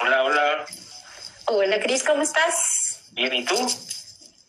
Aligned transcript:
Hola, 0.00 0.24
hola. 0.24 0.66
Hola, 1.46 1.80
Cris, 1.80 2.02
¿cómo 2.02 2.22
estás? 2.22 3.02
Bien, 3.12 3.34
¿y 3.34 3.44
tú? 3.44 3.56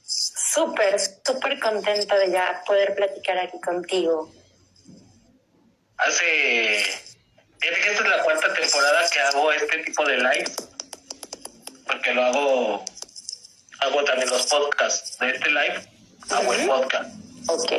Súper, 0.06 0.98
súper 1.00 1.60
contenta 1.60 2.18
de 2.18 2.32
ya 2.32 2.62
poder 2.66 2.96
platicar 2.96 3.38
aquí 3.38 3.60
contigo. 3.60 4.32
Hace. 5.98 6.84
Fíjate 7.60 7.82
que 7.82 7.92
esta 7.92 8.04
es 8.04 8.10
la 8.10 8.24
cuarta 8.24 8.54
temporada 8.54 9.10
que 9.10 9.20
hago 9.20 9.52
este 9.52 9.78
tipo 9.80 10.06
de 10.06 10.18
live. 10.18 10.52
Porque 11.86 12.14
lo 12.14 12.24
hago. 12.24 12.86
Hago 13.80 14.04
también 14.06 14.30
los 14.30 14.48
podcasts 14.48 15.18
de 15.20 15.32
este 15.32 15.50
live. 15.50 15.86
Hago 16.30 16.54
el 16.54 16.66
podcast. 16.66 17.10
Ok. 17.48 17.72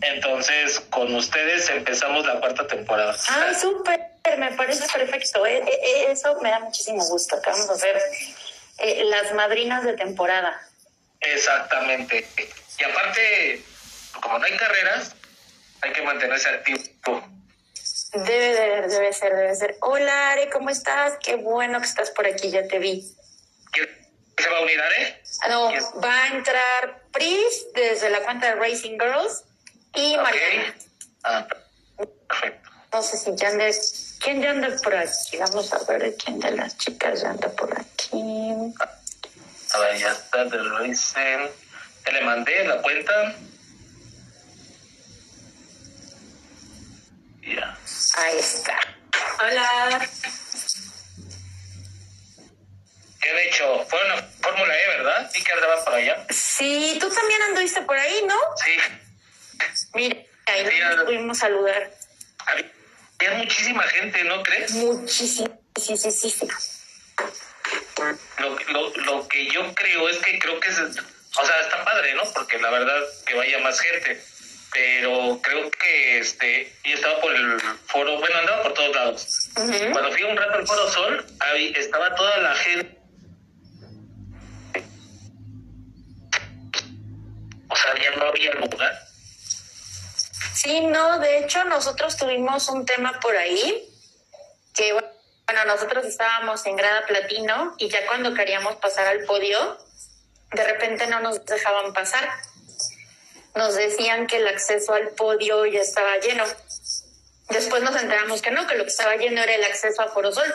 Entonces, 0.00 0.80
con 0.90 1.14
ustedes 1.14 1.68
empezamos 1.70 2.26
la 2.26 2.40
cuarta 2.40 2.66
temporada. 2.66 3.14
Ah, 3.28 3.52
súper, 3.54 4.11
me 4.38 4.52
parece 4.52 4.86
perfecto. 4.92 5.44
Eh, 5.46 5.58
eh, 5.58 5.80
eh, 5.82 6.06
eso 6.10 6.34
me 6.40 6.50
da 6.50 6.60
muchísimo 6.60 7.04
gusto. 7.06 7.36
Acabamos 7.36 7.80
de 7.80 7.92
ver 7.92 8.02
eh, 8.78 9.04
las 9.04 9.32
madrinas 9.34 9.84
de 9.84 9.94
temporada. 9.94 10.60
Exactamente. 11.20 12.26
Y 12.78 12.84
aparte, 12.84 13.62
como 14.20 14.38
no 14.38 14.44
hay 14.44 14.56
carreras, 14.56 15.14
hay 15.82 15.92
que 15.92 16.02
mantenerse 16.02 16.48
activo. 16.48 16.78
Debe, 18.14 18.54
debe, 18.54 18.88
debe 18.88 19.12
ser, 19.12 19.34
debe 19.34 19.54
ser. 19.54 19.76
Hola, 19.80 20.32
Are, 20.32 20.50
¿cómo 20.50 20.70
estás? 20.70 21.14
Qué 21.22 21.36
bueno 21.36 21.80
que 21.80 21.86
estás 21.86 22.10
por 22.10 22.26
aquí, 22.26 22.50
ya 22.50 22.66
te 22.68 22.78
vi. 22.78 23.02
¿Quién 23.72 23.88
se 24.38 24.50
va 24.50 24.58
a 24.58 24.62
unir, 24.62 24.80
Are? 24.80 25.22
Ah, 25.42 25.48
No, 25.48 25.70
va 26.00 26.24
a 26.24 26.28
entrar 26.28 27.02
Pris 27.12 27.66
desde 27.74 28.10
la 28.10 28.20
cuenta 28.20 28.48
de 28.48 28.54
Racing 28.56 28.98
Girls 28.98 29.44
y 29.94 30.16
Ok. 30.16 30.22
Mariana. 30.22 30.74
Ah, 31.24 31.46
perfecto. 32.28 32.70
No 32.92 33.02
sé 33.02 33.16
si 33.16 33.34
ya 33.36 33.48
anda, 33.48 33.64
¿quién 34.22 34.40
ya 34.40 34.50
anda 34.50 34.68
por 34.82 34.94
aquí? 34.94 35.36
Vamos 35.38 35.72
a 35.72 35.78
ver 35.84 36.14
quién 36.16 36.38
de 36.38 36.52
las 36.52 36.76
chicas 36.78 37.22
ya 37.22 37.30
anda 37.30 37.48
por 37.50 37.72
aquí. 37.78 38.22
A 39.74 39.78
ver, 39.78 39.98
ya 39.98 40.12
está, 40.12 40.48
te 40.48 40.56
lo 40.56 40.82
dicen. 40.82 41.50
Ya 42.06 42.12
le 42.12 42.20
mandé 42.22 42.64
la 42.64 42.80
cuenta. 42.82 43.34
Ya. 47.42 47.78
Ahí 48.16 48.38
está. 48.38 48.78
Hola. 49.40 50.08
¿Qué 53.20 53.30
han 53.30 53.38
hecho? 53.38 53.84
Fueron 53.86 54.12
a 54.12 54.22
Fórmula 54.42 54.74
E, 54.76 54.88
¿verdad? 54.88 55.30
Sí 55.32 55.42
que 55.42 55.52
andaba 55.52 55.84
por 55.84 55.94
allá. 55.94 56.26
Sí, 56.30 56.98
tú 57.00 57.08
también 57.08 57.42
anduviste 57.42 57.82
por 57.82 57.96
ahí, 57.96 58.24
¿no? 58.26 58.34
Sí. 58.56 59.86
Mira, 59.94 60.16
ahí 60.46 60.66
Sí, 60.66 60.80
nos 60.80 61.04
pudimos 61.04 61.38
saludar. 61.38 61.90
Había 63.22 63.38
muchísima 63.38 63.82
gente, 63.84 64.24
¿no 64.24 64.42
crees? 64.42 64.72
Muchísimo. 64.72 65.60
Sí, 65.80 65.96
sí, 65.96 66.10
sí. 66.10 66.48
Lo, 68.38 68.58
lo, 68.72 68.96
lo 68.96 69.28
que 69.28 69.46
yo 69.46 69.72
creo 69.74 70.08
es 70.08 70.18
que 70.18 70.40
creo 70.40 70.58
que 70.58 70.68
es, 70.70 70.78
o 70.80 71.46
sea, 71.46 71.60
está 71.60 71.84
padre, 71.84 72.14
¿no? 72.14 72.24
Porque 72.34 72.58
la 72.58 72.70
verdad 72.70 73.00
que 73.24 73.34
vaya 73.34 73.60
más 73.60 73.78
gente. 73.78 74.20
Pero 74.72 75.38
creo 75.40 75.70
que 75.70 76.18
este, 76.18 76.74
yo 76.82 76.94
estaba 76.94 77.20
por 77.20 77.32
el 77.32 77.60
foro, 77.86 78.18
bueno, 78.18 78.38
andaba 78.38 78.62
por 78.64 78.74
todos 78.74 78.96
lados. 78.96 79.50
Cuando 79.54 80.10
fui 80.10 80.22
un 80.24 80.36
rato 80.36 80.54
al 80.54 80.66
Foro 80.66 80.90
Sol, 80.90 81.26
ahí 81.40 81.72
estaba 81.76 82.12
toda 82.16 82.38
la 82.38 82.54
gente. 82.56 82.98
O 87.68 87.76
sea, 87.76 87.94
ya 88.02 88.16
no 88.16 88.26
había 88.26 88.52
lugar. 88.54 89.11
Sí, 90.54 90.80
no, 90.80 91.18
de 91.18 91.38
hecho 91.38 91.64
nosotros 91.64 92.16
tuvimos 92.16 92.68
un 92.68 92.84
tema 92.84 93.18
por 93.20 93.36
ahí 93.36 93.88
que, 94.74 94.92
bueno, 94.92 95.64
nosotros 95.66 96.04
estábamos 96.06 96.64
en 96.66 96.76
grada 96.76 97.04
platino 97.06 97.74
y 97.78 97.88
ya 97.88 98.06
cuando 98.06 98.34
queríamos 98.34 98.76
pasar 98.76 99.06
al 99.06 99.24
podio, 99.24 99.78
de 100.52 100.64
repente 100.64 101.06
no 101.06 101.20
nos 101.20 101.44
dejaban 101.44 101.92
pasar. 101.92 102.28
Nos 103.54 103.74
decían 103.74 104.26
que 104.26 104.38
el 104.38 104.48
acceso 104.48 104.94
al 104.94 105.08
podio 105.10 105.66
ya 105.66 105.80
estaba 105.80 106.16
lleno. 106.18 106.44
Después 107.50 107.82
nos 107.82 107.94
enteramos 108.00 108.40
que 108.40 108.50
no, 108.50 108.66
que 108.66 108.76
lo 108.76 108.84
que 108.84 108.90
estaba 108.90 109.16
lleno 109.16 109.42
era 109.42 109.54
el 109.54 109.64
acceso 109.64 110.00
a 110.02 110.08
Foro 110.08 110.32
Sol. 110.32 110.50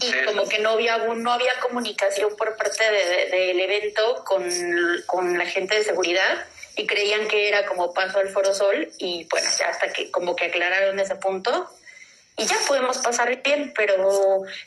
Y 0.00 0.12
como 0.26 0.48
que 0.48 0.58
no 0.60 0.70
había, 0.70 0.98
no 0.98 1.32
había 1.32 1.58
comunicación 1.60 2.36
por 2.36 2.56
parte 2.56 2.84
de- 2.84 3.06
de- 3.30 3.46
del 3.46 3.60
evento 3.60 4.22
con, 4.24 4.48
con 5.06 5.36
la 5.38 5.46
gente 5.46 5.74
de 5.76 5.82
seguridad 5.84 6.44
y 6.78 6.86
creían 6.86 7.26
que 7.26 7.48
era 7.48 7.66
como 7.66 7.92
paso 7.92 8.20
al 8.20 8.28
Foro 8.28 8.54
Sol 8.54 8.88
y 8.98 9.26
bueno, 9.28 9.50
ya 9.58 9.68
hasta 9.68 9.92
que 9.92 10.12
como 10.12 10.36
que 10.36 10.44
aclararon 10.44 10.98
ese 11.00 11.16
punto 11.16 11.68
y 12.36 12.46
ya 12.46 12.56
podemos 12.68 12.98
pasar 12.98 13.42
bien, 13.42 13.72
pero 13.74 13.96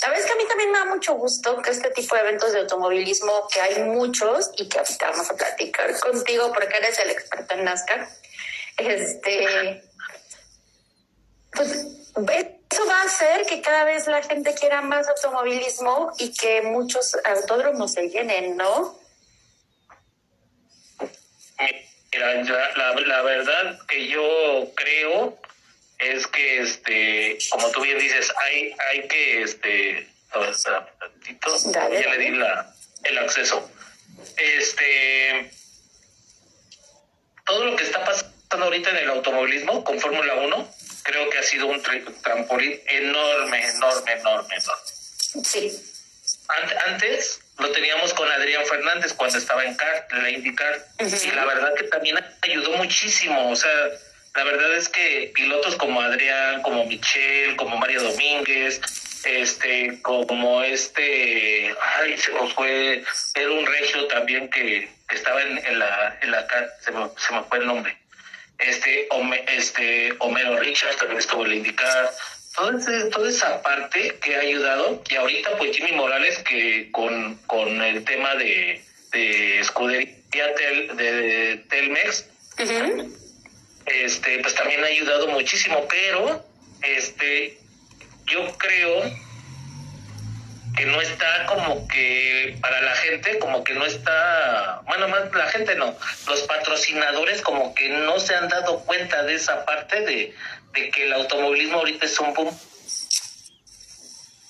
la 0.02 0.08
verdad 0.10 0.20
es 0.20 0.26
que 0.26 0.34
a 0.34 0.36
mí 0.36 0.44
también 0.46 0.72
me 0.74 0.80
da 0.80 0.86
mucho 0.86 1.14
gusto 1.14 1.62
que 1.62 1.72
este 1.72 1.90
tipo 1.92 2.16
de 2.16 2.22
eventos 2.22 2.52
de 2.52 2.60
automovilismo, 2.60 3.48
que 3.48 3.62
hay 3.62 3.84
muchos 3.84 4.52
y 4.58 4.68
que 4.68 4.80
ahorita 4.80 5.10
vamos 5.12 5.30
a 5.30 5.36
platicar 5.36 5.98
contigo 6.02 6.52
porque 6.54 6.76
eres 6.76 7.00
el 7.00 7.12
experto 7.12 7.54
en 7.54 7.64
NASCAR, 7.64 8.10
este, 8.76 9.84
pues 11.54 11.72
eso 12.70 12.86
va 12.88 13.02
a 13.02 13.06
hacer 13.06 13.46
que 13.46 13.62
cada 13.62 13.86
vez 13.86 14.06
la 14.08 14.22
gente 14.22 14.54
quiera 14.54 14.82
más 14.82 15.08
automovilismo 15.08 16.12
y 16.18 16.34
que 16.34 16.62
muchos 16.64 17.16
autódromos 17.24 17.94
se 17.94 18.10
llenen, 18.10 18.58
¿no? 18.58 19.00
Mira, 21.58 21.91
ya, 22.12 22.72
la, 22.76 22.94
la 22.94 23.22
verdad 23.22 23.80
que 23.88 24.08
yo 24.08 24.72
creo 24.76 25.40
es 26.00 26.28
que, 26.28 26.60
este, 26.60 27.38
como 27.52 27.70
tú 27.72 27.82
bien 27.82 28.00
dices, 28.00 28.32
hay, 28.38 28.74
hay 28.90 29.08
que, 29.08 29.44
este, 29.44 30.00
espera 30.50 30.92
tantito. 31.00 31.60
Dale, 31.72 32.02
ya 32.02 32.10
dale. 32.10 32.18
le 32.18 32.24
di 32.32 32.38
la, 32.38 32.74
el 33.04 33.18
acceso. 33.20 33.70
Este, 34.38 35.52
todo 37.46 37.66
lo 37.66 37.76
que 37.76 37.84
está 37.84 38.04
pasando 38.04 38.66
ahorita 38.66 38.90
en 38.92 38.98
el 38.98 39.10
automovilismo 39.10 39.84
con 39.84 40.00
Fórmula 40.00 40.34
1, 40.36 40.74
creo 41.04 41.30
que 41.30 41.38
ha 41.38 41.44
sido 41.44 41.68
un 41.68 41.82
tra- 41.84 42.22
trampolín 42.24 42.80
enorme, 42.88 43.68
enorme, 43.70 44.12
enorme, 44.14 44.56
enorme. 44.56 45.44
Sí, 45.44 45.82
Ant- 46.48 46.78
Antes 46.88 47.41
lo 47.60 47.72
teníamos 47.72 48.14
con 48.14 48.30
Adrián 48.32 48.66
Fernández 48.66 49.14
cuando 49.14 49.38
estaba 49.38 49.64
en 49.64 49.76
CAR, 49.76 50.08
en 50.12 50.24
la 50.24 50.30
IndyCar, 50.30 50.86
y 51.00 51.32
la 51.36 51.46
verdad 51.46 51.74
que 51.76 51.84
también 51.86 52.18
ayudó 52.42 52.72
muchísimo. 52.78 53.50
O 53.52 53.56
sea, 53.56 53.70
la 54.36 54.44
verdad 54.44 54.74
es 54.76 54.90
que 54.90 55.32
pilotos 55.36 55.76
como 55.76 56.02
Adrián, 56.02 56.62
como 56.62 56.86
Michelle, 56.86 57.56
como 57.58 57.78
Mario 57.78 58.02
Domínguez, 58.04 58.82
este, 59.26 60.02
como 60.02 60.64
este, 60.64 61.76
ay, 62.00 62.18
se 62.18 62.32
me 62.32 62.48
fue, 62.54 63.04
era 63.36 63.52
un 63.52 63.66
regio 63.68 64.08
también 64.08 64.50
que, 64.50 64.90
que 65.08 65.16
estaba 65.16 65.42
en, 65.44 65.58
en 65.66 65.78
la, 65.80 66.18
en 66.22 66.32
la 66.32 66.48
CAR, 66.48 66.70
se 66.80 66.92
me, 66.92 67.08
se 67.18 67.34
me 67.34 67.44
fue 67.44 67.60
el 67.60 67.68
nombre. 67.68 67.96
Este, 68.58 69.08
Home- 69.12 69.44
este, 69.48 70.14
Homero 70.20 70.58
Richards 70.60 70.98
también 70.98 71.20
estuvo 71.20 71.44
en 71.46 71.50
la 71.50 71.56
IndyCar. 71.58 72.12
Toda, 72.56 72.78
ese- 72.78 73.10
toda 73.10 73.30
esa 73.30 73.62
parte 73.62 74.18
que 74.22 74.36
ha 74.36 74.40
ayudado, 74.40 75.02
y 75.10 75.16
ahorita 75.16 75.58
pues 75.58 75.76
Jimmy 75.76 75.94
Morales 75.94 76.40
que 76.40 76.90
con, 76.92 77.36
con 77.48 77.82
el 77.82 78.04
tema 78.04 78.36
de, 78.36 78.84
de 79.14 79.60
escudería 79.60 80.54
tel, 80.56 80.96
de, 80.98 81.12
de 81.14 81.58
Telmex, 81.70 82.26
este, 83.86 84.40
pues 84.40 84.54
también 84.56 84.84
ha 84.84 84.88
ayudado 84.88 85.28
muchísimo, 85.30 85.86
pero 85.90 86.46
este, 86.84 87.58
yo 88.28 88.56
creo 88.58 89.02
que 90.76 90.86
no 90.86 91.02
está 91.02 91.46
como 91.48 91.88
que 91.88 92.58
para 92.62 92.82
la 92.82 92.96
gente, 92.96 93.38
como 93.40 93.64
que 93.64 93.74
no 93.74 93.86
está, 93.86 94.82
bueno, 94.86 95.08
más 95.10 95.32
la 95.34 95.48
gente 95.48 95.76
no, 95.76 95.96
los 96.28 96.42
patrocinadores 96.44 97.42
como 97.42 97.74
que 97.76 97.90
no 97.90 98.20
se 98.20 98.36
han 98.36 98.48
dado 98.48 98.80
cuenta 98.86 99.24
de 99.24 99.36
esa 99.36 99.66
parte 99.66 100.02
de, 100.02 100.34
de 100.74 100.90
que 100.92 101.04
el 101.04 101.14
automovilismo 101.14 101.78
ahorita 101.80 102.06
es 102.06 102.20
un 102.20 102.34
boom. 102.34 102.58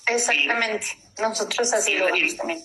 exactamente. 0.06 0.86
Nosotros 1.18 1.72
así 1.72 1.92
Y- 1.92 1.98
lo 1.98 2.08
y- 2.14 2.20
vemos 2.20 2.36
también. 2.36 2.64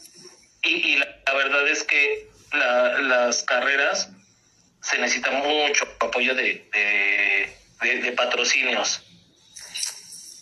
Y, 0.63 0.69
y 0.69 0.95
la, 0.98 1.07
la 1.25 1.33
verdad 1.33 1.68
es 1.68 1.83
que 1.83 2.30
la- 2.54 3.00
las 3.00 3.44
carreras 3.44 4.09
se 4.81 4.98
necesita 4.98 5.31
mucho 5.31 5.86
apoyo 6.00 6.33
de, 6.36 6.68
de, 6.71 7.57
de- 7.81 8.01
de 8.01 8.12
patrocinios. 8.13 9.01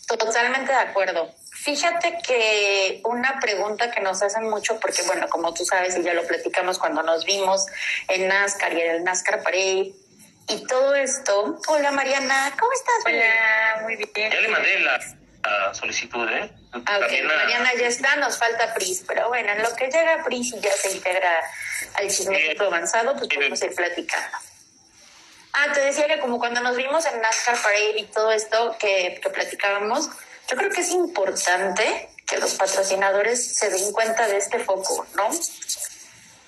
Totalmente 0.07 0.71
de 0.71 0.77
acuerdo. 0.77 1.33
Fíjate 1.65 2.19
que 2.23 3.01
una 3.05 3.39
pregunta 3.39 3.89
que 3.89 3.99
nos 3.99 4.21
hacen 4.21 4.47
mucho, 4.47 4.79
porque 4.79 5.01
bueno, 5.07 5.27
como 5.29 5.51
tú 5.51 5.65
sabes 5.65 5.97
y 5.97 6.03
ya 6.03 6.13
lo 6.13 6.23
platicamos 6.27 6.77
cuando 6.77 7.01
nos 7.01 7.25
vimos 7.25 7.65
en 8.07 8.27
NASCAR 8.27 8.71
y 8.73 8.81
en 8.81 8.91
el 8.97 9.03
NASCAR 9.03 9.41
Parade 9.41 9.91
y 10.47 10.67
todo 10.67 10.93
esto. 10.93 11.59
Hola 11.67 11.89
Mariana, 11.89 12.53
¿cómo 12.59 12.71
estás? 12.71 12.95
Hola, 13.07 13.79
muy 13.81 13.95
bien. 13.95 14.31
Ya 14.31 14.41
le 14.41 14.47
mandé 14.49 14.79
la, 14.81 14.99
la 15.43 15.73
solicitud, 15.73 16.29
¿eh? 16.29 16.51
Ah, 16.71 16.97
ok, 16.97 16.99
También 16.99 17.31
a- 17.31 17.35
Mariana 17.35 17.71
ya 17.79 17.87
está, 17.87 18.15
nos 18.17 18.37
falta 18.37 18.71
Pris, 18.75 19.03
pero 19.07 19.27
bueno, 19.29 19.51
en 19.53 19.63
lo 19.63 19.75
que 19.75 19.85
llega 19.89 20.23
Pris 20.23 20.53
y 20.53 20.59
ya 20.59 20.71
se 20.71 20.91
integra 20.91 21.31
al 21.95 22.07
chismecito 22.11 22.65
avanzado, 22.65 23.15
pues 23.15 23.27
podemos 23.33 23.59
ir 23.63 23.73
platicando. 23.73 24.37
Ah, 25.53 25.71
te 25.73 25.79
decía 25.79 26.05
que 26.05 26.19
como 26.19 26.37
cuando 26.37 26.61
nos 26.61 26.75
vimos 26.75 27.07
en 27.07 27.19
NASCAR 27.21 27.55
Parade 27.59 27.97
y 27.97 28.03
todo 28.05 28.31
esto 28.31 28.75
que, 28.77 29.19
que 29.23 29.29
platicábamos, 29.31 30.09
yo 30.47 30.57
creo 30.57 30.69
que 30.69 30.81
es 30.81 30.91
importante 30.91 32.09
que 32.25 32.37
los 32.37 32.55
patrocinadores 32.55 33.55
se 33.55 33.69
den 33.69 33.91
cuenta 33.91 34.27
de 34.27 34.37
este 34.37 34.59
foco, 34.59 35.05
¿no? 35.15 35.29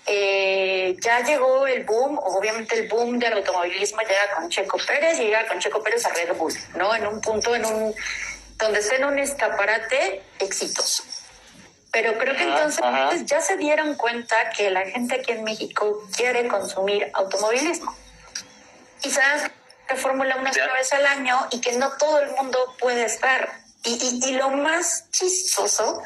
Eh, 0.10 0.96
ya 1.02 1.20
llegó 1.24 1.68
el 1.68 1.84
boom, 1.84 2.18
obviamente 2.24 2.80
el 2.80 2.88
boom 2.88 3.20
del 3.20 3.34
automovilismo 3.34 4.00
llega 4.02 4.36
con 4.36 4.50
Checo 4.50 4.78
Pérez, 4.88 5.20
llega 5.20 5.46
con 5.48 5.60
Checo 5.60 5.84
Pérez 5.84 6.06
a 6.06 6.10
Red 6.10 6.34
Bull, 6.38 6.54
¿no? 6.76 6.96
En 6.96 7.06
un 7.06 7.20
punto, 7.20 7.54
en 7.54 7.66
un, 7.66 7.94
donde 8.58 8.80
está 8.80 8.96
en 8.96 9.06
un 9.06 9.20
escaparate 9.20 10.24
exitoso. 10.40 11.04
Pero 11.92 12.18
creo 12.18 12.36
que 12.36 12.44
entonces 12.44 13.26
ya 13.26 13.42
se 13.42 13.58
dieron 13.58 13.96
cuenta 13.96 14.50
que 14.52 14.70
la 14.72 14.86
gente 14.86 15.16
aquí 15.16 15.32
en 15.32 15.44
México 15.44 16.08
quiere 16.16 16.48
consumir 16.48 17.10
automovilismo. 17.14 17.96
Quizás 19.02 19.50
que 19.88 19.96
Fórmula 19.96 20.38
1 20.38 20.50
es 20.50 20.58
una 20.58 20.74
vez 20.74 20.94
al 20.94 21.06
año 21.06 21.48
y 21.52 21.60
que 21.60 21.74
no 21.74 21.92
todo 21.98 22.20
el 22.20 22.32
mundo 22.32 22.60
puede 22.80 23.04
estar. 23.06 23.50
Y, 23.84 23.90
y, 23.90 24.30
y 24.30 24.32
lo 24.34 24.50
más 24.50 25.10
chistoso 25.12 26.02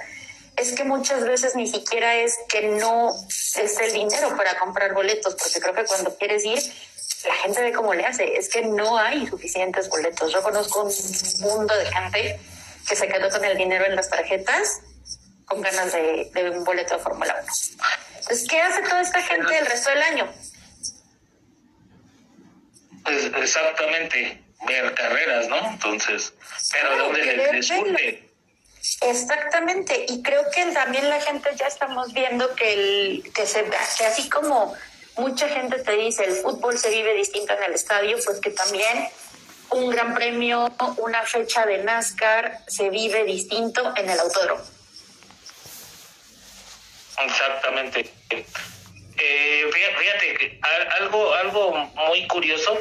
es 0.57 0.73
que 0.73 0.83
muchas 0.83 1.23
veces 1.23 1.55
ni 1.55 1.67
siquiera 1.67 2.15
es 2.15 2.37
que 2.47 2.67
no 2.67 3.11
es 3.55 3.79
el 3.79 3.93
dinero 3.93 4.35
para 4.35 4.57
comprar 4.59 4.93
boletos, 4.93 5.35
porque 5.35 5.59
creo 5.59 5.73
que 5.73 5.85
cuando 5.85 6.15
quieres 6.17 6.45
ir, 6.45 6.59
la 7.27 7.35
gente 7.35 7.61
ve 7.61 7.71
cómo 7.71 7.93
le 7.93 8.05
hace. 8.05 8.37
Es 8.37 8.49
que 8.49 8.61
no 8.63 8.97
hay 8.97 9.27
suficientes 9.27 9.89
boletos. 9.89 10.31
Yo 10.31 10.41
conozco 10.41 10.83
un 10.83 10.91
mundo 11.39 11.75
de 11.75 11.85
gente 11.85 12.39
que 12.87 12.95
se 12.95 13.07
quedó 13.07 13.29
con 13.29 13.43
el 13.45 13.57
dinero 13.57 13.85
en 13.85 13.95
las 13.95 14.09
tarjetas 14.09 14.81
con 15.45 15.61
ganas 15.61 15.91
de, 15.91 16.51
un 16.55 16.63
boleto 16.63 16.95
de 16.97 17.03
Fórmula 17.03 17.35
1. 17.43 17.53
Entonces, 18.19 18.47
¿qué 18.47 18.61
hace 18.61 18.81
toda 18.83 19.01
esta 19.01 19.21
gente 19.21 19.57
el 19.57 19.65
resto 19.65 19.89
del 19.89 20.01
año? 20.01 20.33
Pues 23.03 23.31
exactamente, 23.35 24.41
ver 24.67 24.93
carreras, 24.93 25.47
¿no? 25.47 25.57
Entonces, 25.71 26.33
pero 26.71 26.97
¿dónde 26.97 27.23
les, 27.23 27.71
Exactamente, 29.01 30.05
y 30.09 30.23
creo 30.23 30.43
que 30.53 30.65
también 30.73 31.07
la 31.07 31.21
gente 31.21 31.51
ya 31.55 31.67
estamos 31.67 32.13
viendo 32.13 32.55
que, 32.55 32.73
el, 32.73 33.31
que, 33.33 33.45
se, 33.45 33.63
que 33.63 34.05
así 34.05 34.27
como 34.27 34.75
mucha 35.17 35.47
gente 35.49 35.79
te 35.79 35.91
dice 35.93 36.23
el 36.23 36.33
fútbol 36.37 36.77
se 36.79 36.89
vive 36.89 37.13
distinto 37.13 37.53
en 37.53 37.63
el 37.63 37.73
estadio, 37.73 38.17
pues 38.25 38.39
que 38.39 38.49
también 38.49 39.07
un 39.69 39.89
gran 39.89 40.15
premio, 40.15 40.73
una 40.97 41.23
fecha 41.23 41.65
de 41.65 41.83
NASCAR 41.83 42.59
se 42.67 42.89
vive 42.89 43.23
distinto 43.23 43.93
en 43.95 44.09
el 44.09 44.19
autódromo. 44.19 44.63
Exactamente. 47.23 48.11
Eh, 48.29 49.69
fíjate, 49.71 50.33
que 50.37 50.59
algo, 50.99 51.33
algo 51.35 51.71
muy 52.07 52.27
curioso. 52.27 52.77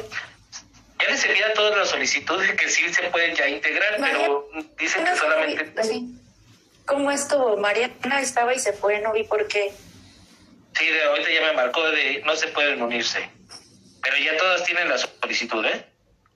Ya 1.01 1.09
les 1.09 1.23
envía 1.25 1.53
todas 1.53 1.77
las 1.77 1.89
solicitudes 1.89 2.53
que 2.55 2.69
sí 2.69 2.93
se 2.93 3.03
pueden 3.09 3.35
ya 3.35 3.47
integrar, 3.47 3.97
pero 3.99 4.49
dicen 4.77 5.03
que 5.03 5.15
solamente. 5.15 5.73
¿Cómo 6.85 7.11
estuvo? 7.11 7.57
Mariana 7.57 8.19
estaba 8.21 8.53
y 8.53 8.59
se 8.59 8.73
fue, 8.73 8.99
no 8.99 9.13
vi 9.13 9.23
por 9.23 9.47
qué. 9.47 9.71
Sí, 10.77 10.85
de 10.85 11.03
ahorita 11.03 11.29
ya 11.29 11.41
me 11.41 11.53
marcó 11.53 11.89
de 11.89 12.21
no 12.25 12.35
se 12.35 12.47
pueden 12.49 12.81
unirse. 12.81 13.29
Pero 14.03 14.17
ya 14.17 14.37
todas 14.37 14.63
tienen 14.63 14.89
la 14.89 14.97
solicitud, 14.97 15.65
¿eh? 15.65 15.85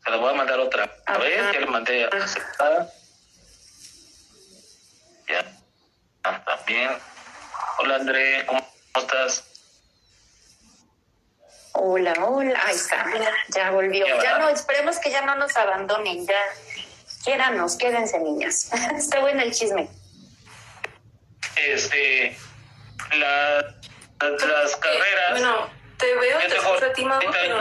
Se 0.03 0.09
la 0.11 0.17
voy 0.17 0.31
a 0.31 0.33
mandar 0.33 0.59
otra 0.59 0.89
a 1.05 1.17
ver, 1.17 1.53
ya 1.53 1.59
le 1.59 1.65
mandé 1.65 2.05
aceptada. 2.05 2.89
Ya. 5.27 5.45
Ah, 6.23 6.43
también. 6.45 6.91
Hola 7.79 7.95
André, 7.95 8.45
¿cómo 8.45 8.67
estás? 8.95 9.54
Hola, 11.77 12.13
hola. 12.25 12.57
Ahí 12.65 12.75
está, 12.75 13.05
ya 13.49 13.71
volvió. 13.71 14.05
Ya, 14.23 14.39
no, 14.39 14.47
esperemos 14.47 14.97
que 14.99 15.11
ya 15.11 15.21
no 15.21 15.35
nos 15.35 15.55
abandonen, 15.57 16.25
ya. 16.25 16.41
Quiéranos, 17.23 17.75
quédense 17.75 18.17
niñas. 18.19 18.71
está 18.97 19.19
bueno 19.19 19.41
el 19.41 19.51
chisme. 19.51 19.89
Este, 21.57 22.37
la, 23.17 23.75
las 24.21 24.75
carreras. 24.77 25.31
Bueno, 25.31 25.69
te 25.97 26.15
veo, 26.15 26.39
te 26.39 26.55
escucho 26.55 26.85
a 26.85 26.93
ti, 26.93 27.05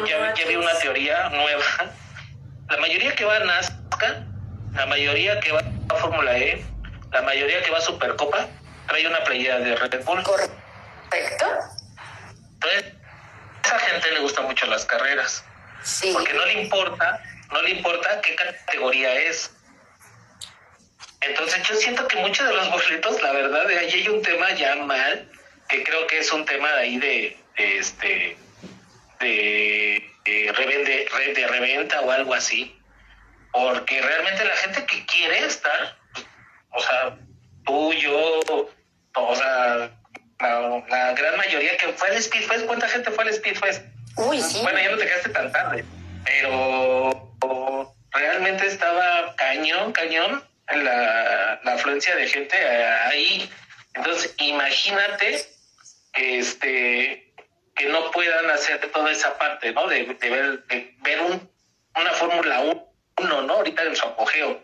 ya, 0.09 0.35
ya 0.35 0.47
vi 0.47 0.57
una 0.57 0.79
teoría 0.79 1.29
nueva. 1.31 1.65
La 2.71 2.77
mayoría 2.77 3.15
que 3.17 3.25
va 3.25 3.37
a 3.37 3.41
NASCAR, 3.41 4.27
la 4.75 4.87
mayoría 4.87 5.41
que 5.41 5.51
va 5.51 5.61
a 5.89 5.95
Fórmula 5.97 6.39
E, 6.39 6.65
la 7.13 7.23
mayoría 7.23 7.63
que 7.63 7.71
va 7.71 7.79
a 7.79 7.83
Supercopa, 7.83 8.47
trae 8.87 9.09
una 9.09 9.25
playera 9.25 9.59
de 9.59 9.75
Red 9.75 10.05
Bull. 10.05 10.23
Correcto. 10.23 10.53
Entonces, 12.55 12.94
esa 13.77 13.87
gente 13.87 14.11
le 14.13 14.21
gustan 14.21 14.47
mucho 14.47 14.67
las 14.67 14.85
carreras. 14.85 15.45
Sí. 15.83 16.11
Porque 16.13 16.33
no 16.33 16.45
le 16.47 16.63
importa, 16.63 17.23
no 17.53 17.63
le 17.63 17.71
importa 17.71 18.21
qué 18.21 18.35
categoría 18.35 19.15
es. 19.15 19.51
Entonces 21.21 21.63
yo 21.67 21.75
siento 21.77 22.07
que 22.07 22.17
muchos 22.19 22.47
de 22.47 22.55
los 22.55 22.71
boletos, 22.71 23.23
la 23.23 23.33
verdad, 23.33 23.67
de 23.67 23.79
ahí 23.79 23.93
hay 23.93 24.09
un 24.09 24.23
tema 24.23 24.51
ya 24.53 24.77
mal, 24.77 25.31
que 25.69 25.83
creo 25.83 26.07
que 26.07 26.19
es 26.19 26.33
un 26.33 26.45
tema 26.45 26.71
de 26.73 26.81
ahí 26.81 26.99
de, 26.99 27.39
este 27.57 28.37
de, 29.21 30.11
de, 30.25 30.53
revende, 30.53 31.09
de 31.35 31.47
reventa 31.47 32.01
o 32.03 32.11
algo 32.11 32.35
así. 32.35 32.79
Porque 33.53 34.03
realmente 34.03 34.45
la 34.45 34.57
gente 34.57 34.85
que 34.85 35.07
quiere 35.07 35.47
estar, 35.47 35.97
o 36.71 36.81
sea, 36.81 37.17
tú, 37.65 37.93
yo, 37.95 38.69
o 39.15 39.37
sea, 39.37 39.91
la, 40.41 41.13
gran 41.13 41.37
mayoría 41.37 41.77
que 41.77 41.89
fue 41.93 42.09
al 42.09 42.23
Speedfest, 42.23 42.67
¿cuánta 42.67 42.89
gente 42.89 43.11
fue 43.11 43.25
al 43.25 43.33
Speedfest? 43.33 43.85
Uy, 44.17 44.41
sí. 44.41 44.61
Bueno, 44.63 44.79
ya 44.79 44.91
no 44.91 44.99
te 44.99 45.07
quedaste 45.07 45.31
tan 45.31 45.53
tarde, 45.53 45.85
pero 46.25 47.33
realmente 48.13 48.67
estaba 48.67 49.35
cañón, 49.37 49.93
cañón 49.93 50.45
la, 50.69 51.61
la 51.63 51.73
afluencia 51.73 52.15
de 52.17 52.27
gente 52.27 52.57
ahí. 52.57 53.51
Entonces, 53.95 54.35
imagínate 54.39 55.47
que 56.13 56.39
este 56.39 57.35
que 57.75 57.87
no 57.87 58.11
puedan 58.13 58.51
hacer 58.51 58.81
toda 58.93 59.11
esa 59.11 59.37
parte, 59.37 59.73
¿no? 59.73 59.87
De, 59.89 60.05
ver, 60.05 60.65
de 60.67 60.95
ver 61.03 61.21
un, 61.23 61.51
una 61.97 62.11
Fórmula 62.13 62.61
1, 63.17 63.43
¿no? 63.43 63.55
Ahorita 63.55 63.83
en 63.83 63.97
su 63.97 64.07
apogeo. 64.07 64.63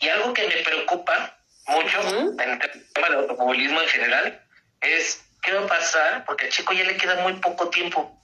Y 0.00 0.08
algo 0.08 0.32
que 0.32 0.48
me 0.48 0.56
preocupa 0.56 1.38
mucho 1.68 2.00
en 2.40 2.50
el 2.50 2.58
tema 2.92 3.08
del 3.08 3.18
automovilismo 3.20 3.80
en 3.80 3.88
general 3.88 4.41
es 4.82 5.22
qué 5.42 5.52
va 5.52 5.64
a 5.64 5.66
pasar 5.66 6.24
porque 6.24 6.46
al 6.46 6.52
chico 6.52 6.72
ya 6.72 6.84
le 6.84 6.96
queda 6.96 7.22
muy 7.22 7.34
poco 7.34 7.68
tiempo. 7.68 8.18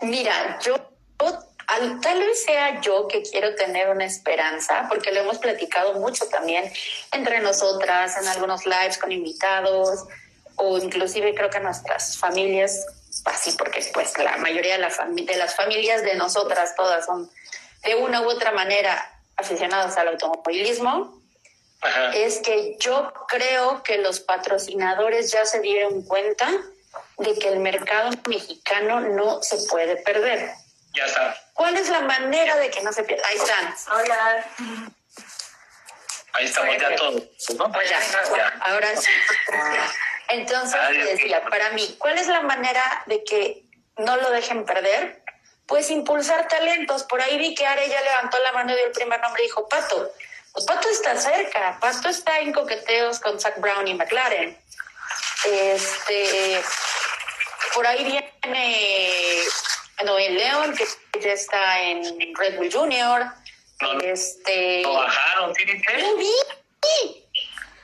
Mira, 0.00 0.58
yo 0.60 0.90
tal 2.02 2.18
vez 2.18 2.44
sea 2.44 2.80
yo 2.80 3.06
que 3.06 3.22
quiero 3.22 3.54
tener 3.54 3.90
una 3.90 4.04
esperanza, 4.04 4.86
porque 4.88 5.12
lo 5.12 5.20
hemos 5.20 5.38
platicado 5.38 5.94
mucho 5.94 6.26
también 6.28 6.70
entre 7.12 7.40
nosotras, 7.40 8.16
en 8.20 8.26
algunos 8.26 8.66
lives 8.66 8.98
con 8.98 9.12
invitados, 9.12 10.06
o 10.56 10.78
inclusive 10.78 11.34
creo 11.34 11.50
que 11.50 11.60
nuestras 11.60 12.18
familias, 12.18 12.86
así 13.26 13.52
porque 13.52 13.84
pues 13.92 14.16
la 14.18 14.36
mayoría 14.38 14.78
de, 14.78 15.24
de 15.24 15.36
las 15.36 15.54
familias 15.54 16.02
de 16.02 16.14
nosotras 16.14 16.74
todas 16.74 17.06
son 17.06 17.30
de 17.84 17.94
una 17.94 18.22
u 18.22 18.28
otra 18.28 18.52
manera 18.52 19.20
aficionados 19.36 19.96
al 19.96 20.08
automovilismo, 20.08 21.19
es 22.14 22.40
que 22.40 22.76
yo 22.78 23.12
creo 23.28 23.82
que 23.82 23.98
los 23.98 24.20
patrocinadores 24.20 25.32
ya 25.32 25.44
se 25.44 25.60
dieron 25.60 26.02
cuenta 26.02 26.50
de 27.18 27.38
que 27.38 27.48
el 27.48 27.60
mercado 27.60 28.10
mexicano 28.28 29.00
no 29.00 29.42
se 29.42 29.56
puede 29.68 29.96
perder. 29.96 30.50
Ya 30.94 31.04
está. 31.04 31.36
¿Cuál 31.54 31.76
es 31.76 31.88
la 31.88 32.00
manera 32.00 32.56
de 32.56 32.70
que 32.70 32.82
no 32.82 32.92
se 32.92 33.04
pierda? 33.04 33.26
Ahí 33.28 33.36
están. 33.36 33.74
Hola. 33.92 34.46
Ahí 36.32 36.46
estamos 36.46 36.76
ya 36.78 36.94
todos. 36.96 37.22
Pues 37.72 37.92
ahora 38.60 38.96
sí. 38.96 39.10
Entonces, 40.28 40.80
decía, 41.04 41.42
para 41.44 41.70
mí, 41.70 41.96
¿cuál 41.98 42.18
es 42.18 42.28
la 42.28 42.42
manera 42.42 43.02
de 43.06 43.24
que 43.24 43.64
no 43.96 44.16
lo 44.16 44.30
dejen 44.30 44.64
perder? 44.64 45.22
Pues 45.66 45.90
impulsar 45.90 46.48
talentos. 46.48 47.04
Por 47.04 47.20
ahí 47.20 47.38
vi 47.38 47.54
que 47.54 47.66
Are 47.66 47.88
ya 47.88 48.00
levantó 48.00 48.38
la 48.38 48.52
mano 48.52 48.72
y 48.72 48.76
dio 48.76 48.86
el 48.86 48.92
primer 48.92 49.20
nombre 49.20 49.42
y 49.42 49.46
dijo, 49.46 49.68
Pato. 49.68 50.12
Pues 50.52 50.64
Pato 50.64 50.88
está 50.88 51.16
cerca. 51.16 51.78
Pato 51.80 52.08
está 52.08 52.40
en 52.40 52.52
coqueteos 52.52 53.20
con 53.20 53.38
Zach 53.40 53.58
Brown 53.58 53.86
y 53.86 53.94
McLaren. 53.94 54.58
Este, 55.44 56.60
por 57.74 57.86
ahí 57.86 58.04
viene 58.04 59.42
Noel 60.04 60.34
León, 60.34 60.74
que 60.76 60.86
ya 61.20 61.32
está 61.32 61.80
en 61.80 62.34
Red 62.34 62.56
Bull 62.56 62.72
Junior. 62.72 63.26
este, 64.02 64.82
lo 64.82 64.94
bajaron, 64.94 65.54
¿sí 65.54 65.64
Lo 65.64 66.16
vi. 66.16 66.32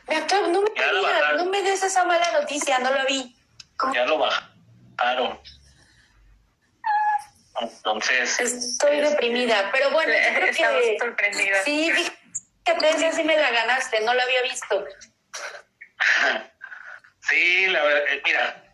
Me 0.09 0.21
no 0.21 0.63
me 0.63 1.37
no 1.37 1.45
me 1.47 1.63
des 1.63 1.83
esa 1.83 2.05
mala 2.05 2.31
noticia, 2.33 2.79
no 2.79 2.91
lo 2.91 3.05
vi. 3.07 3.37
Ya 3.93 4.05
lo 4.05 4.19
bajaron. 4.19 5.41
Entonces. 7.61 8.39
Estoy 8.41 9.01
deprimida, 9.01 9.71
pero 9.73 9.91
bueno, 9.91 10.13
creo 10.35 10.53
que. 10.55 10.97
sorprendida. 10.99 11.63
Sí, 11.65 11.93
fíjate, 12.67 13.13
sí 13.13 13.23
me 13.23 13.37
la 13.37 13.51
ganaste, 13.51 14.01
no 14.01 14.15
la 14.15 14.23
había 14.23 14.43
visto. 14.43 14.85
Sí, 17.29 17.67
la 17.67 17.83
verdad, 17.83 18.05
eh, 18.09 18.23
mira, 18.25 18.65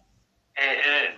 eh, 0.56 0.82
eh, 0.84 1.14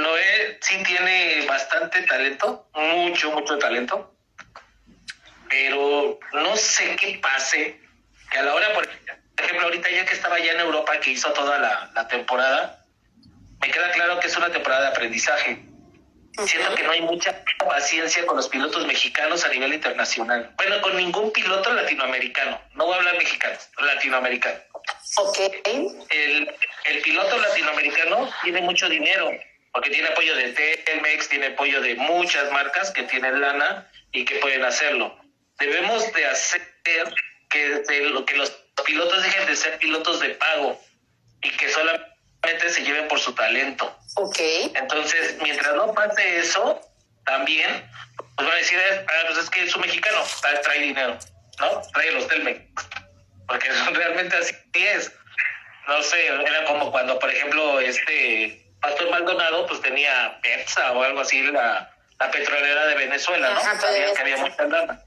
Noé 0.00 0.58
sí 0.62 0.82
tiene 0.84 1.44
bastante 1.46 2.00
talento, 2.04 2.66
mucho, 2.72 3.30
mucho 3.32 3.58
talento, 3.58 4.16
pero 5.50 6.18
no 6.32 6.56
sé 6.56 6.96
qué 6.96 7.18
pase 7.20 7.78
que 8.30 8.38
a 8.38 8.42
la 8.42 8.54
hora, 8.54 8.72
por 8.72 8.88
ejemplo, 9.36 9.66
ahorita 9.66 9.90
ya 9.90 10.06
que 10.06 10.14
estaba 10.14 10.38
ya 10.38 10.52
en 10.52 10.60
Europa, 10.60 10.98
que 11.00 11.10
hizo 11.10 11.30
toda 11.34 11.58
la, 11.58 11.90
la 11.94 12.08
temporada, 12.08 12.82
me 13.60 13.70
queda 13.70 13.90
claro 13.90 14.18
que 14.18 14.28
es 14.28 14.36
una 14.38 14.50
temporada 14.50 14.84
de 14.84 14.88
aprendizaje. 14.88 15.67
Siento 16.46 16.74
que 16.74 16.82
no 16.84 16.92
hay 16.92 17.00
mucha 17.00 17.42
paciencia 17.58 18.24
con 18.26 18.36
los 18.36 18.48
pilotos 18.48 18.86
mexicanos 18.86 19.44
a 19.44 19.48
nivel 19.48 19.74
internacional. 19.74 20.52
Bueno, 20.56 20.80
con 20.80 20.96
ningún 20.96 21.32
piloto 21.32 21.72
latinoamericano. 21.72 22.60
No 22.74 22.86
voy 22.86 22.94
a 22.94 22.98
hablar 22.98 23.18
mexicano, 23.18 23.58
latinoamericano. 23.78 24.58
Ok. 25.16 25.38
El, 25.64 26.54
el 26.84 27.00
piloto 27.02 27.38
latinoamericano 27.38 28.30
tiene 28.42 28.60
mucho 28.62 28.88
dinero, 28.88 29.30
porque 29.72 29.90
tiene 29.90 30.08
apoyo 30.08 30.34
de 30.36 30.52
Telmex, 30.84 31.28
tiene 31.28 31.46
apoyo 31.48 31.80
de 31.80 31.94
muchas 31.96 32.50
marcas 32.52 32.90
que 32.92 33.02
tienen 33.04 33.40
lana 33.40 33.90
y 34.12 34.24
que 34.24 34.36
pueden 34.36 34.64
hacerlo. 34.64 35.18
Debemos 35.58 36.12
de 36.12 36.26
hacer 36.26 36.62
que, 37.50 37.82
que 37.88 38.36
los 38.36 38.50
pilotos 38.84 39.22
dejen 39.22 39.46
de 39.46 39.56
ser 39.56 39.78
pilotos 39.78 40.20
de 40.20 40.30
pago 40.30 40.80
y 41.42 41.50
que 41.50 41.68
solamente 41.68 42.70
se 42.70 42.82
lleven 42.82 43.08
por 43.08 43.18
su 43.18 43.34
talento. 43.34 43.98
Ok. 44.18 44.38
Entonces, 44.74 45.36
mientras 45.40 45.74
no 45.76 45.94
pase 45.94 46.38
eso, 46.38 46.80
también, 47.24 47.88
pues 48.16 48.48
van 48.48 48.56
a 48.56 48.58
decir, 48.58 48.78
ah, 48.80 49.22
pues 49.26 49.38
es 49.38 49.50
que 49.50 49.62
es 49.62 49.74
un 49.76 49.82
mexicano, 49.82 50.24
trae 50.64 50.80
dinero, 50.80 51.16
¿no? 51.60 51.82
Trae 51.92 52.10
los 52.10 52.26
Telmex. 52.26 52.60
Porque 53.46 53.68
realmente 53.92 54.36
así 54.36 54.56
es. 54.74 55.12
No 55.86 56.02
sé, 56.02 56.26
era 56.26 56.64
como 56.64 56.90
cuando, 56.90 57.16
por 57.18 57.30
ejemplo, 57.30 57.78
este 57.78 58.66
Pastor 58.80 59.08
Maldonado, 59.10 59.66
pues 59.66 59.80
tenía 59.82 60.38
Pepsa 60.42 60.92
o 60.92 61.02
algo 61.02 61.20
así, 61.20 61.40
la, 61.42 61.88
la 62.18 62.30
petrolera 62.30 62.86
de 62.86 62.94
Venezuela, 62.96 63.50
¿no? 63.50 63.60
sabían 63.60 64.14
que 64.14 64.20
había 64.20 64.36
mucha 64.38 64.64
lana. 64.64 65.04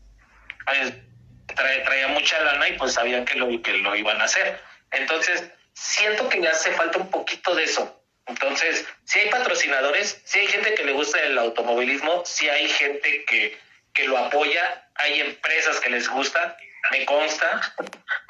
traía 1.56 2.08
mucha 2.08 2.44
lana 2.44 2.70
y 2.70 2.78
pues 2.78 2.94
sabían 2.94 3.26
que 3.26 3.36
lo, 3.36 3.62
que 3.62 3.74
lo 3.74 3.94
iban 3.94 4.22
a 4.22 4.24
hacer. 4.24 4.58
Entonces, 4.92 5.52
siento 5.74 6.30
que 6.30 6.40
le 6.40 6.48
hace 6.48 6.72
falta 6.72 6.98
un 6.98 7.10
poquito 7.10 7.54
de 7.56 7.66
eso. 7.66 8.01
Entonces, 8.28 8.86
si 9.06 9.20
hay 9.20 9.30
patrocinadores, 9.30 10.22
si 10.26 10.40
hay 10.40 10.48
gente 10.48 10.74
que 10.74 10.84
le 10.84 10.94
gusta 10.94 11.22
el 11.24 11.38
automovilismo, 11.38 12.24
si 12.26 12.50
hay 12.50 12.68
gente 12.70 13.26
que, 13.26 13.58
que 13.94 14.08
lo 14.08 14.18
apoya, 14.18 14.88
hay 14.96 15.22
empresas 15.22 15.80
que 15.80 15.90
les 15.90 16.08
gusta, 16.08 16.58
me 16.92 17.06
consta, 17.06 17.76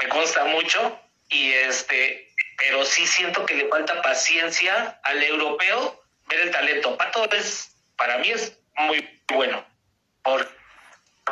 me 0.01 0.09
consta 0.09 0.45
mucho, 0.45 0.99
y 1.29 1.51
este, 1.53 2.29
pero 2.57 2.85
sí 2.85 3.05
siento 3.05 3.45
que 3.45 3.55
le 3.55 3.67
falta 3.67 4.01
paciencia 4.01 4.99
al 5.03 5.21
europeo 5.23 6.03
ver 6.27 6.41
el 6.41 6.51
talento. 6.51 6.97
Pato 6.97 7.29
es, 7.31 7.75
para 7.95 8.17
mí 8.17 8.29
es 8.29 8.57
muy 8.75 9.07
bueno. 9.27 9.65
¿Por 10.23 10.49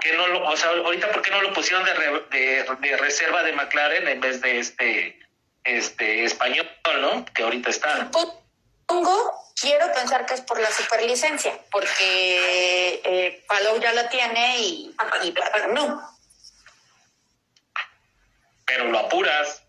qué 0.02 0.14
no 0.14 0.28
lo, 0.28 0.48
o 0.48 0.58
sea, 0.58 0.70
ahorita 0.70 1.12
por 1.12 1.22
qué 1.22 1.32
no 1.32 1.42
lo 1.42 1.54
pusieron 1.54 1.84
de, 2.32 2.66
de 2.80 2.98
reserva 2.98 3.44
de 3.44 3.54
McLaren 3.54 4.08
en 4.08 4.20
vez 4.22 4.42
de 4.42 4.60
este 4.60 5.20
este 5.64 6.24
español, 6.24 6.68
¿no? 7.02 7.26
Que 7.34 7.44
ahorita 7.44 7.70
está. 7.70 8.10
Pongo, 8.90 9.46
quiero 9.62 9.94
pensar 9.94 10.26
que 10.26 10.34
es 10.34 10.42
por 10.42 10.60
la 10.60 10.72
superlicencia, 10.72 11.54
porque 11.72 13.02
eh, 13.04 13.46
Palou 13.48 13.80
ya 13.80 13.94
la 13.94 14.10
tiene 14.10 14.58
y, 14.58 14.96
y 15.22 15.36
no. 15.72 16.18
Pero 18.66 18.86
lo 18.86 18.98
apuras, 18.98 19.62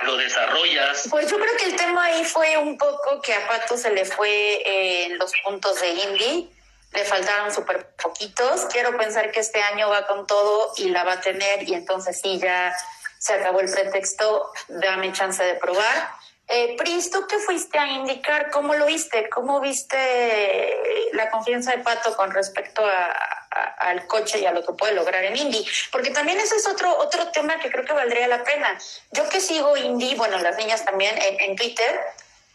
lo 0.00 0.16
desarrollas. 0.16 1.08
Pues 1.10 1.30
yo 1.30 1.38
creo 1.38 1.54
que 1.58 1.66
el 1.66 1.76
tema 1.76 2.06
ahí 2.06 2.24
fue 2.24 2.56
un 2.56 2.78
poco 2.78 3.20
que 3.20 3.34
a 3.34 3.46
Pato 3.46 3.76
se 3.76 3.90
le 3.90 4.06
fue 4.06 4.62
eh, 4.64 5.10
los 5.10 5.30
puntos 5.44 5.78
de 5.78 5.90
Indy, 5.90 6.50
le 6.92 7.04
faltaron 7.04 7.52
súper 7.52 7.94
poquitos. 7.96 8.64
Quiero 8.72 8.96
pensar 8.96 9.30
que 9.30 9.40
este 9.40 9.60
año 9.60 9.90
va 9.90 10.06
con 10.06 10.26
todo 10.26 10.72
y 10.78 10.88
la 10.88 11.04
va 11.04 11.12
a 11.12 11.20
tener 11.20 11.68
y 11.68 11.74
entonces 11.74 12.18
sí 12.18 12.38
ya 12.38 12.74
se 13.18 13.34
acabó 13.34 13.60
el 13.60 13.70
pretexto, 13.70 14.50
dame 14.68 15.12
chance 15.12 15.44
de 15.44 15.54
probar. 15.56 16.21
Eh, 16.48 16.76
Pris, 16.76 17.10
tú 17.10 17.26
que 17.26 17.38
fuiste 17.38 17.78
a 17.78 17.86
indicar, 17.86 18.50
¿cómo 18.50 18.74
lo 18.74 18.84
viste? 18.84 19.28
¿Cómo 19.30 19.60
viste 19.60 20.76
la 21.12 21.30
confianza 21.30 21.70
de 21.72 21.78
Pato 21.78 22.14
con 22.16 22.30
respecto 22.30 22.84
al 23.78 24.06
coche 24.06 24.40
y 24.40 24.46
a 24.46 24.52
lo 24.52 24.64
que 24.64 24.72
puede 24.72 24.92
lograr 24.92 25.24
en 25.24 25.36
Indy? 25.36 25.64
Porque 25.90 26.10
también 26.10 26.38
ese 26.40 26.56
es 26.56 26.66
otro, 26.66 26.94
otro 26.98 27.30
tema 27.30 27.58
que 27.58 27.70
creo 27.70 27.84
que 27.84 27.92
valdría 27.92 28.28
la 28.28 28.44
pena. 28.44 28.78
Yo 29.12 29.28
que 29.28 29.40
sigo 29.40 29.76
Indy, 29.76 30.14
bueno, 30.16 30.38
las 30.38 30.56
niñas 30.56 30.84
también 30.84 31.14
en, 31.18 31.56
Twitter, 31.56 32.00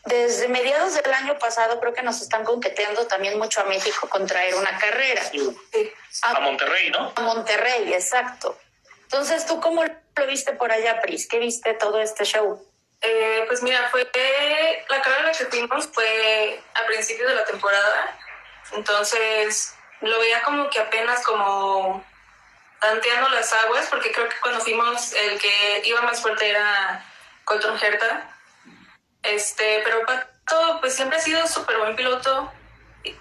desde 0.06 0.48
mediados 0.48 0.94
del 0.94 1.14
año 1.14 1.40
pasado 1.40 1.80
creo 1.80 1.94
que 1.94 2.04
nos 2.04 2.22
están 2.22 2.44
conqueteando 2.44 3.08
también 3.08 3.40
mucho 3.40 3.62
a 3.62 3.64
México 3.64 4.08
con 4.10 4.28
traer 4.28 4.54
una 4.56 4.78
carrera. 4.78 5.24
a 6.22 6.40
Monterrey, 6.40 6.92
¿no? 6.92 7.14
A 7.16 7.22
Monterrey, 7.22 7.94
exacto. 7.94 8.58
Entonces, 9.04 9.46
¿tú 9.46 9.60
cómo 9.62 9.84
lo 9.84 10.28
viste 10.28 10.52
por 10.54 10.72
allá, 10.72 11.02
Pris? 11.02 11.28
¿Qué 11.28 11.40
viste 11.40 11.74
todo 11.74 12.00
este 12.00 12.26
show? 12.26 12.62
Eh, 13.02 13.44
pues 13.48 13.62
mira, 13.62 13.90
fue 13.90 14.10
la 14.90 15.02
carrera 15.02 15.32
que 15.32 15.46
tuvimos 15.46 15.88
fue 15.94 16.62
a 16.74 16.86
principios 16.88 17.30
de 17.30 17.36
la 17.36 17.46
temporada, 17.46 18.18
entonces 18.74 19.76
lo 20.02 20.20
veía 20.20 20.42
como 20.42 20.70
que 20.70 20.80
apenas 20.80 21.24
como 21.24 22.04
tanteando 22.80 23.30
las 23.30 23.54
aguas, 23.54 23.88
porque 23.90 24.12
creo 24.12 24.28
que 24.30 24.40
cuando 24.42 24.62
fuimos 24.62 25.14
el 25.14 25.40
que 25.40 25.82
iba 25.86 26.02
más 26.02 26.22
fuerte 26.22 26.50
era 26.50 27.06
Colton 27.46 27.78
Herta, 27.82 28.36
este, 29.24 29.82
pero 29.84 30.06
Pato 30.06 30.80
pues 30.80 30.96
siempre 30.96 31.18
ha 31.18 31.22
sido 31.22 31.48
súper 31.48 31.78
buen 31.78 31.96
piloto, 31.96 32.52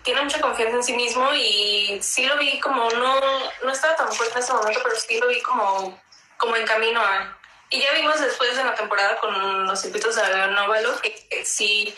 tiene 0.03 0.23
mucha 0.23 0.41
confianza 0.41 0.77
en 0.77 0.85
sí 0.85 0.93
mismo 0.95 1.33
y 1.35 1.99
sí 2.03 2.27
lo 2.27 2.37
vi 2.39 2.61
como, 2.61 2.91
no, 2.91 3.21
no 3.63 3.73
estaba 3.73 3.97
tan 3.97 4.13
fuerte 4.13 4.39
en 4.39 4.45
ese 4.45 4.53
momento, 4.53 4.81
pero 4.83 4.97
sí 4.97 5.19
lo 5.19 5.29
vi 5.29 5.41
como, 5.43 6.01
como 6.39 6.57
en 6.57 6.67
camino 6.67 7.01
a... 7.01 7.36
Y 7.71 7.81
ya 7.81 7.93
vimos 7.95 8.21
después 8.21 8.57
de 8.57 8.65
la 8.65 8.75
temporada 8.75 9.17
con 9.17 9.67
los 9.67 9.81
circuitos 9.81 10.15
de 10.15 10.49
Novalo 10.49 11.01
que, 11.01 11.45
sí 11.45 11.95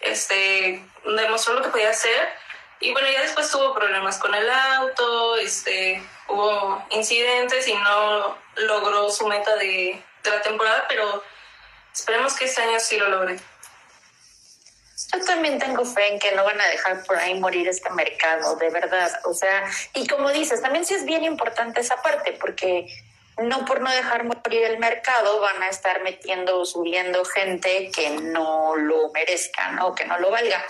este, 0.00 0.82
demostró 1.04 1.54
lo 1.54 1.62
que 1.62 1.68
podía 1.68 1.90
hacer. 1.90 2.28
Y 2.80 2.92
bueno, 2.92 3.08
ya 3.10 3.20
después 3.20 3.50
tuvo 3.50 3.74
problemas 3.74 4.18
con 4.18 4.34
el 4.34 4.48
auto, 4.48 5.36
este, 5.36 6.02
hubo 6.28 6.82
incidentes 6.90 7.68
y 7.68 7.74
no 7.74 8.38
logró 8.56 9.10
su 9.10 9.26
meta 9.26 9.54
de, 9.56 10.02
de 10.22 10.30
la 10.30 10.40
temporada, 10.40 10.86
pero 10.88 11.22
esperemos 11.92 12.34
que 12.34 12.46
este 12.46 12.62
año 12.62 12.80
sí 12.80 12.96
lo 12.96 13.08
logre. 13.08 13.38
Yo 15.12 15.24
también 15.24 15.58
tengo 15.58 15.84
fe 15.84 16.06
en 16.12 16.18
que 16.18 16.32
no 16.32 16.44
van 16.44 16.60
a 16.60 16.68
dejar 16.68 17.04
por 17.04 17.16
ahí 17.16 17.38
morir 17.38 17.68
este 17.68 17.90
mercado, 17.90 18.56
de 18.56 18.70
verdad. 18.70 19.20
O 19.24 19.34
sea, 19.34 19.68
y 19.92 20.06
como 20.06 20.30
dices, 20.30 20.62
también 20.62 20.86
sí 20.86 20.94
es 20.94 21.04
bien 21.04 21.24
importante 21.24 21.80
esa 21.80 22.00
parte, 22.00 22.32
porque 22.40 22.86
no 23.42 23.64
por 23.64 23.80
no 23.80 23.90
dejar 23.90 24.24
morir 24.24 24.64
el 24.64 24.78
mercado 24.78 25.40
van 25.40 25.62
a 25.62 25.68
estar 25.68 26.02
metiendo, 26.02 26.64
subiendo 26.64 27.24
gente 27.24 27.90
que 27.94 28.10
no 28.10 28.76
lo 28.76 29.10
merezca, 29.10 29.72
¿no? 29.72 29.94
Que 29.94 30.04
no 30.04 30.18
lo 30.18 30.30
valga. 30.30 30.64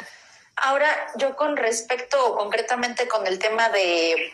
Ahora, 0.56 0.88
yo 1.16 1.36
con 1.36 1.56
respecto 1.56 2.36
concretamente 2.36 3.08
con 3.08 3.26
el 3.26 3.38
tema 3.38 3.68
de 3.70 4.32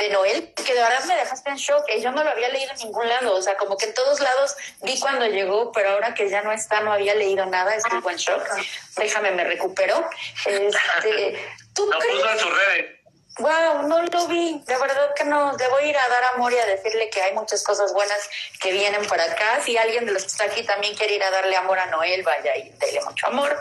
de 0.00 0.08
Noel, 0.08 0.52
que 0.54 0.74
de 0.74 0.80
verdad 0.80 1.04
me 1.04 1.14
dejaste 1.14 1.50
en 1.50 1.56
shock, 1.56 1.84
y 1.94 2.00
yo 2.00 2.10
no 2.10 2.24
lo 2.24 2.30
había 2.30 2.48
leído 2.48 2.72
en 2.72 2.78
ningún 2.78 3.06
lado, 3.06 3.34
o 3.34 3.42
sea, 3.42 3.56
como 3.56 3.76
que 3.76 3.86
en 3.86 3.94
todos 3.94 4.20
lados 4.20 4.56
vi 4.82 4.98
cuando 4.98 5.26
llegó, 5.26 5.72
pero 5.72 5.90
ahora 5.90 6.14
que 6.14 6.30
ya 6.30 6.40
no 6.40 6.52
está, 6.52 6.80
no 6.80 6.92
había 6.92 7.14
leído 7.14 7.44
nada, 7.46 7.74
estoy 7.74 8.00
en 8.10 8.16
shock, 8.16 8.42
déjame, 8.96 9.30
me 9.32 9.44
recupero. 9.44 10.08
Este, 10.46 11.48
¿tú 11.74 11.86
lo 11.86 11.98
puso 11.98 12.30
en 12.30 12.38
sus 12.38 12.50
redes. 12.50 12.99
Wow, 13.38 13.86
no 13.86 14.02
lo 14.02 14.26
vi, 14.26 14.62
de 14.66 14.76
verdad 14.76 15.14
que 15.14 15.24
no. 15.24 15.56
Debo 15.56 15.80
ir 15.80 15.96
a 15.96 16.08
dar 16.08 16.24
amor 16.34 16.52
y 16.52 16.58
a 16.58 16.66
decirle 16.66 17.08
que 17.08 17.22
hay 17.22 17.32
muchas 17.34 17.62
cosas 17.62 17.92
buenas 17.92 18.18
que 18.60 18.72
vienen 18.72 19.06
por 19.06 19.20
acá. 19.20 19.60
Si 19.64 19.76
alguien 19.78 20.04
de 20.04 20.12
los 20.12 20.22
que 20.22 20.28
está 20.28 20.44
aquí 20.44 20.62
también 20.64 20.94
quiere 20.94 21.14
ir 21.14 21.22
a 21.22 21.30
darle 21.30 21.56
amor 21.56 21.78
a 21.78 21.86
Noel, 21.86 22.22
vaya 22.22 22.56
y 22.56 22.70
dele 22.70 23.00
mucho 23.04 23.28
amor. 23.28 23.56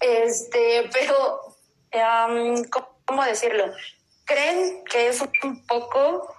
Este, 0.00 0.90
pero, 0.92 1.56
¿cómo 3.06 3.24
decirlo? 3.24 3.72
creen 4.26 4.84
que 4.84 5.08
es 5.08 5.22
un 5.42 5.64
poco, 5.66 6.36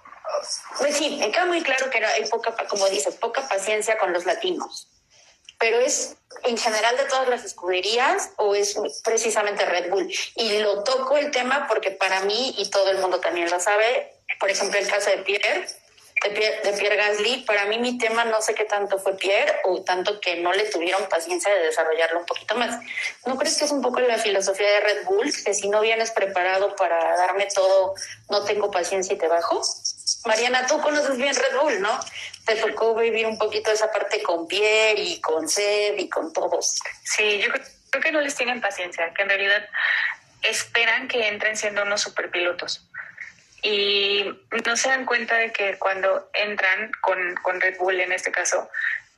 pues 0.78 0.96
sí, 0.96 1.16
me 1.18 1.32
queda 1.32 1.46
muy 1.46 1.62
claro 1.62 1.90
que 1.90 2.04
hay 2.04 2.24
poca, 2.26 2.54
como 2.68 2.88
dices, 2.88 3.16
poca 3.16 3.48
paciencia 3.48 3.98
con 3.98 4.12
los 4.12 4.26
latinos, 4.26 4.87
pero 5.58 5.80
es 5.80 6.16
en 6.44 6.56
general 6.56 6.96
de 6.96 7.04
todas 7.04 7.28
las 7.28 7.44
escuderías 7.44 8.30
o 8.36 8.54
es 8.54 8.78
precisamente 9.02 9.64
Red 9.64 9.90
Bull. 9.90 10.12
Y 10.36 10.58
lo 10.58 10.84
toco 10.84 11.16
el 11.16 11.30
tema 11.30 11.66
porque 11.66 11.90
para 11.90 12.20
mí, 12.20 12.54
y 12.58 12.70
todo 12.70 12.90
el 12.90 12.98
mundo 12.98 13.20
también 13.20 13.50
lo 13.50 13.58
sabe, 13.58 14.12
por 14.38 14.50
ejemplo, 14.50 14.78
el 14.78 14.86
caso 14.86 15.10
de 15.10 15.18
Pierre, 15.18 15.66
de 16.24 16.72
Pierre, 16.72 16.96
Gasly, 16.96 17.44
para 17.46 17.66
mí 17.66 17.78
mi 17.78 17.96
tema 17.96 18.24
no 18.24 18.42
sé 18.42 18.54
qué 18.54 18.64
tanto 18.64 18.98
fue 18.98 19.16
Pierre 19.16 19.60
o 19.64 19.82
tanto 19.82 20.20
que 20.20 20.36
no 20.36 20.52
le 20.52 20.64
tuvieron 20.64 21.08
paciencia 21.08 21.52
de 21.52 21.62
desarrollarlo 21.62 22.18
un 22.18 22.26
poquito 22.26 22.56
más. 22.56 22.80
¿No 23.24 23.36
crees 23.36 23.56
que 23.56 23.64
es 23.66 23.70
un 23.70 23.82
poco 23.82 24.00
la 24.00 24.18
filosofía 24.18 24.68
de 24.68 24.80
Red 24.80 25.04
Bull, 25.04 25.32
que 25.44 25.54
si 25.54 25.68
no 25.68 25.80
vienes 25.80 26.10
preparado 26.10 26.74
para 26.74 27.16
darme 27.16 27.46
todo, 27.54 27.94
no 28.28 28.44
tengo 28.44 28.70
paciencia 28.70 29.14
y 29.14 29.18
te 29.18 29.28
bajo? 29.28 29.62
Mariana, 30.24 30.66
tú 30.66 30.80
conoces 30.80 31.16
bien 31.16 31.34
Red 31.34 31.60
Bull, 31.60 31.80
¿no? 31.80 32.00
Te 32.48 32.56
tocó 32.56 32.94
vivir 32.94 33.26
un 33.26 33.38
poquito 33.38 33.70
esa 33.70 33.92
parte 33.92 34.22
con 34.22 34.48
Pierre 34.48 35.00
y 35.00 35.20
con 35.20 35.48
Seb 35.48 35.98
y 35.98 36.08
con 36.08 36.32
todos. 36.32 36.80
Sí, 37.04 37.40
yo 37.40 37.52
creo 37.90 38.02
que 38.02 38.10
no 38.10 38.20
les 38.20 38.34
tienen 38.34 38.60
paciencia, 38.60 39.12
que 39.14 39.22
en 39.22 39.28
realidad 39.28 39.68
esperan 40.42 41.08
que 41.08 41.28
entren 41.28 41.56
siendo 41.56 41.82
unos 41.82 42.00
superpilotos 42.00 42.88
y 43.62 44.24
no 44.64 44.76
se 44.76 44.88
dan 44.88 45.04
cuenta 45.04 45.36
de 45.36 45.52
que 45.52 45.78
cuando 45.78 46.30
entran 46.32 46.90
con, 47.00 47.34
con 47.42 47.60
Red 47.60 47.76
Bull 47.78 48.00
en 48.00 48.12
este 48.12 48.30
caso, 48.30 48.70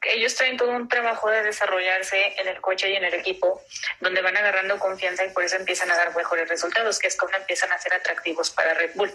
ellos 0.03 0.35
traen 0.35 0.57
todo 0.57 0.71
un 0.71 0.89
trabajo 0.89 1.29
de 1.29 1.43
desarrollarse 1.43 2.35
en 2.39 2.49
el 2.49 2.61
coche 2.61 2.91
y 2.91 2.97
en 2.97 3.05
el 3.05 3.13
equipo, 3.13 3.63
donde 4.01 4.23
van 4.23 4.37
agarrando 4.37 4.79
confianza 4.79 5.25
y 5.25 5.31
por 5.31 5.45
eso 5.45 5.57
empiezan 5.57 5.91
a 5.91 5.97
dar 5.97 6.17
mejores 6.17 6.49
resultados, 6.49 6.99
que 6.99 7.09
es 7.09 7.17
cuando 7.17 7.37
empiezan 7.37 7.71
a 7.71 7.79
ser 7.79 7.93
atractivos 7.93 8.51
para 8.51 8.73
Red 8.75 8.93
Bull. 8.95 9.13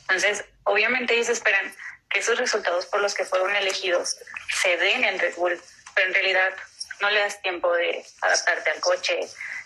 Entonces, 0.00 0.44
obviamente 0.64 1.14
ellos 1.14 1.28
esperan 1.28 1.72
que 2.10 2.20
esos 2.20 2.38
resultados 2.38 2.86
por 2.86 3.00
los 3.00 3.14
que 3.14 3.24
fueron 3.24 3.54
elegidos 3.54 4.16
se 4.60 4.76
den 4.76 5.04
en 5.04 5.18
Red 5.18 5.34
Bull, 5.36 5.60
pero 5.94 6.08
en 6.08 6.14
realidad 6.14 6.54
no 7.00 7.10
le 7.10 7.20
das 7.20 7.40
tiempo 7.42 7.72
de 7.74 8.04
adaptarte 8.22 8.70
al 8.70 8.80
coche, 8.80 9.20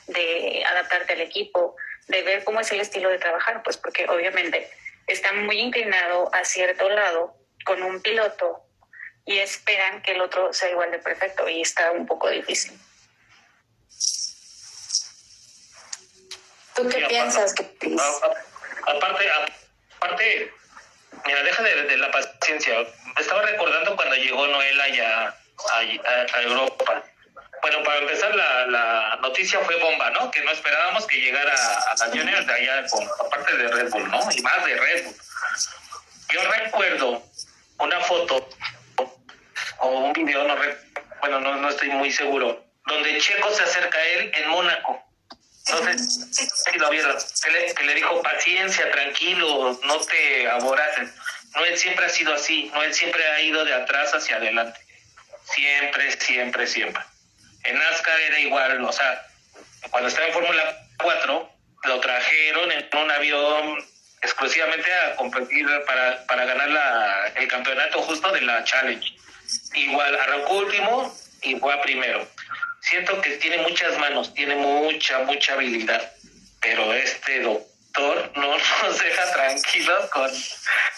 de 0.07 0.65
adaptarte 0.67 1.13
al 1.15 1.21
equipo, 1.21 1.77
de 2.09 2.23
ver 2.23 2.45
cómo 2.45 2.61
es 2.61 2.71
el 2.73 2.81
estilo 2.81 3.09
de 3.09 3.19
trabajar, 3.19 3.63
pues 3.63 3.77
porque 3.77 4.09
obviamente 4.09 4.71
está 5.07 5.33
muy 5.33 5.59
inclinado 5.59 6.35
a 6.35 6.45
cierto 6.45 6.89
lado 6.89 7.35
con 7.65 7.83
un 7.83 8.01
piloto 8.03 8.65
y 9.25 9.39
esperan 9.39 10.03
que 10.03 10.13
el 10.13 10.21
otro 10.21 10.53
sea 10.53 10.71
igual 10.71 10.91
de 10.91 10.99
perfecto 10.99 11.49
y 11.49 11.63
está 11.63 11.93
un 11.93 12.07
poco 12.07 12.29
difícil. 12.29 12.79
¿Tú 16.75 16.89
qué 16.89 17.07
piensas, 17.07 17.55
que 17.55 17.63
Aparte, 18.85 19.25
aparte, 19.97 20.53
mira, 21.27 21.43
deja 21.43 21.63
de, 21.63 21.97
la 21.97 22.11
paciencia. 22.11 22.75
Estaba 23.19 23.43
recordando 23.43 23.97
cuando 23.97 24.17
llegó 24.17 24.47
Noela 24.47 24.89
ya 24.89 25.35
a, 25.73 26.41
Europa. 26.43 27.03
Bueno, 27.63 27.83
para 27.85 27.99
empezar, 27.99 28.35
la, 28.35 28.67
la, 28.67 29.19
noticia 29.23 29.61
fue 29.61 29.77
bomba, 29.77 30.11
¿no? 30.11 30.31
Que 30.31 30.41
no 30.43 30.51
esperábamos 30.51 31.07
que 31.07 31.21
llegara 31.21 31.53
a 31.53 31.95
las 31.97 32.11
Juniors 32.11 32.47
de 32.47 32.53
allá, 32.53 32.89
con, 32.89 33.07
aparte 33.25 33.57
de 33.57 33.69
Red 33.69 33.91
Bull, 33.91 34.11
¿no? 34.11 34.21
Y 34.35 34.43
más 34.43 34.65
de 34.65 34.77
Red 34.77 35.05
Bull. 35.05 35.15
Yo 36.31 36.41
recuerdo 36.51 37.23
una 37.79 38.01
foto 38.01 38.49
o 39.79 39.89
un 39.89 40.13
video, 40.13 40.45
no 40.45 40.57
bueno, 41.21 41.41
no, 41.41 41.57
no 41.57 41.69
estoy 41.69 41.91
muy 41.91 42.11
seguro, 42.11 42.65
donde 42.87 43.19
Checo 43.19 43.51
se 43.51 43.63
acerca 43.63 43.99
a 43.99 44.05
él 44.05 44.33
en 44.35 44.49
Mónaco. 44.49 45.12
Entonces, 45.67 46.49
si 46.71 46.79
lo 46.79 46.91
vieron, 46.91 47.17
que 47.77 47.85
le, 47.85 47.95
dijo 47.95 48.21
paciencia, 48.23 48.91
tranquilo, 48.91 49.79
no 49.85 50.01
te 50.01 50.49
aboraces. 50.49 51.11
No, 51.55 51.65
él 51.65 51.79
siempre 51.79 52.07
ha 52.07 52.09
sido 52.09 52.35
así, 52.35 52.71
no, 52.75 52.83
él 52.83 52.93
siempre 52.93 53.25
ha 53.27 53.41
ido 53.41 53.65
de 53.65 53.75
atrás 53.75 54.13
hacia 54.13 54.37
adelante. 54.37 54.81
Siempre, 55.45 56.13
siempre, 56.19 56.67
siempre. 56.67 57.03
En 57.65 57.79
NASCAR 57.79 58.21
era 58.21 58.41
igual, 58.41 58.85
o 58.85 58.93
sea, 58.93 59.27
cuando 59.91 60.09
estaba 60.09 60.27
en 60.27 60.33
Fórmula 60.33 60.77
4, 60.99 61.53
lo 61.85 62.01
trajeron 62.01 62.73
en 62.73 62.89
un 62.97 63.11
avión 63.11 63.85
exclusivamente 64.23 64.93
a 64.93 65.17
competir 65.17 65.67
para, 65.87 66.25
para 66.27 66.45
ganar 66.45 66.71
la, 66.71 67.33
el 67.37 67.49
campeonato 67.49 68.03
justo 68.03 68.33
de 68.33 68.41
la 68.41 68.65
Challenge. 68.65 69.15
Igual, 69.75 70.15
arrancó 70.17 70.55
último 70.55 71.15
y 71.43 71.57
fue 71.57 71.75
a 71.75 71.83
primero. 71.83 72.27
Siento 72.83 73.21
que 73.23 73.37
tiene 73.37 73.59
muchas 73.59 73.97
manos, 73.99 74.35
tiene 74.35 74.57
mucha, 74.57 75.21
mucha 75.21 75.55
habilidad, 75.55 76.13
pero 76.61 76.93
este 76.93 77.41
doctor 77.41 78.33
no 78.35 78.57
nos 78.83 78.99
deja 78.99 79.33
tranquilos 79.33 80.11
con, 80.11 80.31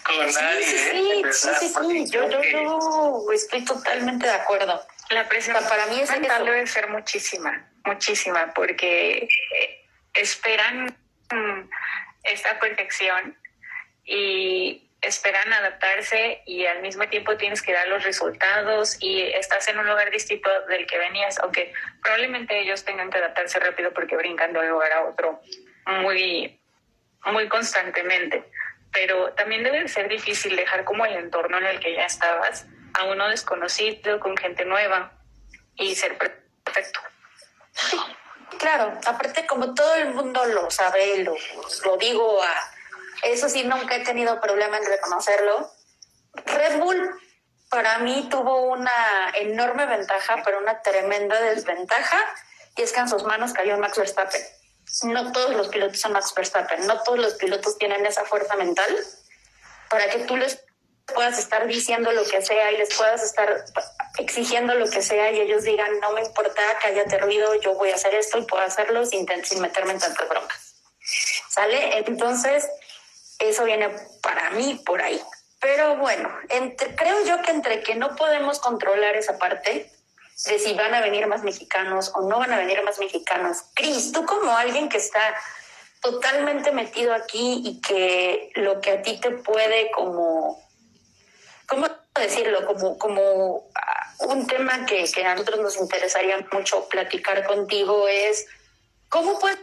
con 0.05 0.33
nadie. 0.33 0.65
Sí, 0.65 0.77
¿eh? 0.77 1.23
sí, 1.31 1.49
sí, 1.61 1.69
sí, 1.69 2.11
yo, 2.11 2.31
yo, 2.31 2.43
yo, 2.43 3.33
estoy 3.35 3.65
totalmente 3.67 4.27
de 4.27 4.33
acuerdo. 4.33 4.83
La 5.11 5.29
presión 5.29 5.57
para 5.69 5.87
mí 5.87 6.01
es 6.01 6.11
mental 6.11 6.47
debe 6.47 6.67
ser 6.67 6.89
muchísima, 6.89 7.71
muchísima, 7.85 8.53
porque 8.55 9.29
eh, 9.29 9.87
esperan 10.15 10.87
mm, 11.31 11.69
esta 12.23 12.59
perfección 12.59 13.37
y 14.07 14.89
esperan 15.07 15.53
adaptarse 15.53 16.43
y 16.47 16.67
al 16.67 16.83
mismo 16.83 17.09
tiempo 17.09 17.37
tienes 17.37 17.63
que 17.63 17.73
dar 17.73 17.89
los 17.89 18.05
resultados 18.05 18.97
y 19.01 19.23
estás 19.23 19.69
en 19.69 19.79
un 19.79 19.87
lugar 19.87 20.11
distinto 20.11 20.49
del 20.69 20.87
que 20.87 20.99
venías, 20.99 21.39
aunque 21.39 21.73
probablemente 22.03 22.59
ellos 22.59 22.85
tengan 22.85 23.11
que 23.11 23.19
adaptarse 23.19 23.59
rápido 23.61 23.93
porque 23.93 24.17
brincan 24.17 24.53
de 24.53 24.61
un 24.61 24.69
lugar 24.69 24.93
a 24.93 25.05
otro 25.05 25.41
muy, 25.87 26.61
muy 27.27 27.49
constantemente. 27.49 28.45
Pero 28.93 29.33
también 29.33 29.65
debe 29.65 29.87
ser 29.89 30.09
difícil 30.09 30.57
dejar 30.57 30.85
como 30.85 31.05
el 31.05 31.15
entorno 31.15 31.59
en 31.59 31.67
el 31.67 31.81
que 31.81 31.95
ya 31.95 32.07
estabas 32.07 32.67
a 32.95 33.05
uno 33.05 33.29
desconocido, 33.29 34.21
con 34.21 34.37
gente 34.37 34.65
nueva 34.65 35.13
y 35.77 35.95
ser 35.95 36.17
perfecto. 36.17 37.01
claro, 38.59 38.99
aparte 39.05 39.47
como 39.47 39.75
todo 39.75 39.95
el 39.97 40.11
mundo 40.11 40.45
lo 40.47 40.71
sabe, 40.71 41.25
lo, 41.25 41.35
lo 41.85 41.97
digo 41.97 42.43
a 42.43 42.74
eso 43.25 43.49
sí, 43.49 43.65
nunca 43.65 43.97
he 43.97 44.05
tenido 44.05 44.41
problema 44.41 44.77
en 44.77 44.85
reconocerlo. 44.85 45.71
Red 46.35 46.79
Bull 46.79 47.11
para 47.69 47.99
mí 47.99 48.29
tuvo 48.31 48.71
una 48.71 49.33
enorme 49.35 49.87
ventaja, 49.87 50.43
pero 50.45 50.59
una 50.59 50.81
tremenda 50.83 51.41
desventaja, 51.41 52.19
y 52.77 52.83
es 52.83 52.93
que 52.93 53.01
en 53.01 53.09
sus 53.09 53.25
manos 53.25 53.53
cayó 53.53 53.77
Max 53.79 53.99
Verstappen. 53.99 54.43
No 55.05 55.33
todos 55.33 55.57
los 55.57 55.69
pilotos 55.69 55.99
son 55.99 56.13
Max 56.13 56.33
Verstappen, 56.35 56.87
no 56.87 57.03
todos 57.03 57.19
los 57.19 57.35
pilotos 57.35 57.79
tienen 57.79 58.05
esa 58.07 58.25
fuerza 58.25 58.55
mental 58.57 58.97
para 59.89 60.09
que 60.09 60.19
tú 60.21 60.37
les 60.37 60.63
puedas 61.07 61.39
estar 61.39 61.67
diciendo 61.67 62.13
lo 62.13 62.25
que 62.25 62.43
sea 62.43 62.73
y 62.73 62.79
les 62.79 62.95
puedas 62.95 63.23
estar 63.23 63.65
exigiendo 64.19 64.75
lo 64.75 64.89
que 64.89 65.03
sea 65.03 65.31
y 65.33 65.41
ellos 65.41 65.65
digan, 65.65 66.01
no 66.01 66.13
me 66.13 66.23
importa, 66.23 66.63
cállate 66.81 67.19
ruido, 67.19 67.55
yo 67.57 67.75
voy 67.75 67.91
a 67.91 67.95
hacer 67.95 68.15
esto 68.15 68.39
y 68.39 68.43
puedo 68.43 68.63
hacerlo 68.63 69.05
sin, 69.05 69.27
sin 69.45 69.61
meterme 69.61 69.93
en 69.93 69.99
tantas 69.99 70.29
broncas. 70.29 70.75
¿Sale? 71.49 71.99
Entonces, 71.99 72.69
eso 73.39 73.65
viene 73.65 73.91
para 74.23 74.51
mí 74.51 74.81
por 74.85 75.03
ahí. 75.03 75.21
Pero 75.61 75.97
bueno, 75.97 76.31
entre, 76.51 76.95
creo 76.95 77.25
yo 77.25 77.41
que 77.43 77.51
entre 77.51 77.83
que 77.83 77.95
no 77.95 78.17
podemos 78.17 78.59
controlar 78.61 79.17
esa 79.17 79.39
parte 79.39 79.91
de 80.47 80.59
si 80.59 80.75
van 80.75 80.93
a 80.95 81.01
venir 81.01 81.27
más 81.27 81.43
mexicanos 81.43 82.13
o 82.15 82.29
no 82.29 82.39
van 82.39 82.53
a 82.53 82.59
venir 82.59 82.83
más 82.83 82.99
mexicanos. 82.99 83.59
Cris, 83.75 84.13
tú 84.13 84.27
como 84.27 84.51
alguien 84.57 84.89
que 84.89 84.99
está 84.99 85.35
totalmente 86.03 86.71
metido 86.71 87.15
aquí 87.15 87.63
y 87.65 87.81
que 87.81 88.51
lo 88.57 88.81
que 88.81 88.91
a 88.91 89.03
ti 89.03 89.19
te 89.19 89.31
puede 89.31 89.91
como, 89.93 90.63
¿cómo 91.67 91.87
decirlo? 92.15 92.67
Como, 92.67 92.99
como 92.99 93.71
ah, 93.75 94.15
un 94.27 94.47
tema 94.47 94.85
que, 94.85 95.11
que 95.11 95.25
a 95.25 95.35
nosotros 95.35 95.61
nos 95.61 95.77
interesaría 95.79 96.47
mucho 96.53 96.89
platicar 96.89 97.47
contigo 97.47 98.07
es, 98.07 98.47
¿cómo 99.09 99.39
puedes 99.39 99.59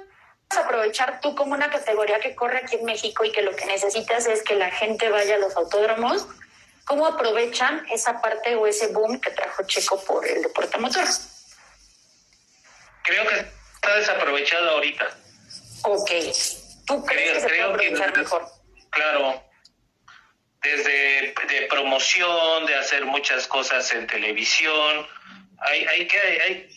aprovechar 0.57 1.19
tú 1.21 1.35
como 1.35 1.53
una 1.53 1.69
categoría 1.69 2.19
que 2.19 2.35
corre 2.35 2.57
aquí 2.57 2.75
en 2.75 2.85
México 2.85 3.23
y 3.23 3.31
que 3.31 3.41
lo 3.41 3.55
que 3.55 3.65
necesitas 3.65 4.25
es 4.27 4.43
que 4.43 4.55
la 4.55 4.71
gente 4.71 5.09
vaya 5.09 5.35
a 5.35 5.39
los 5.39 5.55
autódromos? 5.55 6.27
¿Cómo 6.85 7.05
aprovechan 7.05 7.85
esa 7.89 8.21
parte 8.21 8.55
o 8.55 8.67
ese 8.67 8.87
boom 8.87 9.19
que 9.21 9.31
trajo 9.31 9.63
Checo 9.63 10.03
por 10.03 10.27
el 10.27 10.41
deporte 10.41 10.77
motor? 10.77 11.05
Creo 13.03 13.27
que 13.27 13.45
está 13.75 13.95
desaprovechado 13.95 14.71
ahorita. 14.71 15.07
Ok. 15.83 16.11
¿Tú 16.85 17.05
crees 17.05 17.33
que 17.33 17.39
se 17.41 17.47
puede 17.47 17.61
aprovechar 17.61 18.17
mejor? 18.17 18.47
Claro. 18.89 19.43
Desde 20.61 21.33
de 21.47 21.67
promoción, 21.69 22.65
de 22.65 22.75
hacer 22.75 23.05
muchas 23.05 23.47
cosas 23.47 23.91
en 23.93 24.05
televisión. 24.07 25.07
Hay, 25.61 25.85
hay 25.85 26.07
que, 26.07 26.17
hay, 26.19 26.69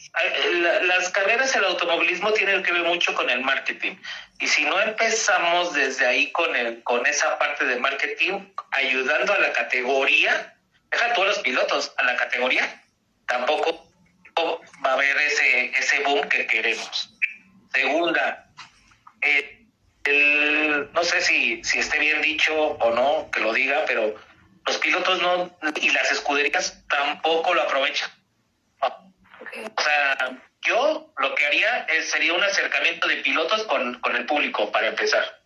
las 0.83 1.09
carreras 1.11 1.55
el 1.57 1.65
automovilismo 1.65 2.33
tienen 2.33 2.63
que 2.63 2.73
ver 2.73 2.83
mucho 2.83 3.15
con 3.15 3.31
el 3.31 3.41
marketing. 3.41 3.97
Y 4.41 4.47
si 4.47 4.65
no 4.65 4.81
empezamos 4.81 5.73
desde 5.73 6.07
ahí 6.07 6.31
con, 6.33 6.55
el, 6.55 6.83
con 6.83 7.07
esa 7.07 7.39
parte 7.39 7.65
de 7.65 7.77
marketing, 7.77 8.41
ayudando 8.73 9.33
a 9.33 9.39
la 9.39 9.53
categoría, 9.53 10.55
deja 10.91 11.07
a 11.07 11.13
todos 11.15 11.29
los 11.29 11.39
pilotos, 11.39 11.95
a 11.97 12.03
la 12.03 12.17
categoría, 12.17 12.83
tampoco 13.27 13.91
va 14.85 14.91
a 14.91 14.95
haber 14.95 15.17
ese, 15.17 15.67
ese 15.79 16.01
boom 16.01 16.29
que 16.29 16.47
queremos. 16.47 17.11
Segunda, 17.73 18.51
eh, 19.23 19.65
no 20.93 21.03
sé 21.03 21.21
si, 21.23 21.65
si 21.65 21.79
esté 21.79 21.99
bien 21.99 22.21
dicho 22.21 22.55
o 22.55 22.91
no, 22.91 23.31
que 23.31 23.41
lo 23.41 23.53
diga, 23.53 23.85
pero 23.87 24.15
los 24.67 24.79
pilotos 24.79 25.21
no 25.23 25.57
y 25.81 25.91
las 25.91 26.11
escuderías 26.13 26.85
tampoco 26.89 27.55
lo 27.55 27.63
aprovechan. 27.63 28.11
O 29.77 29.83
sea, 29.83 30.39
yo 30.63 31.13
lo 31.19 31.35
que 31.35 31.47
haría 31.47 31.87
sería 32.03 32.33
un 32.33 32.43
acercamiento 32.43 33.07
de 33.07 33.17
pilotos 33.17 33.63
con, 33.65 34.01
el 34.15 34.27
público 34.27 34.71
para 34.73 34.89
empezar. 34.89 35.41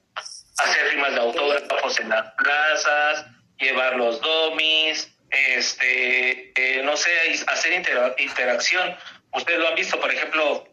Hacer 0.59 0.89
rimas 0.91 1.13
de 1.13 1.21
autógrafos 1.21 2.01
en 2.01 2.09
las 2.09 2.33
plazas, 2.33 3.27
llevar 3.59 3.97
los 3.97 4.21
domis, 4.21 5.13
este, 5.31 6.53
eh, 6.57 6.83
no 6.83 6.97
sé, 6.97 7.11
hacer 7.47 7.73
interacción. 8.19 8.97
Ustedes 9.33 9.59
lo 9.59 9.69
han 9.69 9.75
visto, 9.75 10.01
por 10.01 10.13
ejemplo, 10.13 10.69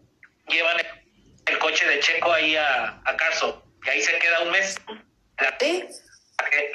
llevan 0.47 0.77
el, 1.45 1.59
coche 1.59 1.87
de 1.87 1.99
Checo 1.99 2.31
ahí 2.31 2.55
a, 2.55 3.01
a 3.03 3.17
Carso, 3.17 3.63
y 3.85 3.89
ahí 3.89 4.01
se 4.01 4.17
queda 4.19 4.41
un 4.41 4.51
mes. 4.51 4.79
La, 5.37 5.57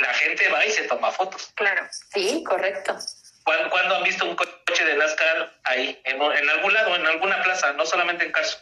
la 0.00 0.14
gente 0.14 0.48
va 0.48 0.64
y 0.64 0.70
se 0.70 0.82
toma 0.84 1.10
fotos. 1.10 1.52
Claro, 1.54 1.86
sí, 2.12 2.44
correcto. 2.46 2.98
¿Cuándo, 3.44 3.96
han 3.96 4.05
visto 4.05 4.24
un 4.24 4.37
coche 4.37 4.85
de 4.85 4.96
NASCAR 4.96 5.53
ahí, 5.64 6.00
en, 6.05 6.20
algún 6.20 6.72
lado, 6.74 6.94
en 6.94 7.07
alguna 7.07 7.42
plaza, 7.42 7.72
no 7.72 7.85
solamente 7.87 8.24
en 8.24 8.33
caso? 8.33 8.59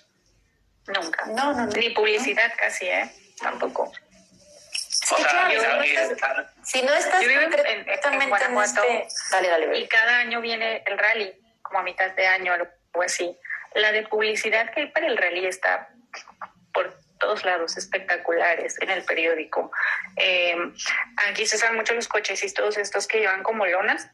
Nunca. 0.86 1.26
No, 1.26 1.52
no, 1.52 1.66
Ni 1.66 1.90
publicidad 1.90 2.52
casi, 2.56 2.86
¿eh? 2.86 3.10
Tampoco. 3.40 3.92
Sí, 4.72 5.14
claro, 5.14 5.82
si 6.62 6.82
no 6.82 6.92
estás, 6.92 7.22
yo 7.22 7.28
vivo 7.28 7.40
en, 7.40 7.88
en, 7.88 8.22
en 8.22 8.28
Guanajuato 8.28 8.82
este... 8.82 9.08
dale, 9.30 9.48
dale, 9.48 9.78
y 9.78 9.88
cada 9.88 10.18
año 10.18 10.40
viene 10.40 10.82
el 10.86 10.98
rally, 10.98 11.32
como 11.62 11.78
a 11.78 11.82
mitad 11.82 12.10
de 12.10 12.26
año, 12.26 12.52
algo 12.52 12.68
así. 13.02 13.34
La 13.74 13.92
de 13.92 14.02
publicidad 14.06 14.70
que 14.70 14.80
hay 14.80 14.86
para 14.88 15.06
el 15.06 15.16
rally 15.16 15.46
está 15.46 15.88
por 16.74 16.98
todos 17.18 17.44
lados 17.44 17.76
espectaculares 17.76 18.80
en 18.80 18.90
el 18.90 19.04
periódico. 19.04 19.70
Eh, 20.16 20.56
aquí 21.26 21.46
se 21.46 21.56
usan 21.56 21.76
mucho 21.76 21.94
los 21.94 22.08
coches 22.08 22.42
y 22.44 22.52
todos 22.52 22.76
estos 22.76 23.06
que 23.06 23.20
llevan 23.20 23.42
como 23.42 23.66
lonas. 23.66 24.10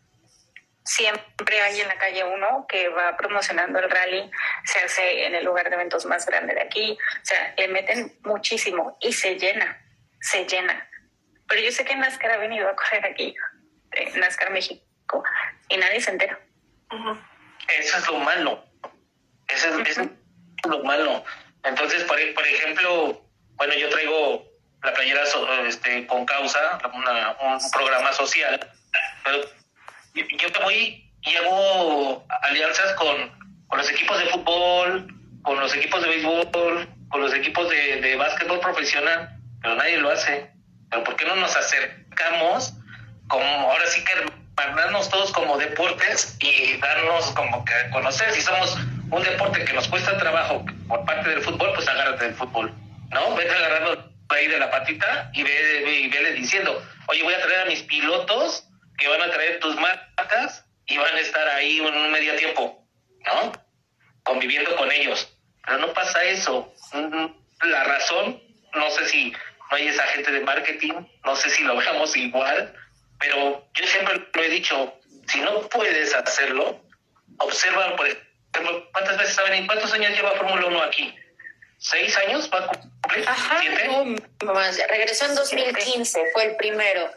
Siempre 0.85 1.63
hay 1.63 1.81
en 1.81 1.89
la 1.89 1.97
calle 1.97 2.25
uno 2.25 2.67
que 2.69 2.89
va 2.91 3.17
promocionando 3.17 3.79
el 3.79 3.91
rally, 3.91 4.31
se 4.65 4.81
hace 4.81 5.27
en 5.27 5.35
el 5.35 5.45
lugar 5.45 5.69
de 5.69 5.77
eventos 5.77 6.05
más 6.05 6.27
grande 6.27 6.55
de 6.55 6.63
aquí, 6.63 6.93
o 6.93 7.25
sea, 7.25 7.55
le 7.57 7.69
meten 7.69 8.13
muchísimo 8.23 8.97
y 9.01 9.13
se 9.13 9.37
llena 9.37 9.81
se 10.25 10.45
llena. 10.47 10.89
Pero 11.47 11.61
yo 11.61 11.71
sé 11.71 11.85
que 11.85 11.95
NASCAR 11.95 12.33
ha 12.33 12.37
venido 12.39 12.69
a 12.69 12.75
correr 12.75 13.05
aquí, 13.07 13.35
eh, 13.93 14.13
NASCAR 14.17 14.51
México, 14.51 15.23
y 15.69 15.77
nadie 15.77 16.01
se 16.01 16.11
entera. 16.11 16.41
Eso 17.79 17.99
es 17.99 18.07
lo 18.09 18.19
malo. 18.19 18.65
Eso 19.49 19.79
es, 19.81 20.01
lo 20.67 20.83
malo. 20.85 21.25
Entonces, 21.63 22.05
por, 22.05 22.17
por, 22.35 22.47
ejemplo, 22.47 23.23
bueno, 23.57 23.75
yo 23.75 23.89
traigo 23.91 24.51
la 24.83 24.95
playera 24.95 25.23
este, 25.67 26.07
con 26.07 26.25
causa, 26.25 26.79
un 27.41 27.71
programa 27.71 28.13
social, 28.13 28.59
pero 29.25 29.45
yo 30.15 30.49
me 30.59 30.65
voy 30.65 31.11
y 31.23 31.37
hago 31.37 32.25
alianzas 32.43 32.93
con, 32.95 33.17
con 33.67 33.79
los 33.79 33.91
equipos 33.91 34.19
de 34.19 34.27
fútbol, 34.27 35.07
con 35.43 35.61
los 35.61 35.75
equipos 35.75 36.03
de 36.03 36.09
béisbol, 36.09 36.89
con 37.09 37.21
los 37.21 37.35
equipos 37.35 37.69
de, 37.71 38.01
de 38.01 38.17
básquetbol 38.17 38.61
profesional 38.61 39.35
pero 39.65 39.77
nadie 39.77 39.97
lo 39.97 40.11
hace. 40.11 40.51
Pero 40.91 41.03
¿por 41.03 41.17
qué 41.17 41.25
no 41.25 41.35
nos 41.37 41.57
acercamos 41.57 42.75
como 43.29 43.45
ahora 43.45 43.87
sí 43.87 44.05
que 44.05 44.13
hermanarnos 44.63 45.09
todos 45.09 45.33
como 45.33 45.57
deportes 45.57 46.37
y 46.39 46.77
darnos 46.77 47.33
como 47.33 47.65
que 47.65 47.73
conocer? 47.91 48.31
Si 48.33 48.43
somos 48.43 48.77
un 49.11 49.23
deporte 49.23 49.65
que 49.65 49.73
nos 49.73 49.89
cuesta 49.89 50.17
trabajo 50.19 50.65
por 50.87 51.05
parte 51.07 51.31
del 51.31 51.41
fútbol, 51.41 51.73
pues 51.75 51.89
agárrate 51.89 52.27
del 52.27 52.35
fútbol, 52.35 52.73
¿no? 53.11 53.35
Vete 53.35 53.51
agarrando 53.51 54.13
ahí 54.29 54.47
de 54.47 54.59
la 54.59 54.71
patita 54.71 55.31
y, 55.33 55.43
ve, 55.43 56.01
y 56.03 56.09
vele 56.09 56.33
diciendo, 56.33 56.83
oye, 57.09 57.23
voy 57.23 57.35
a 57.35 57.41
traer 57.41 57.61
a 57.61 57.65
mis 57.65 57.83
pilotos 57.85 58.69
que 58.99 59.09
van 59.09 59.23
a 59.23 59.31
traer 59.31 59.61
tus 59.61 59.77
marcas 59.77 60.65
y 60.87 60.97
van 60.99 61.15
a 61.15 61.21
estar 61.21 61.47
ahí 61.49 61.81
un 61.81 62.13
medio 62.13 62.37
tiempo, 62.37 62.87
¿no? 63.27 63.53
Conviviendo 64.23 64.75
con 64.77 64.91
ellos. 64.93 65.31
Pero 65.65 65.79
no 65.79 65.93
pasa 65.95 66.23
eso. 66.25 66.73
Mm, 66.93 67.27
la 67.69 67.85
razón, 67.85 68.43
no 68.75 68.91
sé 68.91 69.09
si 69.09 69.31
no 69.31 69.77
hay 69.77 69.89
esa 69.89 70.03
gente 70.09 70.31
de 70.31 70.41
marketing, 70.41 70.93
no 71.25 71.37
sé 71.37 71.51
si 71.51 71.63
lo 71.65 71.77
veamos 71.79 72.17
igual, 72.17 72.75
pero 73.19 73.67
yo 73.75 73.87
siempre 73.87 74.27
lo 74.33 74.43
he 74.43 74.49
dicho, 74.49 74.99
si 75.29 75.41
no 75.41 75.69
puedes 75.69 76.15
hacerlo, 76.15 76.81
observa, 77.39 77.97
por 77.97 78.07
ejemplo, 78.07 78.89
¿cuántas 78.93 79.17
veces 79.19 79.35
saben? 79.35 79.67
¿Cuántos 79.67 79.93
años 79.95 80.11
lleva 80.15 80.33
Fórmula 80.33 80.67
1 80.67 80.83
aquí? 80.83 81.15
¿Seis 81.79 82.17
años? 82.19 82.51
¿Va 82.53 82.65
a 82.65 82.67
cumplir? 82.69 83.29
Ajá, 83.29 83.61
No, 84.45 84.53
más. 84.55 84.79
regresó 84.89 85.27
en 85.27 85.35
2015, 85.35 86.23
fue 86.33 86.45
el 86.45 86.57
primero. 86.57 87.11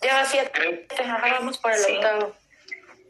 Lleva 0.00 0.24
siete, 0.24 0.50
creo, 0.88 1.18
vamos 1.20 1.58
por 1.58 1.72
el 1.72 1.96
octavo. 1.96 2.36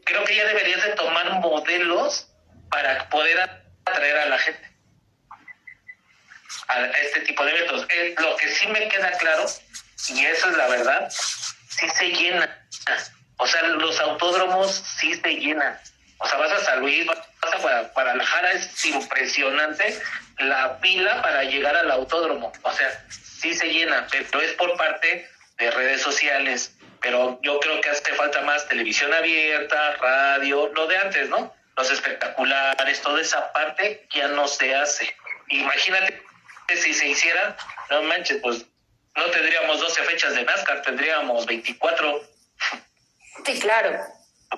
Creo 0.03 0.25
que 0.25 0.35
ya 0.35 0.45
deberías 0.45 0.83
de 0.83 0.91
tomar 0.91 1.39
modelos 1.39 2.27
para 2.69 3.07
poder 3.09 3.39
atraer 3.85 4.17
a 4.17 4.25
la 4.25 4.37
gente 4.37 4.71
a, 6.67 6.85
este 6.85 7.21
tipo 7.21 7.45
de 7.45 7.51
eventos. 7.51 7.85
Eh, 7.89 8.15
lo 8.17 8.35
que 8.37 8.49
sí 8.49 8.67
me 8.67 8.87
queda 8.87 9.11
claro, 9.17 9.45
y 10.09 10.25
eso 10.25 10.49
es 10.49 10.57
la 10.57 10.67
verdad, 10.67 11.09
sí 11.11 11.87
se 11.89 12.09
llena. 12.09 12.67
O 13.37 13.47
sea, 13.47 13.63
los 13.63 13.99
autódromos 13.99 14.71
sí 14.99 15.15
se 15.15 15.35
llenan. 15.35 15.79
O 16.17 16.27
sea, 16.27 16.37
vas 16.37 16.51
a 16.51 16.63
San 16.63 16.79
Luis, 16.81 17.05
vas 17.07 17.19
a 17.53 17.81
Guadalajara, 17.93 18.51
es 18.51 18.85
impresionante 18.85 19.99
la 20.37 20.79
pila 20.79 21.21
para 21.21 21.43
llegar 21.43 21.75
al 21.75 21.89
autódromo. 21.89 22.51
O 22.61 22.71
sea, 22.71 23.05
sí 23.09 23.53
se 23.55 23.67
llena, 23.67 24.07
pero 24.11 24.41
es 24.41 24.53
por 24.53 24.75
parte 24.77 25.27
de 25.57 25.71
redes 25.71 26.01
sociales. 26.01 26.75
Pero 27.01 27.39
yo 27.41 27.59
creo 27.59 27.81
que 27.81 27.89
hace 27.89 28.13
falta 28.13 28.41
más 28.41 28.67
televisión 28.67 29.13
abierta, 29.13 29.95
radio, 29.97 30.67
lo 30.73 30.87
de 30.87 30.97
antes, 30.97 31.29
¿no? 31.29 31.53
Los 31.75 31.89
espectaculares, 31.89 33.01
toda 33.01 33.21
esa 33.21 33.51
parte 33.53 34.07
ya 34.13 34.27
no 34.29 34.47
se 34.47 34.75
hace. 34.75 35.15
Imagínate 35.47 36.23
si 36.75 36.93
se 36.93 37.07
hiciera, 37.07 37.55
no 37.89 38.03
manches, 38.03 38.39
pues 38.41 38.65
no 39.15 39.25
tendríamos 39.25 39.79
12 39.79 40.03
fechas 40.03 40.35
de 40.35 40.43
NASCAR, 40.43 40.81
tendríamos 40.83 41.45
24. 41.45 42.21
Sí, 43.45 43.59
claro. 43.59 43.99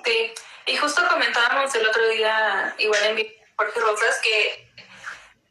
Sí, 0.04 0.32
y 0.66 0.76
justo 0.76 1.02
comentábamos 1.08 1.74
el 1.74 1.86
otro 1.86 2.06
día, 2.08 2.74
igual 2.78 3.04
en 3.04 3.28
Jorge 3.56 3.80
Rosas, 3.80 4.20
que 4.20 4.68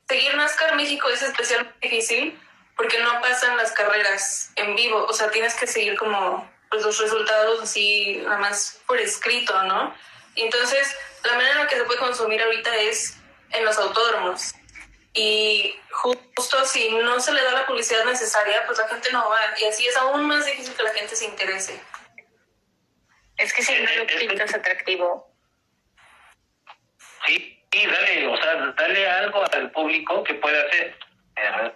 seguir 0.07 0.35
NASCAR 0.35 0.75
México 0.75 1.09
es 1.09 1.21
especialmente 1.21 1.73
difícil 1.81 2.39
porque 2.75 2.99
no 2.99 3.21
pasan 3.21 3.55
las 3.57 3.71
carreras 3.71 4.51
en 4.55 4.75
vivo, 4.75 5.05
o 5.05 5.13
sea, 5.13 5.29
tienes 5.29 5.53
que 5.55 5.67
seguir 5.67 5.95
como 5.97 6.51
pues, 6.73 6.85
los 6.85 6.99
resultados 6.99 7.61
así, 7.61 8.17
nada 8.23 8.39
más 8.39 8.81
por 8.87 8.99
escrito, 8.99 9.61
¿no? 9.63 9.95
Y 10.33 10.41
entonces, 10.41 10.95
la 11.23 11.33
manera 11.33 11.51
en 11.51 11.57
la 11.59 11.67
que 11.67 11.75
se 11.75 11.83
puede 11.83 11.99
consumir 11.99 12.41
ahorita 12.41 12.75
es 12.77 13.15
en 13.51 13.63
los 13.63 13.77
autódromos 13.77 14.55
y 15.13 15.75
justo 15.91 16.65
si 16.65 16.89
no 16.89 17.19
se 17.19 17.31
le 17.31 17.43
da 17.43 17.51
la 17.51 17.67
publicidad 17.67 18.03
necesaria, 18.05 18.63
pues 18.65 18.79
la 18.79 18.87
gente 18.87 19.11
no 19.11 19.29
va 19.29 19.39
y 19.61 19.65
así 19.65 19.85
es 19.85 19.95
aún 19.97 20.25
más 20.25 20.47
difícil 20.47 20.73
que 20.73 20.81
la 20.81 20.93
gente 20.93 21.15
se 21.15 21.25
interese. 21.25 21.79
Es 23.37 23.53
que 23.53 23.61
si 23.61 23.73
no 23.79 23.95
lo 23.95 24.07
pintas 24.07 24.55
atractivo. 24.55 25.31
Sí, 27.27 27.63
sí, 27.71 27.85
dale, 27.85 28.27
o 28.27 28.37
sea, 28.37 28.55
dale 28.75 29.09
algo 29.09 29.43
al 29.51 29.71
público 29.71 30.23
que 30.23 30.33
pueda 30.33 30.59
hacer. 30.63 30.97
Eh, 31.35 31.71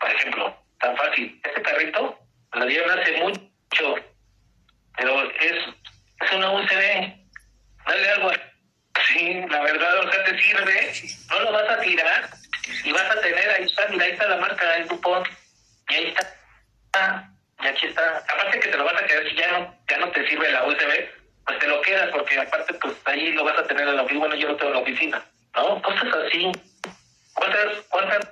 por 0.00 0.10
ejemplo, 0.10 0.56
tan 0.80 0.96
fácil, 0.96 1.38
este 1.44 1.60
carrito 1.60 2.18
lo 2.54 2.66
dieron 2.66 2.98
hace 2.98 3.12
mucho, 3.18 4.11
pero 4.96 5.30
es, 5.30 5.74
es 6.20 6.32
una 6.32 6.52
UCD. 6.52 7.14
Dale 7.86 8.10
algo. 8.10 8.30
Sí, 9.08 9.44
la 9.48 9.60
verdad, 9.62 9.98
o 9.98 10.12
sea, 10.12 10.24
te 10.24 10.40
sirve, 10.40 10.92
no 11.30 11.40
lo 11.40 11.52
vas 11.52 11.70
a 11.70 11.80
tirar 11.80 12.30
y 12.84 12.92
vas 12.92 13.10
a 13.10 13.20
tener, 13.20 13.50
ahí 13.50 13.64
está, 13.64 13.88
mira, 13.88 14.04
ahí 14.04 14.12
está 14.12 14.28
la 14.28 14.36
marca, 14.36 14.76
el 14.76 14.86
cupón, 14.86 15.24
y 15.88 15.94
ahí 15.94 16.14
está, 16.14 17.30
y 17.62 17.66
aquí 17.66 17.86
está. 17.86 18.18
Aparte 18.18 18.60
que 18.60 18.68
te 18.68 18.76
lo 18.76 18.84
vas 18.84 19.02
a 19.02 19.06
quedar, 19.06 19.28
si 19.28 19.34
ya 19.34 19.50
no, 19.52 19.78
ya 19.88 19.98
no 19.98 20.10
te 20.10 20.28
sirve 20.28 20.50
la 20.52 20.64
USB, 20.66 21.08
pues 21.46 21.58
te 21.58 21.66
lo 21.66 21.80
quedas, 21.82 22.10
porque 22.10 22.38
aparte, 22.38 22.74
pues 22.74 22.94
ahí 23.04 23.32
lo 23.32 23.44
vas 23.44 23.58
a 23.58 23.66
tener 23.66 23.88
en 23.88 23.96
la 23.96 24.02
oficina, 24.02 24.20
bueno, 24.20 24.36
yo 24.36 24.48
lo 24.48 24.56
tengo 24.56 24.70
en 24.70 24.76
la 24.76 24.82
oficina, 24.82 25.24
¿no? 25.56 25.82
Cosas 25.82 26.14
así. 26.26 26.52
¿Cuántas, 27.34 27.76
cuántas 27.88 28.28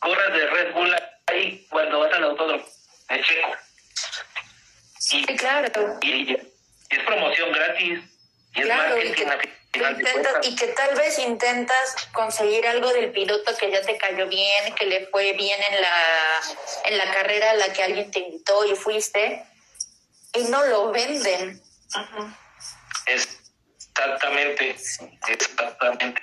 gorras 0.00 0.32
de 0.32 0.46
Red 0.46 0.72
Bull 0.72 0.94
hay 1.32 1.66
cuando 1.70 2.00
vas 2.00 2.12
al 2.12 2.24
autódromo? 2.24 2.64
De 3.08 3.20
Checo. 3.22 3.52
sí, 4.98 5.24
claro. 5.44 5.98
Y, 6.02 6.32
es 6.32 6.98
promoción 7.06 7.52
gratis, 7.52 8.00
y 8.54 8.60
es 8.60 8.66
claro, 8.66 8.96
marketing 8.96 9.26
y 10.42 10.56
que 10.56 10.68
tal 10.68 10.94
vez 10.94 11.18
intentas 11.18 12.08
conseguir 12.12 12.66
algo 12.66 12.92
del 12.92 13.10
piloto 13.10 13.56
que 13.56 13.70
ya 13.70 13.82
te 13.82 13.96
cayó 13.98 14.28
bien, 14.28 14.74
que 14.74 14.86
le 14.86 15.06
fue 15.06 15.32
bien 15.32 15.60
en 15.70 15.80
la, 15.80 16.40
en 16.84 16.98
la 16.98 17.12
carrera 17.12 17.50
a 17.50 17.54
la 17.54 17.72
que 17.72 17.82
alguien 17.82 18.10
te 18.10 18.20
invitó 18.20 18.64
y 18.64 18.76
fuiste, 18.76 19.44
y 20.34 20.44
no 20.44 20.64
lo 20.66 20.92
venden. 20.92 21.60
Exactamente, 23.06 24.76
exactamente. 25.28 26.22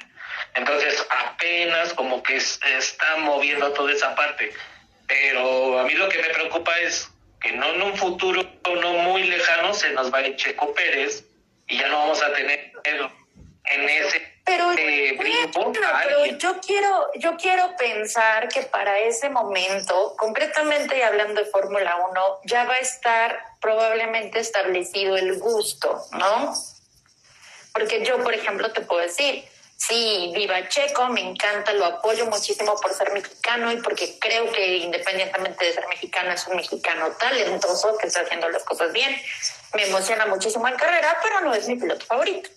Entonces 0.54 1.06
apenas 1.10 1.94
como 1.94 2.24
que 2.24 2.38
está 2.38 3.18
moviendo 3.18 3.72
toda 3.74 3.92
esa 3.92 4.16
parte. 4.16 4.54
Pero 5.08 5.80
a 5.80 5.84
mí 5.84 5.94
lo 5.94 6.08
que 6.08 6.20
me 6.20 6.30
preocupa 6.30 6.72
es 6.80 7.10
que 7.42 7.52
no 7.54 7.66
en 7.74 7.82
un 7.82 7.98
futuro 7.98 8.44
no 8.82 8.94
muy 8.94 9.24
lejano 9.24 9.74
se 9.74 9.90
nos 9.92 10.14
va 10.14 10.20
a 10.20 10.28
ir 10.28 10.36
Checo 10.36 10.74
Pérez 10.74 11.26
y 11.68 11.78
ya 11.78 11.88
no 11.88 12.00
vamos 12.00 12.22
a 12.22 12.32
tener 12.34 12.72
en 12.86 13.90
ese 13.90 14.32
pero, 14.44 14.72
pero 14.76 16.26
yo 16.38 16.60
quiero 16.60 17.12
yo 17.16 17.38
quiero 17.38 17.76
pensar 17.78 18.48
que 18.48 18.64
para 18.64 19.00
ese 19.00 19.30
momento 19.30 20.16
concretamente 20.18 20.98
y 20.98 21.02
hablando 21.02 21.42
de 21.44 21.50
Fórmula 21.50 21.96
1 22.12 22.22
ya 22.46 22.66
va 22.66 22.74
a 22.74 22.80
estar 22.80 23.44
probablemente 23.60 24.40
establecido 24.40 25.16
el 25.16 25.40
gusto 25.40 26.00
no 26.12 26.54
porque 27.74 28.04
yo 28.04 28.24
por 28.24 28.34
ejemplo 28.34 28.72
te 28.72 28.82
puedo 28.82 29.02
decir 29.02 29.46
sí 29.88 30.32
viva 30.36 30.68
Checo 30.68 31.08
me 31.08 31.22
encanta 31.22 31.74
lo 31.74 31.86
apoyo 31.86 32.28
muchísimo 32.28 32.76
por 32.76 32.94
ser 32.94 33.12
mexicano 33.14 33.72
y 33.72 33.78
porque 33.78 34.20
creo 34.20 34.52
que 34.52 34.78
independientemente 34.78 35.66
de 35.66 35.74
ser 35.74 35.88
mexicano 35.88 36.32
es 36.32 36.46
un 36.48 36.56
mexicano 36.56 37.12
talentoso 37.20 37.98
que 37.98 38.08
está 38.08 38.22
haciendo 38.22 38.48
las 38.50 38.64
cosas 38.64 38.94
bien. 38.94 39.16
Me 39.74 39.88
emociona 39.88 40.28
muchísimo 40.28 40.68
en 40.68 40.76
carrera 40.76 41.18
pero 41.24 41.42
no 41.42 41.54
es 41.54 41.68
mi 41.68 41.78
piloto 41.78 42.06
favorito. 42.06 42.50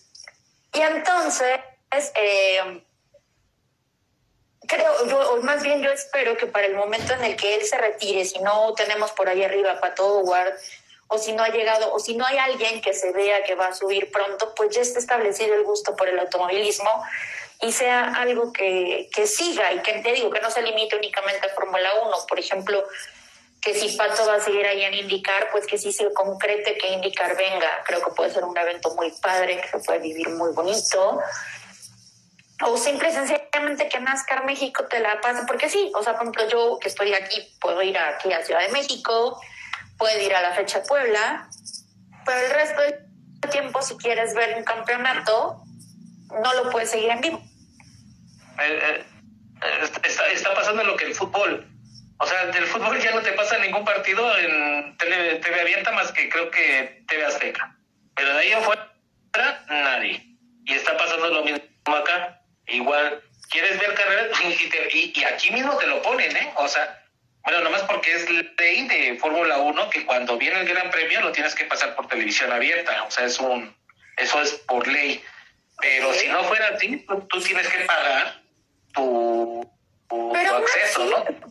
Y 0.74 0.80
entonces, 0.80 1.60
eh, 2.14 2.82
creo, 4.66 5.06
yo, 5.06 5.32
o 5.32 5.42
más 5.42 5.62
bien 5.62 5.82
yo 5.82 5.90
espero 5.90 6.36
que 6.36 6.46
para 6.46 6.66
el 6.66 6.74
momento 6.74 7.14
en 7.14 7.24
el 7.24 7.36
que 7.36 7.54
él 7.54 7.64
se 7.64 7.78
retire, 7.78 8.24
si 8.24 8.38
no 8.40 8.74
tenemos 8.74 9.12
por 9.12 9.28
ahí 9.28 9.42
arriba 9.42 9.72
a 9.72 9.80
Pato 9.80 10.06
Howard, 10.06 10.54
o 11.14 11.18
si 11.18 11.32
no 11.32 11.42
ha 11.42 11.48
llegado, 11.48 11.92
o 11.92 11.98
si 11.98 12.16
no 12.16 12.26
hay 12.26 12.38
alguien 12.38 12.80
que 12.80 12.92
se 12.92 13.12
vea 13.12 13.42
que 13.44 13.54
va 13.54 13.68
a 13.68 13.74
subir 13.74 14.10
pronto, 14.10 14.52
pues 14.54 14.74
ya 14.74 14.82
está 14.82 14.98
establecido 14.98 15.54
el 15.54 15.64
gusto 15.64 15.94
por 15.96 16.08
el 16.08 16.18
automovilismo 16.18 16.90
y 17.60 17.72
sea 17.72 18.14
algo 18.14 18.52
que, 18.52 19.08
que 19.14 19.26
siga 19.26 19.72
y 19.72 19.78
que 19.78 19.92
te 20.00 20.12
digo 20.12 20.30
que 20.30 20.40
no 20.40 20.50
se 20.50 20.62
limite 20.62 20.96
únicamente 20.96 21.46
a 21.46 21.54
Fórmula 21.54 21.88
1. 22.04 22.16
Por 22.28 22.38
ejemplo, 22.38 22.84
que 23.60 23.72
si 23.74 23.96
Pato 23.96 24.26
va 24.26 24.34
a 24.34 24.40
seguir 24.40 24.66
ahí 24.66 24.82
en 24.84 24.94
indicar, 24.94 25.50
pues 25.50 25.66
que 25.66 25.78
sí 25.78 25.92
se 25.92 26.12
concrete 26.12 26.76
que 26.76 26.88
indicar 26.88 27.34
venga. 27.36 27.82
Creo 27.86 28.04
que 28.04 28.10
puede 28.12 28.30
ser 28.30 28.44
un 28.44 28.56
evento 28.56 28.94
muy 28.94 29.10
padre, 29.22 29.60
que 29.60 29.68
se 29.68 29.78
puede 29.78 30.00
vivir 30.00 30.28
muy 30.30 30.52
bonito. 30.52 31.18
O 32.62 32.76
simple 32.76 33.08
y 33.08 33.12
sencillamente 33.12 33.88
que 33.88 34.00
NASCAR 34.00 34.44
México 34.44 34.84
te 34.86 35.00
la 35.00 35.20
pase, 35.20 35.44
porque 35.46 35.68
sí, 35.70 35.90
o 35.96 36.02
sea, 36.02 36.12
por 36.12 36.22
ejemplo, 36.22 36.48
yo 36.48 36.78
que 36.78 36.88
estoy 36.88 37.14
aquí, 37.14 37.56
puedo 37.60 37.82
ir 37.82 37.96
aquí 37.96 38.32
a 38.32 38.44
Ciudad 38.44 38.60
de 38.60 38.68
México, 38.68 39.40
puedo 39.98 40.20
ir 40.20 40.34
a 40.34 40.42
la 40.42 40.52
fecha 40.52 40.82
Puebla, 40.82 41.48
pero 42.24 42.46
el 42.46 42.52
resto 42.52 42.80
del 42.82 43.50
tiempo, 43.50 43.82
si 43.82 43.96
quieres 43.96 44.34
ver 44.34 44.56
un 44.56 44.64
campeonato, 44.64 45.62
no 46.42 46.54
lo 46.54 46.70
puedes 46.70 46.90
seguir 46.90 47.10
en 47.10 47.20
vivo. 47.20 47.42
Eh, 48.60 49.04
eh, 49.62 49.90
está, 50.04 50.26
está 50.26 50.54
pasando 50.54 50.84
lo 50.84 50.96
que 50.96 51.06
el 51.06 51.14
fútbol. 51.14 51.66
O 52.18 52.26
sea, 52.26 52.46
del 52.46 52.66
fútbol 52.66 53.00
ya 53.00 53.12
no 53.12 53.22
te 53.22 53.32
pasa 53.32 53.58
ningún 53.58 53.84
partido 53.84 54.38
en 54.38 54.96
tele, 54.96 55.36
TV 55.36 55.60
abierta 55.60 55.92
más 55.92 56.12
que 56.12 56.28
creo 56.28 56.50
que 56.50 57.04
TV 57.08 57.26
Azteca. 57.26 57.76
Pero 58.14 58.32
de 58.34 58.40
ahí 58.40 58.52
afuera, 58.52 58.88
nadie. 59.68 60.24
Y 60.64 60.72
está 60.74 60.96
pasando 60.96 61.28
lo 61.28 61.44
mismo 61.44 61.60
acá. 61.86 62.40
Igual, 62.66 63.22
¿quieres 63.50 63.78
ver 63.78 63.94
carreras? 63.94 64.40
Y, 64.42 65.12
y, 65.14 65.24
aquí 65.24 65.50
mismo 65.52 65.76
te 65.76 65.86
lo 65.86 66.00
ponen, 66.02 66.34
¿eh? 66.36 66.52
O 66.56 66.68
sea, 66.68 67.03
bueno, 67.44 67.60
nomás 67.60 67.82
porque 67.82 68.12
es 68.12 68.28
ley 68.30 68.88
de 68.88 69.18
Fórmula 69.18 69.58
1 69.58 69.90
que 69.90 70.06
cuando 70.06 70.36
viene 70.36 70.60
el 70.60 70.68
Gran 70.68 70.90
Premio 70.90 71.20
lo 71.20 71.32
tienes 71.32 71.54
que 71.54 71.64
pasar 71.64 71.94
por 71.94 72.08
televisión 72.08 72.50
abierta. 72.50 73.02
O 73.04 73.10
sea, 73.10 73.26
es 73.26 73.38
un, 73.38 73.76
eso 74.16 74.40
es 74.40 74.52
por 74.66 74.86
ley. 74.88 75.22
Pero 75.80 76.12
si 76.14 76.28
no 76.28 76.42
fuera 76.44 76.68
así, 76.68 77.04
tú 77.28 77.40
tienes 77.40 77.68
que 77.68 77.84
pagar 77.84 78.40
tu 78.94 79.70
pero 80.32 80.56
aún, 80.56 80.64
así, 80.64 81.00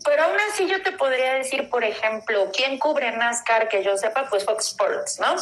pero 0.05 0.23
aún 0.23 0.37
así 0.49 0.67
yo 0.67 0.81
te 0.81 0.93
podría 0.93 1.33
decir, 1.33 1.69
por 1.69 1.83
ejemplo, 1.83 2.49
¿quién 2.55 2.77
cubre 2.79 3.11
NASCAR 3.11 3.67
que 3.67 3.83
yo 3.83 3.97
sepa? 3.97 4.29
Pues 4.29 4.45
Fox 4.45 4.67
Sports, 4.67 5.19
¿no? 5.19 5.35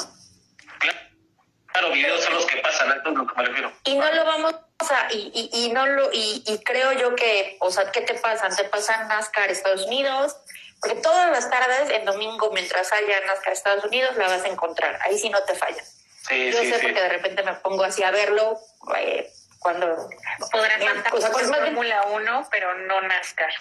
Claro, 1.67 1.91
videos 1.91 2.23
son 2.23 2.33
los 2.33 2.45
que 2.45 2.57
pasan, 2.57 2.91
es 2.91 3.13
lo 3.13 3.27
que 3.27 3.35
me 3.35 3.45
refiero. 3.45 3.71
Y 3.85 3.95
no 3.95 4.11
lo 4.11 4.25
vamos 4.25 4.55
a, 4.89 5.07
y, 5.11 5.31
y, 5.53 5.65
y 5.65 5.71
no 5.71 5.85
lo, 5.85 6.09
y, 6.13 6.43
y 6.47 6.63
creo 6.63 6.93
yo 6.93 7.13
que, 7.15 7.57
o 7.59 7.69
sea, 7.69 7.91
¿qué 7.91 8.01
te 8.01 8.13
pasan? 8.15 8.55
Te 8.55 8.63
pasan 8.63 9.07
NASCAR 9.07 9.51
Estados 9.51 9.85
Unidos, 9.85 10.35
porque 10.79 10.95
todas 11.01 11.29
las 11.29 11.49
tardes, 11.49 11.89
en 11.91 12.05
domingo, 12.05 12.49
mientras 12.53 12.91
haya 12.93 13.19
NASCAR 13.27 13.53
Estados 13.53 13.83
Unidos, 13.85 14.15
la 14.15 14.27
vas 14.29 14.43
a 14.43 14.47
encontrar. 14.47 14.99
Ahí 15.03 15.19
sí 15.19 15.29
no 15.29 15.39
te 15.43 15.53
falla. 15.55 15.83
Sí, 16.27 16.51
yo 16.51 16.59
sí, 16.59 16.69
sé 16.71 16.79
sí. 16.79 16.81
porque 16.87 17.01
de 17.01 17.09
repente 17.09 17.43
me 17.43 17.53
pongo 17.55 17.83
así 17.83 18.01
a 18.03 18.11
verlo, 18.11 18.57
eh, 18.97 19.29
cuando 19.59 20.09
Podrán 20.51 20.83
cantar 20.83 21.13
o 21.13 21.21
sea, 21.21 21.31
pues, 21.31 21.47
bien- 21.51 21.63
Fórmula 21.65 22.03
1, 22.13 22.47
pero 22.49 22.73
no 22.73 23.01
NASCAR. 23.01 23.51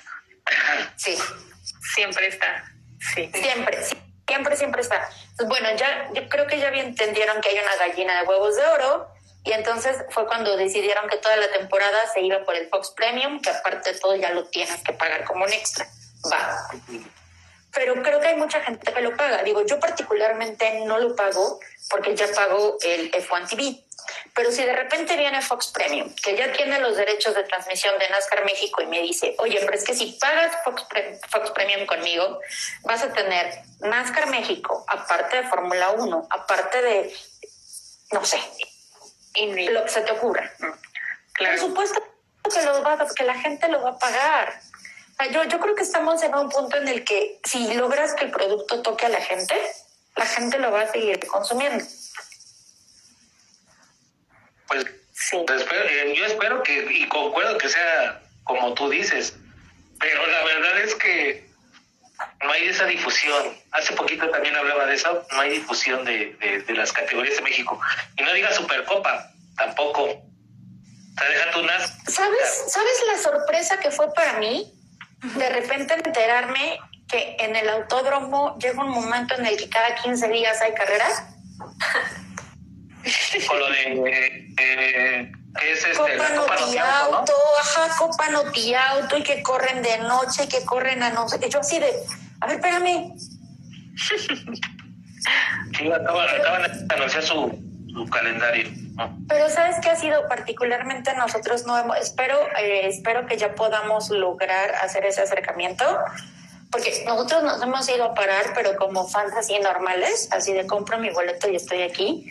sí, 0.96 1.18
Siempre 1.94 2.28
está. 2.28 2.64
Sí. 3.14 3.30
siempre, 3.34 3.82
sí, 3.82 3.96
siempre, 4.26 4.56
siempre 4.56 4.80
está. 4.82 5.08
Entonces, 5.30 5.48
bueno, 5.48 5.68
ya, 5.76 6.10
yo 6.12 6.28
creo 6.28 6.46
que 6.46 6.58
ya 6.58 6.70
bien 6.70 6.86
entendieron 6.86 7.40
que 7.40 7.48
hay 7.50 7.58
una 7.58 7.76
gallina 7.76 8.20
de 8.20 8.26
huevos 8.28 8.56
de 8.56 8.66
oro 8.66 9.08
y 9.44 9.52
entonces 9.52 9.96
fue 10.10 10.26
cuando 10.26 10.56
decidieron 10.56 11.08
que 11.08 11.16
toda 11.16 11.36
la 11.36 11.50
temporada 11.50 11.98
se 12.12 12.20
iba 12.20 12.44
por 12.44 12.54
el 12.56 12.68
Fox 12.68 12.90
Premium, 12.90 13.40
que 13.40 13.50
aparte 13.50 13.92
de 13.92 13.98
todo 13.98 14.14
ya 14.16 14.30
lo 14.30 14.44
tienes 14.44 14.82
que 14.82 14.92
pagar 14.92 15.24
como 15.24 15.44
un 15.44 15.52
extra. 15.52 15.86
Va. 16.30 16.68
Pero 17.72 18.02
creo 18.02 18.20
que 18.20 18.28
hay 18.28 18.36
mucha 18.36 18.60
gente 18.60 18.92
que 18.92 19.00
lo 19.00 19.16
paga. 19.16 19.42
Digo, 19.42 19.64
yo 19.64 19.78
particularmente 19.78 20.80
no 20.84 20.98
lo 20.98 21.14
pago 21.14 21.60
porque 21.88 22.14
ya 22.14 22.26
pago 22.34 22.76
el 22.82 23.10
F1 23.12 23.48
TV. 23.48 23.84
Pero 24.34 24.50
si 24.50 24.64
de 24.64 24.74
repente 24.74 25.16
viene 25.16 25.40
Fox 25.40 25.68
Premium, 25.68 26.12
que 26.22 26.36
ya 26.36 26.52
tiene 26.52 26.80
los 26.80 26.96
derechos 26.96 27.34
de 27.34 27.44
transmisión 27.44 27.96
de 27.98 28.08
NASCAR 28.08 28.44
México 28.44 28.82
y 28.82 28.86
me 28.86 29.00
dice, 29.00 29.34
oye, 29.38 29.60
pero 29.60 29.74
es 29.74 29.84
que 29.84 29.94
si 29.94 30.12
pagas 30.20 30.56
Fox, 30.64 30.84
Pre- 30.84 31.20
Fox 31.28 31.50
Premium 31.52 31.86
conmigo, 31.86 32.40
vas 32.82 33.02
a 33.02 33.12
tener 33.12 33.62
NASCAR 33.80 34.28
México, 34.28 34.84
aparte 34.88 35.36
de 35.36 35.48
Fórmula 35.48 35.90
1, 35.90 36.28
aparte 36.30 36.82
de, 36.82 37.16
no 38.12 38.24
sé, 38.24 38.38
Indy. 39.34 39.68
lo 39.68 39.84
que 39.84 39.90
se 39.90 40.00
te 40.02 40.12
ocurra. 40.12 40.50
Claro. 41.34 41.58
Por 41.60 41.68
supuesto 41.68 42.02
que, 42.52 42.62
lo 42.64 42.82
va, 42.82 42.98
que 43.16 43.24
la 43.24 43.34
gente 43.38 43.68
lo 43.68 43.82
va 43.82 43.90
a 43.90 43.98
pagar. 43.98 44.60
Yo, 45.32 45.44
yo 45.44 45.60
creo 45.60 45.74
que 45.74 45.82
estamos 45.82 46.22
en 46.22 46.34
un 46.34 46.48
punto 46.48 46.76
en 46.78 46.88
el 46.88 47.04
que 47.04 47.40
si 47.44 47.74
logras 47.74 48.14
que 48.14 48.24
el 48.24 48.30
producto 48.30 48.80
toque 48.82 49.06
a 49.06 49.10
la 49.10 49.20
gente, 49.20 49.54
la 50.16 50.24
gente 50.26 50.58
lo 50.58 50.70
va 50.72 50.82
a 50.82 50.88
seguir 50.92 51.18
consumiendo. 51.26 51.84
Pues 54.68 54.84
Sí. 55.12 55.36
espero- 55.36 55.84
eh, 55.84 56.14
yo 56.16 56.24
espero 56.24 56.62
que, 56.62 56.86
y 56.90 57.06
concuerdo 57.08 57.58
que 57.58 57.68
sea 57.68 58.22
como 58.44 58.72
tú 58.74 58.88
dices, 58.88 59.34
pero 59.98 60.26
la 60.26 60.42
verdad 60.44 60.80
es 60.80 60.94
que 60.94 61.49
no 62.42 62.52
hay 62.52 62.68
esa 62.68 62.86
difusión. 62.86 63.56
Hace 63.72 63.94
poquito 63.94 64.28
también 64.30 64.56
hablaba 64.56 64.86
de 64.86 64.94
eso, 64.94 65.26
no 65.32 65.40
hay 65.40 65.50
difusión 65.50 66.04
de, 66.04 66.36
de, 66.40 66.62
de 66.62 66.74
las 66.74 66.92
categorías 66.92 67.36
de 67.36 67.42
México. 67.42 67.80
Y 68.16 68.22
no 68.22 68.32
diga 68.32 68.52
Supercopa, 68.52 69.30
tampoco. 69.56 70.04
O 70.04 71.18
sea, 71.18 71.28
deja 71.28 71.62
NAS. 71.62 71.98
¿Sabes, 72.06 72.64
¿Sabes 72.68 73.02
la 73.12 73.22
sorpresa 73.22 73.78
que 73.80 73.90
fue 73.90 74.12
para 74.14 74.34
mí? 74.38 74.72
De 75.36 75.48
repente 75.50 75.94
enterarme 75.94 76.78
que 77.08 77.36
en 77.40 77.56
el 77.56 77.68
autódromo 77.68 78.56
llega 78.58 78.82
un 78.82 78.90
momento 78.90 79.34
en 79.34 79.46
el 79.46 79.56
que 79.56 79.68
cada 79.68 79.94
15 79.96 80.28
días 80.28 80.60
hay 80.62 80.72
carreras. 80.72 81.24
Con 83.48 83.58
lo 83.58 83.68
de. 83.70 84.54
eh, 84.58 85.32
¿Qué 85.58 85.72
es 85.72 85.84
este? 85.84 85.96
Copa 85.96 86.28
Notiauto, 86.34 87.10
¿no? 87.10 87.18
Auto, 87.18 87.32
ajá, 87.60 87.96
Copa 87.98 88.28
Noti 88.30 88.74
Auto 88.74 89.18
y 89.18 89.22
que 89.22 89.42
corren 89.42 89.82
de 89.82 89.98
noche, 89.98 90.48
que 90.48 90.64
corren 90.64 91.02
a 91.02 91.10
no 91.10 91.28
sé 91.28 91.40
qué. 91.40 91.48
Yo 91.48 91.60
así 91.60 91.78
de, 91.78 91.92
a 92.40 92.46
ver, 92.46 92.56
espérame, 92.56 93.14
Sí, 95.76 95.92
acaban, 95.92 96.28
acaban 96.28 96.88
de 96.88 96.94
anunciar 96.94 97.22
su, 97.22 97.52
su 97.92 98.06
calendario. 98.08 98.68
¿no? 98.94 99.18
Pero 99.28 99.48
sabes 99.50 99.76
que 99.80 99.90
ha 99.90 99.96
sido 99.96 100.26
particularmente 100.28 101.14
nosotros 101.14 101.66
no 101.66 101.78
hemos, 101.78 101.98
espero, 101.98 102.36
eh, 102.58 102.88
espero 102.88 103.26
que 103.26 103.36
ya 103.36 103.54
podamos 103.54 104.10
lograr 104.10 104.74
hacer 104.76 105.04
ese 105.04 105.22
acercamiento, 105.22 105.84
porque 106.70 107.04
nosotros 107.06 107.42
nos 107.42 107.62
hemos 107.62 107.88
ido 107.88 108.04
a 108.04 108.14
parar, 108.14 108.52
pero 108.54 108.76
como 108.76 109.06
fans 109.08 109.34
así 109.36 109.58
normales, 109.58 110.28
así 110.30 110.52
de 110.52 110.66
compro 110.66 110.98
mi 110.98 111.10
boleto 111.10 111.48
y 111.50 111.56
estoy 111.56 111.82
aquí. 111.82 112.30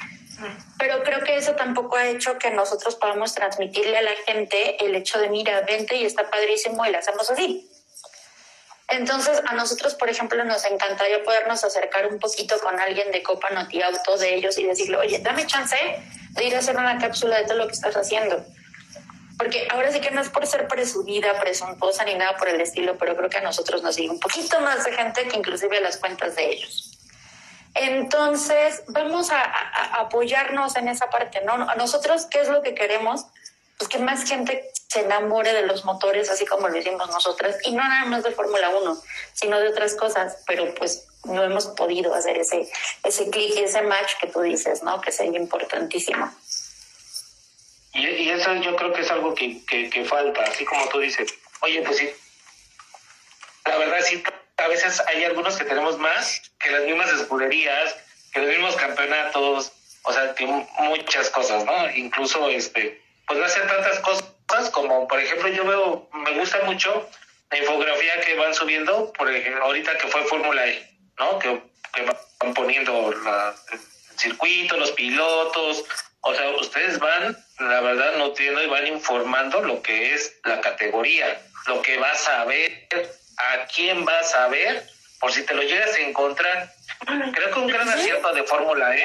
Pero 0.78 1.04
creo 1.04 1.23
que 1.23 1.36
eso 1.36 1.54
tampoco 1.54 1.97
ha 1.97 2.08
hecho 2.08 2.38
que 2.38 2.52
nosotros 2.52 2.95
podamos 2.95 3.34
transmitirle 3.34 3.97
a 3.97 4.02
la 4.02 4.15
gente 4.25 4.84
el 4.84 4.95
hecho 4.95 5.19
de 5.19 5.30
mira, 5.30 5.62
vente 5.62 5.95
y 5.95 6.06
está 6.06 6.30
padrísimo 6.30 6.86
y 6.86 6.91
lo 6.91 6.97
hacemos 6.97 7.30
así. 7.30 7.69
Entonces, 8.89 9.41
a 9.45 9.54
nosotros, 9.54 9.93
por 9.93 10.10
ejemplo, 10.10 10.43
nos 10.45 10.65
encantaría 10.65 11.23
podernos 11.23 11.63
acercar 11.63 12.08
un 12.08 12.19
poquito 12.19 12.60
con 12.60 12.80
alguien 12.80 13.12
de 13.12 13.21
Copa 13.21 13.49
Noti 13.52 13.82
Auto 13.84 14.17
de 14.17 14.34
ellos 14.34 14.58
y 14.58 14.65
decirle, 14.65 14.97
oye, 14.97 15.19
dame 15.19 15.45
chance 15.45 15.78
de 16.32 16.43
ir 16.43 16.56
a 16.56 16.60
hacer 16.60 16.75
una 16.75 16.97
cápsula 16.97 17.38
de 17.38 17.43
todo 17.43 17.60
lo 17.60 17.67
que 17.67 17.73
estás 17.73 17.95
haciendo. 17.95 18.43
Porque 19.38 19.67
ahora 19.71 19.91
sí 19.91 20.02
que 20.02 20.12
no 20.12 20.21
es 20.21 20.30
por 20.30 20.45
ser 20.47 20.67
presumida, 20.67 21.39
presuntuosa 21.39 22.04
ni 22.04 22.15
nada 22.15 22.36
por 22.36 22.49
el 22.49 22.60
estilo, 22.60 22.97
pero 22.97 23.15
creo 23.15 23.30
que 23.30 23.38
a 23.38 23.41
nosotros 23.41 23.84
nos 23.84 23.95
sigue 23.95 24.10
un 24.10 24.19
poquito 24.19 24.60
más 24.60 24.84
de 24.84 24.91
gente 24.91 25.28
que 25.28 25.38
inclusive 25.38 25.80
las 25.82 25.97
cuentas 25.97 26.36
de 26.36 26.49
ellos. 26.49 26.88
Entonces, 27.75 28.84
vamos 28.88 29.32
a, 29.32 29.41
apoyarnos 29.99 30.75
en 30.75 30.88
esa 30.88 31.10
parte, 31.10 31.41
¿no? 31.41 31.53
A 31.53 31.75
nosotros, 31.75 32.25
¿qué 32.25 32.41
es 32.41 32.49
lo 32.49 32.62
que 32.62 32.73
queremos? 32.73 33.25
Pues 33.77 33.89
que 33.89 33.99
más 33.99 34.27
gente 34.27 34.71
se 34.88 35.01
enamore 35.01 35.53
de 35.53 35.63
los 35.63 35.86
motores, 35.86 36.29
así 36.29 36.45
como 36.45 36.67
lo 36.67 36.77
hicimos 36.77 37.08
nosotras, 37.10 37.58
y 37.63 37.71
no 37.71 37.84
nada 37.84 38.05
más 38.05 38.23
de 38.23 38.32
Fórmula 38.32 38.69
1, 38.69 38.97
sino 39.34 39.60
de 39.60 39.69
otras 39.69 39.95
cosas, 39.95 40.43
pero 40.47 40.73
pues 40.75 41.08
no 41.25 41.43
hemos 41.43 41.67
podido 41.67 42.13
hacer 42.13 42.38
ese, 42.38 42.69
ese 43.03 43.29
clic 43.29 43.53
y 43.55 43.60
ese 43.60 43.82
match 43.84 44.13
que 44.19 44.27
tú 44.27 44.41
dices, 44.41 44.84
¿no? 44.84 44.99
Que 44.99 45.12
sería 45.12 45.39
importantísimo. 45.39 46.34
Y, 47.93 48.29
eso 48.29 48.53
yo 48.55 48.75
creo 48.75 48.93
que 48.93 49.01
es 49.01 49.12
algo 49.12 49.34
que, 49.34 49.63
que, 49.65 49.89
que 49.89 50.05
falta, 50.05 50.43
así 50.43 50.65
como 50.65 50.88
tú 50.89 50.99
dices. 50.99 51.34
Oye, 51.62 51.82
pues 51.82 51.97
sí, 51.97 52.10
la 53.65 53.77
verdad 53.77 53.99
sí, 54.03 54.23
veces 54.69 55.01
hay 55.08 55.23
algunos 55.25 55.58
que 55.58 55.65
tenemos 55.65 55.97
más 55.97 56.41
que 56.60 56.71
las 56.71 56.84
mismas 56.84 57.12
escuderías, 57.12 57.95
que 58.34 58.39
los 58.41 58.49
mismos 58.49 58.75
campeonatos, 58.75 59.71
o 60.03 60.13
sea, 60.13 60.34
que 60.36 60.45
mu- 60.45 60.65
muchas 60.79 61.29
cosas, 61.29 61.65
¿no? 61.65 61.89
Incluso, 61.91 62.47
este, 62.49 63.01
pues 63.27 63.39
no 63.39 63.45
hacen 63.45 63.67
tantas 63.67 63.99
cosas 63.99 64.69
como, 64.71 65.08
por 65.08 65.19
ejemplo, 65.19 65.47
yo 65.49 65.65
veo, 65.65 66.10
me 66.13 66.32
gusta 66.39 66.62
mucho 66.63 67.10
la 67.51 67.58
infografía 67.58 68.21
que 68.21 68.36
van 68.36 68.53
subiendo, 68.53 69.12
por 69.13 69.29
ejemplo, 69.34 69.65
ahorita 69.65 69.97
que 69.97 70.08
fue 70.08 70.23
Fórmula 70.25 70.65
E, 70.67 70.88
¿no? 71.17 71.39
Que, 71.39 71.62
que 71.93 72.01
van 72.03 72.53
poniendo 72.53 73.12
la, 73.23 73.53
el 73.71 73.79
circuito, 74.17 74.77
los 74.77 74.91
pilotos, 74.91 75.84
o 76.21 76.36
sea, 76.36 76.49
ustedes 76.51 76.99
van, 76.99 77.38
la 77.60 77.82
verdad, 77.82 78.15
nutriendo 78.17 78.62
y 78.62 78.67
van 78.67 78.88
informando 78.88 79.62
lo 79.62 79.82
que 79.82 80.13
es 80.13 80.39
la 80.43 80.62
categoría, 80.62 81.41
lo 81.67 81.82
que 81.82 81.97
vas 81.97 82.27
a 82.27 82.45
ver, 82.45 82.88
a 83.39 83.65
quién 83.65 84.06
vas 84.06 84.34
a 84.36 84.47
ver, 84.47 84.86
por 85.19 85.32
si 85.32 85.43
te 85.43 85.54
lo 85.54 85.62
llegas 85.62 85.95
a 85.95 85.99
encontrar. 85.99 86.73
Creo 87.34 87.52
que 87.52 87.60
un 87.60 87.67
gran 87.67 87.88
acierto 87.89 88.34
de 88.34 88.43
Fórmula 88.43 88.95
E. 88.95 89.04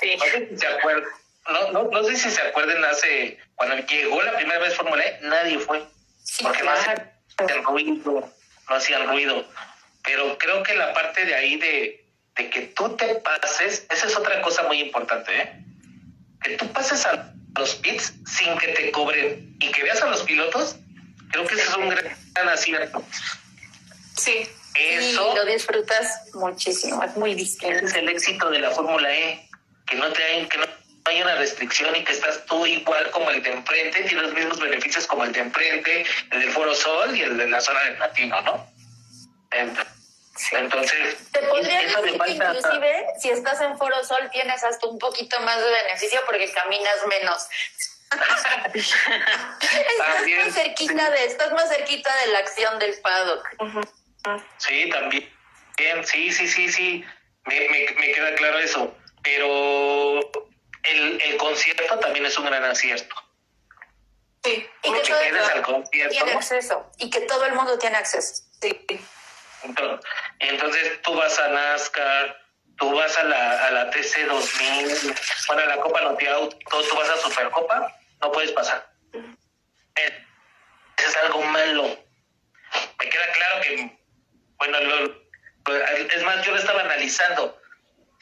Sí. 0.00 0.16
No 0.16 0.24
sé 0.24 0.48
si 0.48 0.56
se 0.58 0.66
acuerdan, 0.66 1.08
no, 1.48 1.72
no, 1.72 1.90
no 1.90 2.04
sé 2.04 2.16
si 2.16 2.30
se 2.30 2.42
acuerdan 2.42 2.84
hace, 2.84 3.38
cuando 3.54 3.76
llegó 3.76 4.22
la 4.22 4.36
primera 4.36 4.58
vez 4.58 4.74
Fórmula 4.74 5.04
E, 5.04 5.18
nadie 5.22 5.58
fue. 5.58 5.84
Sí, 6.22 6.42
porque 6.42 6.62
no 6.62 6.72
claro. 6.72 7.02
hacían 7.38 7.64
ruido, 7.64 8.32
no 8.68 8.74
hacían 8.74 9.08
ruido. 9.08 9.46
Pero 10.04 10.36
creo 10.38 10.62
que 10.62 10.74
la 10.74 10.92
parte 10.92 11.24
de 11.24 11.34
ahí 11.34 11.56
de, 11.56 12.04
de 12.36 12.50
que 12.50 12.62
tú 12.62 12.96
te 12.96 13.14
pases, 13.16 13.86
esa 13.90 14.06
es 14.06 14.16
otra 14.16 14.40
cosa 14.42 14.62
muy 14.64 14.80
importante, 14.80 15.36
¿eh? 15.36 15.64
Que 16.42 16.56
tú 16.56 16.70
pases 16.72 17.04
a 17.06 17.32
los 17.56 17.74
pits 17.76 18.12
sin 18.26 18.56
que 18.58 18.68
te 18.68 18.90
cobren 18.92 19.56
y 19.60 19.70
que 19.72 19.82
veas 19.82 20.02
a 20.02 20.06
los 20.06 20.22
pilotos, 20.22 20.76
creo 21.30 21.46
que 21.46 21.54
ese 21.54 21.64
es 21.64 21.76
un 21.76 21.88
gran 21.88 22.48
acierto. 22.48 23.04
Sí. 24.18 24.48
Eso 24.74 25.32
Y 25.32 25.36
lo 25.36 25.44
disfrutas 25.44 26.32
muchísimo, 26.34 27.02
es 27.02 27.16
muy 27.16 27.32
ese 27.32 27.38
distinto. 27.40 27.86
es 27.86 27.94
el 27.94 28.08
éxito 28.08 28.48
de 28.50 28.58
la 28.60 28.70
Fórmula 28.70 29.12
E, 29.12 29.48
que 29.86 29.96
no 29.96 30.12
te 30.12 30.22
hay, 30.22 30.46
que 30.46 30.58
no 30.58 30.66
hay 31.06 31.22
una 31.22 31.34
restricción 31.36 31.96
y 31.96 32.04
que 32.04 32.12
estás 32.12 32.44
tú 32.46 32.64
igual 32.66 33.10
como 33.10 33.30
el 33.30 33.42
de 33.42 33.50
enfrente, 33.52 34.02
tienes 34.02 34.22
los 34.26 34.34
mismos 34.34 34.60
beneficios 34.60 35.06
como 35.06 35.24
el 35.24 35.32
de 35.32 35.40
enfrente, 35.40 36.04
el 36.30 36.40
del 36.40 36.52
Foro 36.52 36.74
Sol 36.74 37.16
y 37.16 37.22
el 37.22 37.36
de 37.38 37.48
la 37.48 37.60
zona 37.60 37.80
del 37.84 37.98
latino, 37.98 38.40
¿no? 38.42 38.70
Ent- 39.50 39.86
Entonces, 40.52 41.16
Te 41.32 41.40
podría 41.40 41.80
decir 41.80 41.96
que 42.12 42.18
falta- 42.18 42.44
inclusive 42.54 43.06
si 43.20 43.30
estás 43.30 43.60
en 43.62 43.76
Foro 43.78 44.04
Sol 44.04 44.28
tienes 44.30 44.62
hasta 44.62 44.86
un 44.86 44.98
poquito 44.98 45.40
más 45.40 45.58
de 45.58 45.70
beneficio 45.70 46.20
porque 46.26 46.52
caminas 46.52 46.94
menos. 47.08 47.46
estás 48.74 50.16
También, 50.16 50.44
más 50.46 50.54
cerquita 50.54 51.10
de, 51.10 51.24
estás 51.24 51.52
más 51.52 51.68
cerquita 51.68 52.14
de 52.24 52.32
la 52.32 52.38
acción 52.38 52.78
del 52.78 52.94
paddock. 53.00 53.48
Sí, 54.58 54.88
también. 54.90 55.32
Bien, 55.76 56.04
sí, 56.04 56.32
sí, 56.32 56.48
sí, 56.48 56.70
sí. 56.70 57.04
Me, 57.44 57.68
me, 57.68 57.86
me 57.98 58.12
queda 58.12 58.34
claro 58.34 58.58
eso. 58.58 58.96
Pero 59.22 60.20
el, 60.84 61.20
el 61.22 61.36
concierto 61.36 61.98
también 61.98 62.26
es 62.26 62.36
un 62.38 62.46
gran 62.46 62.64
acierto. 62.64 63.14
Sí. 64.44 64.66
Y 64.82 64.92
que 64.92 65.00
Que 65.02 65.08
todo 65.08 65.20
quedes 65.20 65.48
al 65.48 65.58
el 65.58 65.64
mundo 65.66 65.88
tiene 65.90 66.32
acceso. 66.32 66.92
Y 66.98 67.10
que 67.10 67.20
todo 67.22 67.44
el 67.46 67.52
mundo 67.54 67.78
tiene 67.78 67.96
acceso. 67.96 68.42
Sí. 68.60 68.86
Entonces, 69.62 70.10
entonces 70.38 71.02
tú 71.02 71.14
vas 71.14 71.38
a 71.38 71.48
NASCAR, 71.48 72.40
tú 72.78 72.94
vas 72.94 73.16
a 73.18 73.24
la, 73.24 73.66
a 73.66 73.70
la 73.72 73.90
TC 73.90 74.24
2000, 74.26 75.14
bueno, 75.48 75.62
a 75.62 75.66
la 75.66 75.76
Copa 75.78 76.00
Noteauto, 76.02 76.56
tú 76.58 76.96
vas 76.96 77.08
a 77.10 77.16
Supercopa, 77.16 77.92
no 78.20 78.32
puedes 78.32 78.52
pasar. 78.52 78.88
Eh, 79.96 80.24
Eso 80.96 81.08
es 81.08 81.16
algo 81.16 81.42
malo. 81.42 81.82
Me 83.00 83.08
queda 83.08 83.32
claro 83.32 83.60
que, 83.62 83.97
bueno, 84.58 84.80
lo- 84.80 85.28
es 86.14 86.22
más, 86.22 86.44
yo 86.44 86.52
lo 86.52 86.58
estaba 86.58 86.80
analizando. 86.80 87.60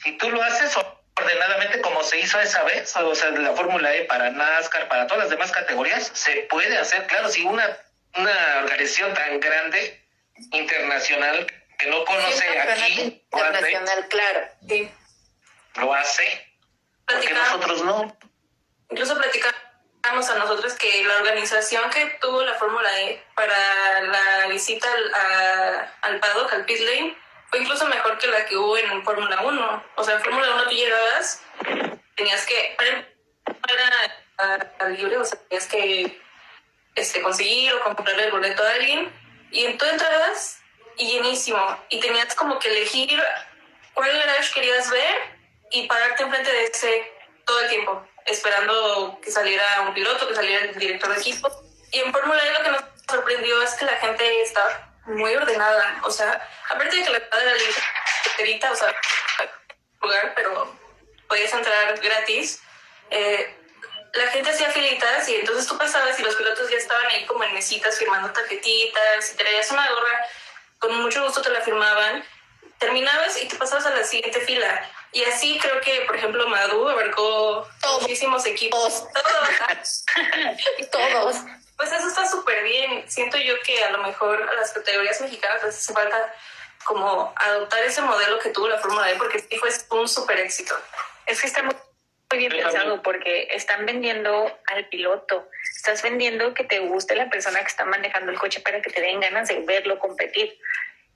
Si 0.03 0.17
tú 0.17 0.29
lo 0.29 0.41
haces 0.43 0.75
ordenadamente 1.15 1.81
como 1.81 2.03
se 2.03 2.19
hizo 2.19 2.39
esa 2.39 2.63
vez, 2.63 2.95
o 2.95 3.15
sea, 3.15 3.31
de 3.31 3.39
la 3.39 3.53
Fórmula 3.53 3.93
E 3.95 4.03
para 4.03 4.29
NASCAR, 4.29 4.87
para 4.87 5.07
todas 5.07 5.23
las 5.23 5.29
demás 5.31 5.51
categorías, 5.51 6.11
se 6.13 6.41
puede 6.49 6.77
hacer, 6.77 7.07
claro, 7.07 7.29
si 7.29 7.43
una, 7.43 7.77
una 8.15 8.57
organización 8.63 9.13
tan 9.13 9.39
grande, 9.39 10.03
internacional, 10.51 11.47
que 11.79 11.87
no 11.87 12.03
conoce 12.05 12.47
aquí, 12.59 12.61
lo 12.61 12.71
hace, 12.71 13.01
internacional, 13.01 14.07
claro. 14.09 14.49
Sí. 14.67 14.91
lo 15.75 15.93
hace, 15.93 16.47
porque 17.07 17.33
nosotros 17.33 17.83
no. 17.83 18.17
Incluso 18.89 19.15
platicamos 19.17 19.55
a 20.15 20.35
nosotros 20.35 20.73
que 20.75 21.03
la 21.03 21.17
organización 21.17 21.89
que 21.89 22.05
tuvo 22.21 22.41
la 22.43 22.53
Fórmula 22.55 22.89
E 23.01 23.23
para 23.35 24.01
la 24.01 24.47
visita 24.47 24.87
al, 24.91 25.13
a- 25.13 25.93
al 26.01 26.19
paddock, 26.19 26.53
al 26.53 26.65
pit 26.65 26.79
lane, 26.79 27.17
fue 27.49 27.59
incluso 27.59 27.85
mejor 27.87 28.17
que 28.17 28.27
la 28.27 28.45
que 28.45 28.55
hubo 28.57 28.77
en 28.77 29.03
Fórmula 29.03 29.41
1. 29.41 29.83
O 29.95 30.03
sea, 30.03 30.15
en 30.15 30.21
Fórmula 30.21 30.53
1 30.55 30.63
tú 30.63 30.71
llegabas, 30.71 31.41
tenías 32.15 32.45
que... 32.45 32.75
Era 33.69 34.23
a- 34.37 34.83
a 34.85 34.89
libre, 34.89 35.17
o 35.17 35.25
sea, 35.25 35.39
tenías 35.49 35.67
que 35.67 36.21
este, 36.95 37.21
conseguir 37.21 37.73
o 37.73 37.81
comprarle 37.83 38.25
el 38.25 38.31
boleto 38.31 38.63
a 38.63 38.71
alguien. 38.71 39.11
Y 39.51 39.73
tú 39.73 39.85
entrabas 39.85 40.59
y 40.97 41.11
llenísimo. 41.11 41.83
Y 41.89 41.99
tenías 41.99 42.33
como 42.35 42.59
que 42.59 42.69
elegir 42.69 43.21
cuál 43.93 44.11
garage 44.17 44.53
querías 44.53 44.89
ver 44.89 45.15
y 45.71 45.85
pararte 45.87 46.23
enfrente 46.23 46.51
de 46.51 46.63
ese 46.65 47.11
todo 47.45 47.59
el 47.61 47.69
tiempo, 47.69 48.05
esperando 48.27 49.19
que 49.23 49.31
saliera 49.31 49.81
un 49.81 49.93
piloto, 49.93 50.27
que 50.27 50.35
saliera 50.35 50.65
el 50.65 50.77
director 50.77 51.13
de 51.13 51.19
equipo. 51.19 51.49
Y 51.91 51.99
en 51.99 52.11
Fórmula 52.11 52.41
E 52.45 52.53
lo 52.53 52.63
que 52.63 52.71
nos 52.71 52.83
sorprendió 53.09 53.61
es 53.61 53.73
que 53.75 53.85
la 53.85 53.97
gente 53.97 54.41
estaba 54.41 54.93
muy 55.05 55.35
ordenada. 55.35 56.01
O 56.03 56.11
sea, 56.11 56.47
aparte 56.69 56.95
de 56.95 57.03
que 57.03 57.09
la 57.09 57.17
entrada 57.17 57.43
era 57.43 57.53
libre, 57.53 57.75
enterita, 58.31 58.71
o 58.71 58.75
sea, 58.75 58.93
lugar, 60.01 60.33
pero 60.35 60.75
podías 61.27 61.53
entrar 61.53 61.99
gratis. 61.99 62.61
Eh, 63.09 63.55
la 64.13 64.27
gente 64.27 64.49
hacía 64.49 64.69
filitas 64.71 65.27
y 65.29 65.35
entonces 65.35 65.67
tú 65.67 65.77
pasabas 65.77 66.19
y 66.19 66.23
los 66.23 66.35
pilotos 66.35 66.69
ya 66.69 66.77
estaban 66.77 67.05
ahí 67.07 67.25
como 67.25 67.43
en 67.43 67.53
mesitas 67.53 67.97
firmando 67.97 68.31
tarjetitas, 68.31 69.25
si 69.25 69.37
traías 69.37 69.69
una 69.71 69.87
gorra, 69.89 70.25
con 70.79 71.01
mucho 71.01 71.23
gusto 71.23 71.41
te 71.41 71.49
la 71.49 71.61
firmaban, 71.61 72.23
terminabas 72.79 73.41
y 73.41 73.47
te 73.47 73.55
pasabas 73.57 73.85
a 73.85 73.91
la 73.91 74.03
siguiente 74.03 74.41
fila. 74.41 74.89
Y 75.17 75.23
así 75.23 75.57
creo 75.59 75.81
que, 75.81 76.01
por 76.01 76.15
ejemplo, 76.15 76.47
Madu 76.47 76.87
abarcó 76.87 77.67
Todos. 77.81 78.03
muchísimos 78.03 78.45
equipos. 78.45 79.03
Todos. 79.11 80.05
Todos. 80.91 81.37
Pues 81.75 81.91
eso 81.91 82.07
está 82.07 82.27
súper 82.29 82.63
bien. 82.63 83.03
Siento 83.09 83.35
yo 83.37 83.55
que 83.65 83.83
a 83.83 83.89
lo 83.89 84.03
mejor 84.03 84.47
a 84.47 84.53
las 84.53 84.71
categorías 84.73 85.19
mexicanas 85.19 85.63
les 85.63 85.75
hace 85.75 85.91
falta 85.91 86.35
como 86.83 87.33
adoptar 87.35 87.83
ese 87.83 88.03
modelo 88.03 88.37
que 88.37 88.51
tuvo 88.51 88.67
la 88.67 88.77
Fórmula 88.77 89.09
E 89.11 89.15
porque 89.15 89.39
sí 89.39 89.57
fue 89.57 89.71
un 89.99 90.07
súper 90.07 90.39
éxito. 90.39 90.75
Es 91.25 91.41
que 91.41 91.47
está 91.47 91.63
muy, 91.63 91.75
muy 92.29 92.37
bien 92.37 92.51
pensado 92.51 93.01
porque 93.01 93.47
están 93.49 93.87
vendiendo 93.87 94.55
al 94.67 94.87
piloto. 94.87 95.49
Estás 95.77 96.03
vendiendo 96.03 96.53
que 96.53 96.63
te 96.63 96.77
guste 96.77 97.15
la 97.15 97.27
persona 97.27 97.61
que 97.61 97.69
está 97.69 97.85
manejando 97.85 98.31
el 98.31 98.37
coche 98.37 98.61
para 98.61 98.83
que 98.83 98.91
te 98.91 99.01
den 99.01 99.19
ganas 99.19 99.47
de 99.47 99.61
verlo 99.61 99.97
competir. 99.97 100.59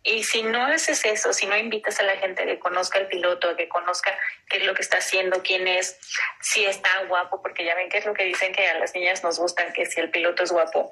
Y 0.03 0.23
si 0.23 0.41
no 0.41 0.65
haces 0.65 1.05
eso, 1.05 1.31
si 1.31 1.45
no 1.45 1.55
invitas 1.55 1.99
a 1.99 2.03
la 2.03 2.17
gente 2.17 2.41
a 2.41 2.45
que 2.45 2.57
conozca 2.57 2.97
al 2.97 3.07
piloto, 3.07 3.49
a 3.49 3.55
que 3.55 3.69
conozca 3.69 4.17
qué 4.49 4.57
es 4.57 4.65
lo 4.65 4.73
que 4.73 4.81
está 4.81 4.97
haciendo, 4.97 5.43
quién 5.43 5.67
es, 5.67 5.99
si 6.41 6.65
está 6.65 6.89
guapo, 7.07 7.41
porque 7.41 7.63
ya 7.63 7.75
ven 7.75 7.89
que 7.89 7.99
es 7.99 8.05
lo 8.05 8.13
que 8.13 8.23
dicen 8.23 8.51
que 8.51 8.67
a 8.67 8.79
las 8.79 8.95
niñas 8.95 9.23
nos 9.23 9.37
gustan, 9.37 9.71
que 9.73 9.85
si 9.85 9.99
el 9.99 10.09
piloto 10.09 10.43
es 10.43 10.51
guapo 10.51 10.91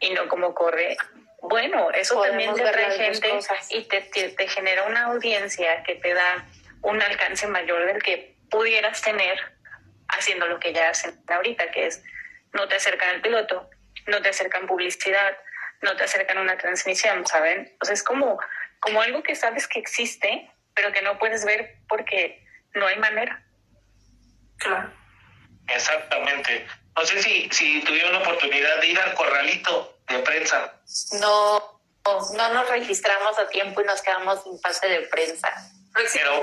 y 0.00 0.10
no 0.10 0.28
como 0.28 0.54
corre. 0.54 0.98
Bueno, 1.40 1.90
eso 1.92 2.14
Podemos 2.14 2.54
también 2.54 2.54
te 2.54 2.82
dos 2.82 2.96
gente 2.96 3.38
y 3.70 3.84
te, 3.84 4.00
te, 4.02 4.28
te 4.28 4.48
genera 4.48 4.84
una 4.84 5.06
audiencia 5.06 5.82
que 5.84 5.94
te 5.94 6.12
da 6.12 6.46
un 6.82 7.00
alcance 7.00 7.46
mayor 7.46 7.86
del 7.86 8.02
que 8.02 8.36
pudieras 8.50 9.00
tener 9.00 9.38
haciendo 10.08 10.46
lo 10.46 10.60
que 10.60 10.72
ya 10.72 10.90
hacen 10.90 11.18
ahorita, 11.26 11.70
que 11.70 11.86
es 11.86 12.02
no 12.52 12.68
te 12.68 12.76
acercan 12.76 13.08
al 13.08 13.22
piloto, 13.22 13.70
no 14.06 14.20
te 14.20 14.28
acercan 14.28 14.66
publicidad, 14.66 15.36
no 15.82 15.96
te 15.96 16.04
acercan 16.04 16.38
una 16.38 16.56
transmisión, 16.56 17.26
¿saben? 17.26 17.76
O 17.80 17.84
sea, 17.84 17.94
es 17.94 18.02
como, 18.02 18.38
como 18.80 19.02
algo 19.02 19.22
que 19.22 19.34
sabes 19.34 19.68
que 19.68 19.78
existe, 19.78 20.50
pero 20.74 20.92
que 20.92 21.02
no 21.02 21.18
puedes 21.18 21.44
ver 21.44 21.78
porque 21.88 22.44
no 22.74 22.86
hay 22.86 22.98
manera. 22.98 23.44
Claro. 24.58 24.92
Exactamente. 25.68 26.66
No 26.96 27.04
sé 27.04 27.22
si, 27.22 27.48
si 27.50 27.82
tuvieron 27.82 28.12
la 28.12 28.20
oportunidad 28.20 28.80
de 28.80 28.86
ir 28.86 28.98
al 28.98 29.14
corralito 29.14 29.98
de 30.08 30.18
prensa. 30.20 30.74
No, 31.20 31.80
no 32.04 32.54
nos 32.54 32.68
registramos 32.68 33.38
a 33.38 33.48
tiempo 33.48 33.80
y 33.80 33.84
nos 33.84 34.02
quedamos 34.02 34.42
sin 34.42 34.60
pase 34.60 34.88
de 34.88 35.00
prensa. 35.02 35.50
Pero, 35.94 36.42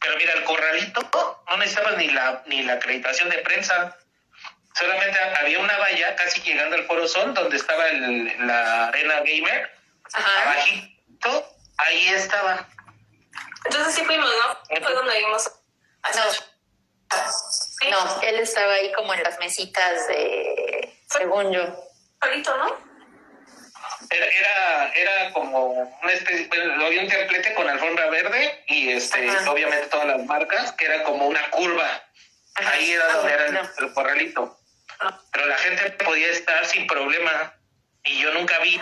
pero 0.00 0.16
mira, 0.16 0.32
el 0.34 0.44
corralito 0.44 1.42
no 1.48 1.56
necesitabas 1.56 1.96
ni 1.96 2.08
la, 2.08 2.42
ni 2.46 2.62
la 2.62 2.74
acreditación 2.74 3.30
de 3.30 3.38
prensa. 3.38 3.96
Solamente 4.78 5.18
había 5.40 5.58
una 5.58 5.78
valla 5.78 6.14
casi 6.16 6.40
llegando 6.42 6.76
al 6.76 6.84
Foro 6.84 7.08
Sol, 7.08 7.32
donde 7.32 7.56
estaba 7.56 7.86
el- 7.88 8.46
la 8.46 8.88
arena 8.88 9.20
gamer. 9.20 9.70
Ajá. 10.12 10.42
Abajito, 10.42 11.56
ahí 11.78 12.08
estaba. 12.08 12.68
Entonces 13.64 13.94
sí 13.94 14.04
fuimos, 14.04 14.28
¿no? 14.28 14.80
Fue 14.82 14.94
donde 14.94 15.18
vimos 15.18 15.50
a 16.02 16.10
No. 16.12 16.32
Sí. 16.32 17.88
No, 17.90 18.20
él 18.22 18.38
estaba 18.40 18.72
ahí 18.74 18.92
como 18.92 19.14
en 19.14 19.22
las 19.22 19.38
mesitas 19.38 20.08
de, 20.08 20.92
según 21.08 21.52
yo. 21.52 21.62
Solito, 22.22 22.56
¿no? 22.56 22.76
Era, 24.10 24.26
era, 24.26 24.88
era 24.92 25.32
como 25.32 25.68
una 25.70 26.12
especie, 26.12 26.48
bueno, 26.48 26.84
había 26.84 27.02
un 27.02 27.08
templete 27.08 27.54
con 27.54 27.68
alfombra 27.68 28.06
verde 28.10 28.64
y 28.68 28.90
este, 28.92 29.28
Ajá. 29.28 29.50
obviamente 29.50 29.86
todas 29.86 30.06
las 30.06 30.24
marcas, 30.26 30.72
que 30.72 30.84
era 30.86 31.02
como 31.04 31.26
una 31.26 31.48
curva. 31.50 32.02
Ajá. 32.56 32.70
Ahí 32.70 32.90
era 32.92 33.04
Ah, 33.08 33.12
donde 33.16 33.32
era 33.32 33.46
el, 33.46 33.54
no. 33.54 33.60
el 33.78 33.92
corralito. 33.92 34.58
Pero 35.32 35.46
la 35.46 35.58
gente 35.58 35.90
podía 36.04 36.28
estar 36.28 36.64
sin 36.66 36.86
problema. 36.86 37.54
Y 38.04 38.20
yo 38.20 38.32
nunca 38.34 38.58
vi 38.60 38.80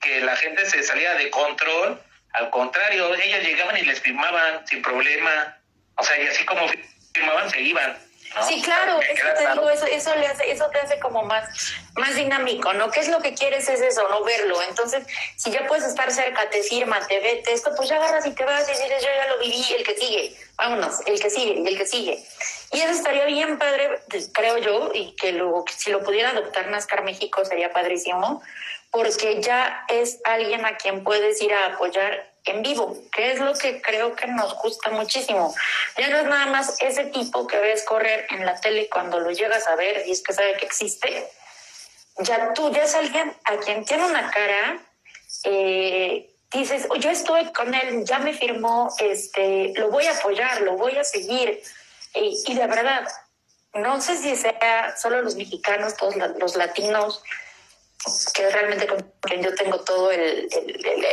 que 0.00 0.20
la 0.20 0.36
gente 0.36 0.64
se 0.66 0.82
salía 0.82 1.14
de 1.14 1.30
control. 1.30 2.00
Al 2.32 2.50
contrario, 2.50 3.14
ellos 3.14 3.42
llegaban 3.42 3.76
y 3.76 3.82
les 3.82 4.00
firmaban 4.00 4.66
sin 4.66 4.82
problema. 4.82 5.58
O 5.96 6.02
sea, 6.02 6.20
y 6.20 6.26
así 6.26 6.44
como 6.44 6.66
firmaban, 7.14 7.50
se 7.50 7.60
iban. 7.60 7.96
¿No? 8.34 8.46
Sí, 8.46 8.60
claro, 8.62 9.00
eso 9.00 9.26
te 9.36 9.44
claro. 9.44 9.54
digo, 9.54 9.70
eso, 9.70 9.86
eso, 9.86 10.14
le 10.16 10.26
hace, 10.26 10.50
eso 10.50 10.68
te 10.70 10.78
hace 10.78 10.98
como 10.98 11.22
más, 11.22 11.48
más 11.96 12.14
dinámico, 12.14 12.72
¿no? 12.72 12.90
¿Qué 12.90 13.00
es 13.00 13.08
lo 13.08 13.20
que 13.20 13.34
quieres? 13.34 13.68
Es 13.68 13.80
eso, 13.80 14.08
no 14.08 14.24
verlo. 14.24 14.60
Entonces, 14.62 15.06
si 15.36 15.50
ya 15.50 15.66
puedes 15.66 15.84
estar 15.84 16.10
cerca, 16.10 16.48
te 16.50 16.62
firma, 16.62 16.98
te 17.06 17.20
vete, 17.20 17.52
esto, 17.52 17.70
pues 17.76 17.88
ya 17.88 17.96
agarras 17.96 18.26
y 18.26 18.32
te 18.32 18.44
vas 18.44 18.68
y 18.68 18.72
dices, 18.72 19.02
yo 19.02 19.08
ya 19.08 19.26
lo 19.28 19.38
viví, 19.38 19.64
el 19.76 19.84
que 19.84 19.96
sigue, 19.96 20.36
vámonos, 20.56 21.00
el 21.06 21.20
que 21.20 21.30
sigue, 21.30 21.68
el 21.68 21.78
que 21.78 21.86
sigue. 21.86 22.24
Y 22.72 22.80
eso 22.80 22.92
estaría 22.92 23.24
bien 23.26 23.58
padre, 23.58 24.00
creo 24.32 24.58
yo, 24.58 24.90
y 24.92 25.14
que 25.16 25.32
luego, 25.32 25.64
si 25.76 25.90
lo 25.90 26.02
pudiera 26.02 26.30
adoptar 26.30 26.68
NASCAR 26.68 27.04
México 27.04 27.44
sería 27.44 27.72
padrísimo, 27.72 28.42
porque 28.90 29.40
ya 29.42 29.84
es 29.88 30.20
alguien 30.24 30.64
a 30.64 30.76
quien 30.76 31.02
puedes 31.02 31.40
ir 31.42 31.52
a 31.52 31.74
apoyar 31.74 32.33
en 32.44 32.62
vivo, 32.62 32.96
que 33.12 33.32
es 33.32 33.40
lo 33.40 33.54
que 33.54 33.80
creo 33.80 34.14
que 34.14 34.26
nos 34.26 34.54
gusta 34.58 34.90
muchísimo. 34.90 35.54
Ya 35.96 36.08
no 36.08 36.18
es 36.18 36.24
nada 36.24 36.46
más 36.46 36.76
ese 36.80 37.06
tipo 37.06 37.46
que 37.46 37.58
ves 37.58 37.84
correr 37.84 38.26
en 38.30 38.44
la 38.44 38.60
tele 38.60 38.88
cuando 38.90 39.18
lo 39.18 39.30
llegas 39.30 39.66
a 39.66 39.76
ver 39.76 40.06
y 40.06 40.12
es 40.12 40.22
que 40.22 40.32
sabe 40.32 40.56
que 40.56 40.66
existe. 40.66 41.28
Ya 42.18 42.52
tú, 42.52 42.70
ya 42.72 42.84
es 42.84 42.94
alguien 42.94 43.34
a 43.44 43.56
quien 43.56 43.84
tiene 43.84 44.04
una 44.04 44.30
cara, 44.30 44.78
eh, 45.44 46.30
dices, 46.52 46.86
yo 47.00 47.10
estoy 47.10 47.52
con 47.52 47.74
él, 47.74 48.04
ya 48.04 48.18
me 48.18 48.32
firmó, 48.32 48.92
este, 48.98 49.72
lo 49.76 49.90
voy 49.90 50.06
a 50.06 50.12
apoyar, 50.12 50.60
lo 50.60 50.76
voy 50.76 50.96
a 50.96 51.04
seguir. 51.04 51.60
Y 52.14 52.54
de 52.54 52.66
verdad, 52.66 53.08
no 53.74 54.00
sé 54.00 54.16
si 54.16 54.36
sea 54.36 54.96
solo 54.96 55.22
los 55.22 55.34
mexicanos, 55.34 55.96
todos 55.96 56.14
los 56.38 56.54
latinos, 56.54 57.22
que 58.34 58.50
realmente 58.50 58.86
con 58.86 59.12
quien 59.20 59.42
yo 59.42 59.54
tengo 59.54 59.80
todo 59.80 60.10
el, 60.10 60.48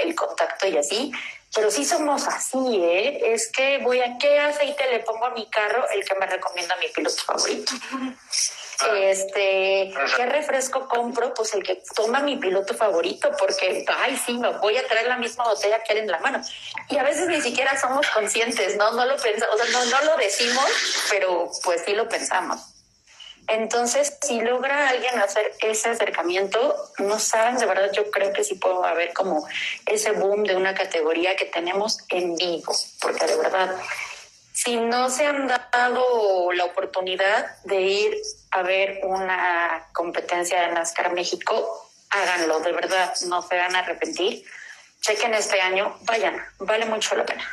el, 0.04 0.16
contacto 0.16 0.68
y 0.68 0.78
así, 0.78 1.12
pero 1.54 1.72
sí 1.72 1.86
somos 1.86 2.28
así, 2.28 2.58
¿eh? 2.84 3.34
Es 3.34 3.50
que 3.52 3.80
voy 3.80 4.02
a 4.02 4.18
qué 4.18 4.40
aceite 4.40 4.90
le 4.90 5.00
pongo 5.00 5.26
a 5.26 5.32
mi 5.32 5.50
carro, 5.50 5.88
el 5.90 6.04
que 6.06 6.16
me 6.16 6.26
recomienda 6.26 6.76
mi 6.78 6.88
piloto 6.90 7.24
favorito. 7.24 7.74
Ah. 7.92 8.98
Este, 8.98 9.94
¿qué 10.18 10.26
refresco 10.26 10.88
compro? 10.88 11.34
Pues 11.34 11.54
el 11.54 11.64
que 11.64 11.84
toma 11.96 12.20
mi 12.22 12.38
piloto 12.38 12.74
favorito, 12.74 13.30
porque, 13.38 13.86
ay, 13.88 14.20
sí, 14.26 14.34
me 14.38 14.50
voy 14.58 14.78
a 14.78 14.88
traer 14.88 15.08
la 15.08 15.18
misma 15.18 15.44
botella 15.44 15.84
que 15.84 15.94
él 15.94 16.00
en 16.00 16.12
la 16.12 16.20
mano. 16.20 16.42
Y 16.90 16.98
a 16.98 17.04
veces 17.04 17.28
ni 17.28 17.42
siquiera 17.42 17.80
somos 17.80 18.08
conscientes, 18.08 18.78
¿no? 18.78 18.92
No 18.92 19.06
lo 19.06 19.18
pensamos, 19.18 19.56
o 19.56 19.64
sea, 19.64 19.72
no, 19.72 19.86
no 19.86 20.04
lo 20.04 20.18
decimos, 20.18 20.66
pero 21.10 21.52
pues 21.64 21.84
sí 21.86 21.94
lo 21.94 22.10
pensamos. 22.10 22.60
Entonces, 23.48 24.18
si 24.22 24.40
logra 24.42 24.90
alguien 24.90 25.20
hacer 25.20 25.54
ese 25.60 25.90
acercamiento, 25.90 26.76
no 27.00 27.20
saben, 27.20 27.58
de 27.58 27.66
verdad 27.66 27.92
yo 27.92 28.10
creo 28.10 28.32
que 28.32 28.44
sí 28.44 28.56
puedo 28.56 28.86
haber 28.86 29.14
como 29.14 29.48
ese 29.86 30.12
boom 30.12 30.44
de 30.44 30.56
una 30.56 30.74
categoría 30.74 31.36
que 31.36 31.46
tenemos 31.46 32.00
en 32.10 32.36
vivo, 32.36 32.74
porque 33.02 33.26
de 33.26 33.36
verdad, 33.38 33.76
si 34.54 34.78
no 34.78 35.10
se 35.10 35.26
han 35.26 35.48
dado 35.48 36.52
la 36.54 36.66
oportunidad 36.66 37.58
de 37.64 37.82
ir 37.82 38.18
a 38.52 38.62
ver 38.62 39.00
una 39.04 39.88
competencia 39.94 40.62
de 40.62 40.74
NASCAR 40.74 41.14
México, 41.14 41.90
háganlo, 42.10 42.60
de 42.60 42.72
verdad, 42.72 43.14
no 43.28 43.42
se 43.42 43.58
van 43.58 43.76
a 43.76 43.80
arrepentir. 43.80 44.46
Chequen 45.02 45.34
este 45.34 45.60
año, 45.60 45.98
vayan, 46.02 46.40
vale 46.60 46.86
mucho 46.86 47.16
la 47.16 47.26
pena. 47.26 47.44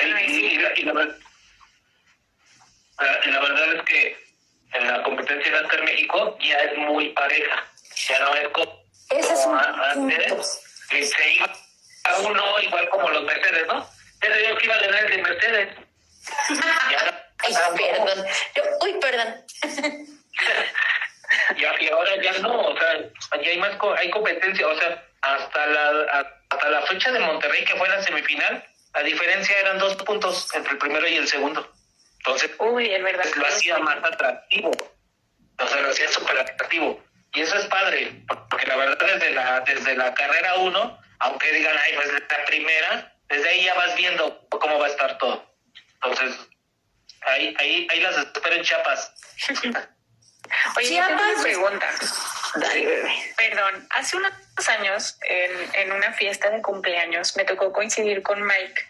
Y, 0.00 0.56
la, 0.56 1.00
verdad 3.40 3.74
es 3.74 3.82
que 3.82 4.23
en 4.74 4.86
la 4.88 5.02
competencia 5.02 5.52
de 5.52 5.62
NASCAR 5.62 5.84
México 5.84 6.36
ya 6.40 6.58
es 6.58 6.76
muy 6.78 7.08
pareja. 7.10 7.64
Ya 8.08 8.18
no 8.20 8.34
es 8.34 8.48
como, 8.48 8.84
Ese 9.10 9.32
es 9.32 9.46
un 9.46 9.58
antes, 9.58 10.86
que 10.90 11.04
se 11.04 11.32
iba 11.34 11.52
a 12.04 12.18
uno 12.18 12.60
igual 12.60 12.88
como 12.90 13.08
los 13.10 13.22
Mercedes, 13.24 13.66
¿no? 13.66 13.88
Pero 14.20 14.34
yo 14.40 14.56
que 14.56 14.64
iba 14.66 14.74
a 14.74 14.80
ganar 14.80 15.04
el 15.04 15.10
de 15.10 15.22
Mercedes. 15.22 15.78
ya, 16.90 17.20
Ay, 17.38 17.54
perdón. 17.76 18.26
Yo, 18.56 18.62
uy, 18.80 18.94
perdón. 19.00 19.44
y, 21.56 21.88
ahora 21.88 22.22
ya 22.22 22.32
no, 22.38 22.68
o 22.68 22.78
sea, 22.78 23.42
ya 23.42 23.50
hay 23.50 23.58
más 23.58 23.76
hay 23.98 24.10
competencia, 24.10 24.66
o 24.66 24.78
sea, 24.78 25.04
hasta 25.20 25.66
la 25.66 26.34
hasta 26.48 26.70
la 26.70 26.82
fecha 26.82 27.12
de 27.12 27.20
Monterrey 27.20 27.64
que 27.64 27.76
fue 27.76 27.88
la 27.88 28.02
semifinal, 28.02 28.64
la 28.94 29.02
diferencia 29.02 29.58
eran 29.58 29.78
dos 29.78 29.96
puntos 29.96 30.48
entre 30.54 30.72
el 30.72 30.78
primero 30.78 31.06
y 31.06 31.16
el 31.16 31.28
segundo. 31.28 31.73
Entonces, 32.26 32.52
Uy, 32.58 32.90
es 32.90 33.02
verdad. 33.02 33.24
lo 33.36 33.46
hacía 33.46 33.78
más 33.78 33.98
atractivo. 34.02 34.70
O 35.58 35.66
sea, 35.68 35.80
lo 35.82 35.90
hacía 35.90 36.08
súper 36.10 36.38
atractivo. 36.38 37.04
Y 37.34 37.42
eso 37.42 37.58
es 37.58 37.66
padre, 37.66 38.24
porque 38.48 38.66
la 38.66 38.76
verdad 38.76 39.06
desde 39.06 39.30
la, 39.32 39.60
desde 39.60 39.94
la 39.94 40.14
carrera 40.14 40.54
uno, 40.56 40.98
aunque 41.18 41.52
digan, 41.52 41.76
ay, 41.84 41.92
pues 41.96 42.12
la 42.12 42.44
primera, 42.46 43.12
desde 43.28 43.48
ahí 43.48 43.64
ya 43.64 43.74
vas 43.74 43.94
viendo 43.96 44.46
cómo 44.48 44.78
va 44.78 44.86
a 44.86 44.88
estar 44.88 45.18
todo. 45.18 45.54
Entonces, 46.02 46.40
ahí, 47.22 47.54
ahí, 47.58 47.86
ahí 47.90 48.00
las 48.00 48.16
espero 48.16 48.54
en 48.54 48.62
Chiapas. 48.62 49.12
Oye, 50.76 50.88
Chiapas. 50.88 51.20
una 51.34 51.42
pregunta. 51.42 51.90
Perdón, 53.36 53.86
hace 53.90 54.16
unos 54.16 54.32
años, 54.68 55.18
en, 55.28 55.50
en 55.74 55.92
una 55.92 56.12
fiesta 56.12 56.48
de 56.50 56.62
cumpleaños, 56.62 57.36
me 57.36 57.44
tocó 57.44 57.72
coincidir 57.72 58.22
con 58.22 58.42
Mike. 58.42 58.88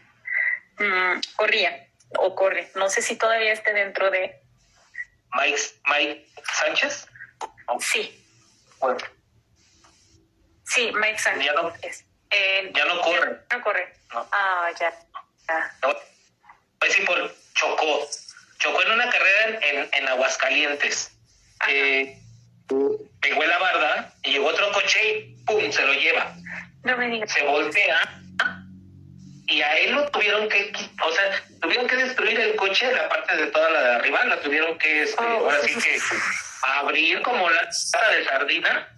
Mm, 0.78 1.20
corría 1.36 1.88
o 2.18 2.34
corre. 2.34 2.70
No 2.74 2.88
sé 2.88 3.02
si 3.02 3.16
todavía 3.16 3.52
esté 3.52 3.72
dentro 3.72 4.10
de... 4.10 4.40
Mike, 5.32 5.60
Mike 5.86 6.26
Sánchez. 6.52 7.08
Sí. 7.80 8.24
Bueno. 8.78 8.98
Sí, 10.64 10.92
Mike 10.92 11.18
Sánchez. 11.18 11.44
Ya 11.44 11.52
no, 11.54 11.72
eh, 12.30 12.72
ya 12.74 12.84
no 12.84 13.00
corre. 13.00 13.40
no 13.50 13.62
corre. 13.62 13.92
Ah, 14.10 14.70
ya. 14.78 14.92
ya. 15.48 15.76
Pues 16.78 16.92
sí, 16.92 17.02
por 17.02 17.34
chocó. 17.54 18.08
Chocó 18.58 18.82
en 18.82 18.92
una 18.92 19.10
carrera 19.10 19.58
en, 19.60 19.88
en 19.92 20.08
Aguascalientes. 20.08 21.12
Eh, 21.68 22.18
pegó 23.20 23.42
en 23.42 23.48
la 23.48 23.58
barda 23.58 24.14
y 24.22 24.32
llegó 24.32 24.48
otro 24.48 24.70
coche 24.72 25.18
y 25.18 25.44
¡pum! 25.44 25.70
se 25.70 25.82
lo 25.82 25.92
lleva. 25.94 26.34
No 26.82 26.96
me 26.96 27.08
digas. 27.08 27.32
Se 27.32 27.42
voltea 27.42 28.20
y 29.46 29.60
a 29.60 29.78
él 29.78 29.92
lo 29.92 30.10
tuvieron 30.10 30.48
que, 30.48 30.72
o 31.04 31.12
sea, 31.12 31.42
tuvieron 31.64 31.86
que 31.86 31.96
destruir 31.96 32.40
el 32.40 32.56
coche, 32.56 32.92
la 32.92 33.08
parte 33.08 33.36
de 33.36 33.46
toda 33.48 33.70
la 33.70 33.80
de 33.80 33.94
arriba, 33.96 34.24
la 34.24 34.40
tuvieron 34.40 34.78
que, 34.78 35.02
este, 35.02 35.24
oh. 35.24 35.44
ahora 35.44 35.58
sí 35.60 35.74
que 35.74 35.98
abrir 36.62 37.20
como 37.22 37.50
la 37.50 37.62
lata 37.62 38.10
de 38.10 38.24
sardina. 38.24 38.88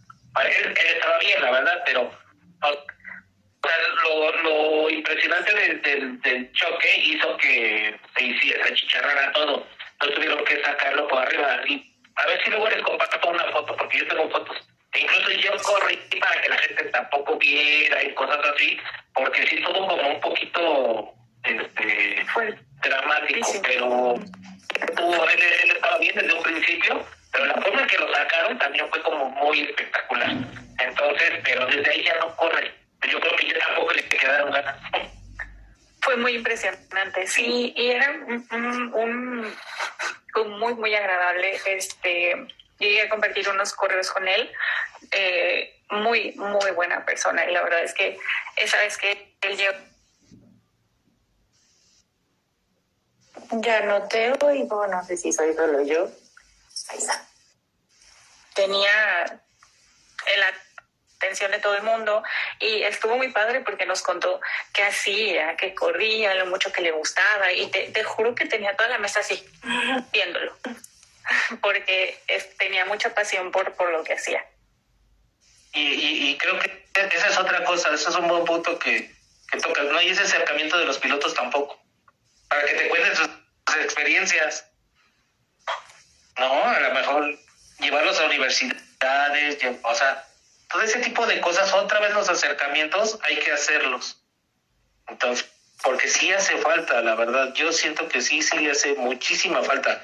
Él, 0.44 0.66
él, 0.66 0.86
estaba 0.94 1.18
bien, 1.18 1.42
la 1.42 1.50
verdad, 1.50 1.82
pero 1.86 2.02
o 2.02 3.68
sea, 3.68 3.76
lo, 4.02 4.42
lo, 4.42 4.90
impresionante 4.90 5.54
del, 5.54 6.20
del, 6.20 6.52
choque 6.52 6.88
hizo 6.98 7.36
que 7.38 7.98
se 8.16 8.22
hiciera 8.22 8.74
chicharrara 8.74 9.32
todo. 9.32 9.66
No 10.00 10.10
tuvieron 10.10 10.44
que 10.44 10.62
sacarlo 10.62 11.08
por 11.08 11.22
arriba. 11.22 11.60
Y 11.66 11.96
a 12.16 12.26
ver 12.26 12.44
si 12.44 12.50
luego 12.50 12.68
les 12.68 12.82
comparto 12.82 13.28
una 13.28 13.44
foto, 13.52 13.76
porque 13.76 13.98
yo 13.98 14.08
tengo 14.08 14.30
fotos 14.30 14.56
e 14.96 15.00
incluso 15.00 15.30
yo 15.32 15.52
corrí 15.62 15.96
para 16.18 16.40
que 16.40 16.48
la 16.48 16.58
gente 16.58 16.84
tampoco 16.84 17.36
viera 17.36 18.02
y 18.02 18.14
cosas 18.14 18.38
así, 18.54 18.78
porque 19.14 19.46
sí 19.46 19.60
todo 19.62 19.86
como 19.86 20.08
un 20.08 20.20
poquito 20.20 21.14
este 21.46 22.56
dramático, 22.82 23.48
pero 23.62 24.14
él, 24.14 25.40
él, 25.62 25.70
estaba 25.70 25.98
bien 25.98 26.14
desde 26.14 26.32
un 26.32 26.42
principio, 26.42 27.06
pero 27.32 27.46
la 27.46 27.54
forma 27.54 27.82
en 27.82 27.88
que 27.88 27.98
lo 27.98 28.12
sacaron 28.12 28.58
también 28.58 28.88
fue 28.90 29.02
como 29.02 29.30
muy 29.30 29.60
espectacular. 29.60 30.30
Entonces, 30.78 31.32
pero 31.44 31.66
desde 31.66 31.90
ahí 31.90 32.04
ya 32.04 32.18
no 32.18 32.36
corre. 32.36 32.72
Yo 33.10 33.20
creo 33.20 33.36
que 33.36 33.48
ya 33.48 33.58
tampoco 33.58 33.92
le 33.92 34.08
quedaron 34.08 34.50
ganas. 34.52 34.76
Fue 36.00 36.16
muy 36.16 36.36
impresionante, 36.36 37.26
sí, 37.26 37.72
y 37.76 37.90
era 37.90 38.10
un, 38.10 38.46
un, 38.52 38.94
un 38.94 40.58
muy, 40.58 40.74
muy 40.74 40.94
agradable. 40.94 41.58
Este, 41.66 42.46
llegué 42.78 43.02
a 43.02 43.08
compartir 43.08 43.48
unos 43.48 43.72
correos 43.72 44.10
con 44.10 44.26
él. 44.28 44.50
Eh, 45.12 45.72
muy, 45.90 46.32
muy 46.32 46.70
buena 46.72 47.04
persona. 47.04 47.44
Y 47.44 47.52
la 47.52 47.62
verdad 47.62 47.82
es 47.82 47.94
que 47.94 48.18
esa 48.56 48.78
vez 48.78 48.96
que 48.98 49.36
él 49.42 49.56
llegó. 49.56 49.76
Ya 53.50 53.80
no 53.82 54.02
te 54.08 54.32
oigo, 54.44 54.86
no 54.86 55.04
sé 55.04 55.16
si 55.16 55.32
soy 55.32 55.54
solo 55.54 55.82
yo. 55.82 56.08
Ahí 56.88 56.98
está. 56.98 57.26
Tenía 58.54 59.42
la 60.38 60.46
atención 61.16 61.50
de 61.50 61.58
todo 61.58 61.74
el 61.74 61.82
mundo 61.82 62.22
y 62.60 62.82
estuvo 62.82 63.16
muy 63.16 63.30
padre 63.32 63.60
porque 63.60 63.86
nos 63.86 64.02
contó 64.02 64.40
qué 64.72 64.82
hacía, 64.82 65.56
que 65.56 65.74
corría, 65.74 66.34
lo 66.34 66.46
mucho 66.46 66.72
que 66.72 66.82
le 66.82 66.90
gustaba 66.90 67.52
y 67.52 67.66
te, 67.70 67.90
te 67.90 68.04
juro 68.04 68.34
que 68.34 68.46
tenía 68.46 68.76
toda 68.76 68.90
la 68.90 68.98
mesa 68.98 69.20
así, 69.20 69.42
viéndolo. 70.12 70.56
porque 71.60 72.18
tenía 72.58 72.84
mucha 72.84 73.14
pasión 73.14 73.50
por, 73.50 73.74
por 73.74 73.90
lo 73.90 74.04
que 74.04 74.14
hacía. 74.14 74.44
Y, 75.72 76.30
y, 76.30 76.38
creo 76.38 76.58
que 76.58 76.86
esa 76.94 77.28
es 77.28 77.38
otra 77.38 77.62
cosa, 77.64 77.92
eso 77.92 78.08
es 78.08 78.16
un 78.16 78.28
buen 78.28 78.44
punto 78.44 78.78
que, 78.78 79.14
que 79.50 79.58
tocas. 79.58 79.84
No 79.86 79.98
hay 79.98 80.08
ese 80.08 80.22
acercamiento 80.22 80.78
de 80.78 80.86
los 80.86 80.98
pilotos 80.98 81.34
tampoco, 81.34 81.78
para 82.48 82.64
que 82.64 82.74
te 82.74 82.88
cuenten 82.88 83.16
sus, 83.16 83.28
experiencias. 83.82 84.64
No, 86.38 86.64
a 86.64 86.80
lo 86.80 86.94
mejor 86.94 87.38
llevarlos 87.80 88.18
a 88.18 88.26
universidades, 88.26 89.58
o 89.82 89.94
sea, 89.94 90.24
todo 90.70 90.82
ese 90.82 91.00
tipo 91.00 91.26
de 91.26 91.40
cosas, 91.40 91.72
otra 91.74 92.00
vez 92.00 92.12
los 92.14 92.28
acercamientos 92.28 93.18
hay 93.22 93.38
que 93.38 93.52
hacerlos. 93.52 94.22
Entonces, 95.08 95.46
porque 95.82 96.08
sí 96.08 96.32
hace 96.32 96.56
falta, 96.58 97.00
la 97.02 97.14
verdad, 97.14 97.52
yo 97.54 97.72
siento 97.72 98.08
que 98.08 98.22
sí, 98.22 98.40
sí 98.40 98.58
le 98.58 98.70
hace 98.70 98.94
muchísima 98.94 99.62
falta 99.62 100.02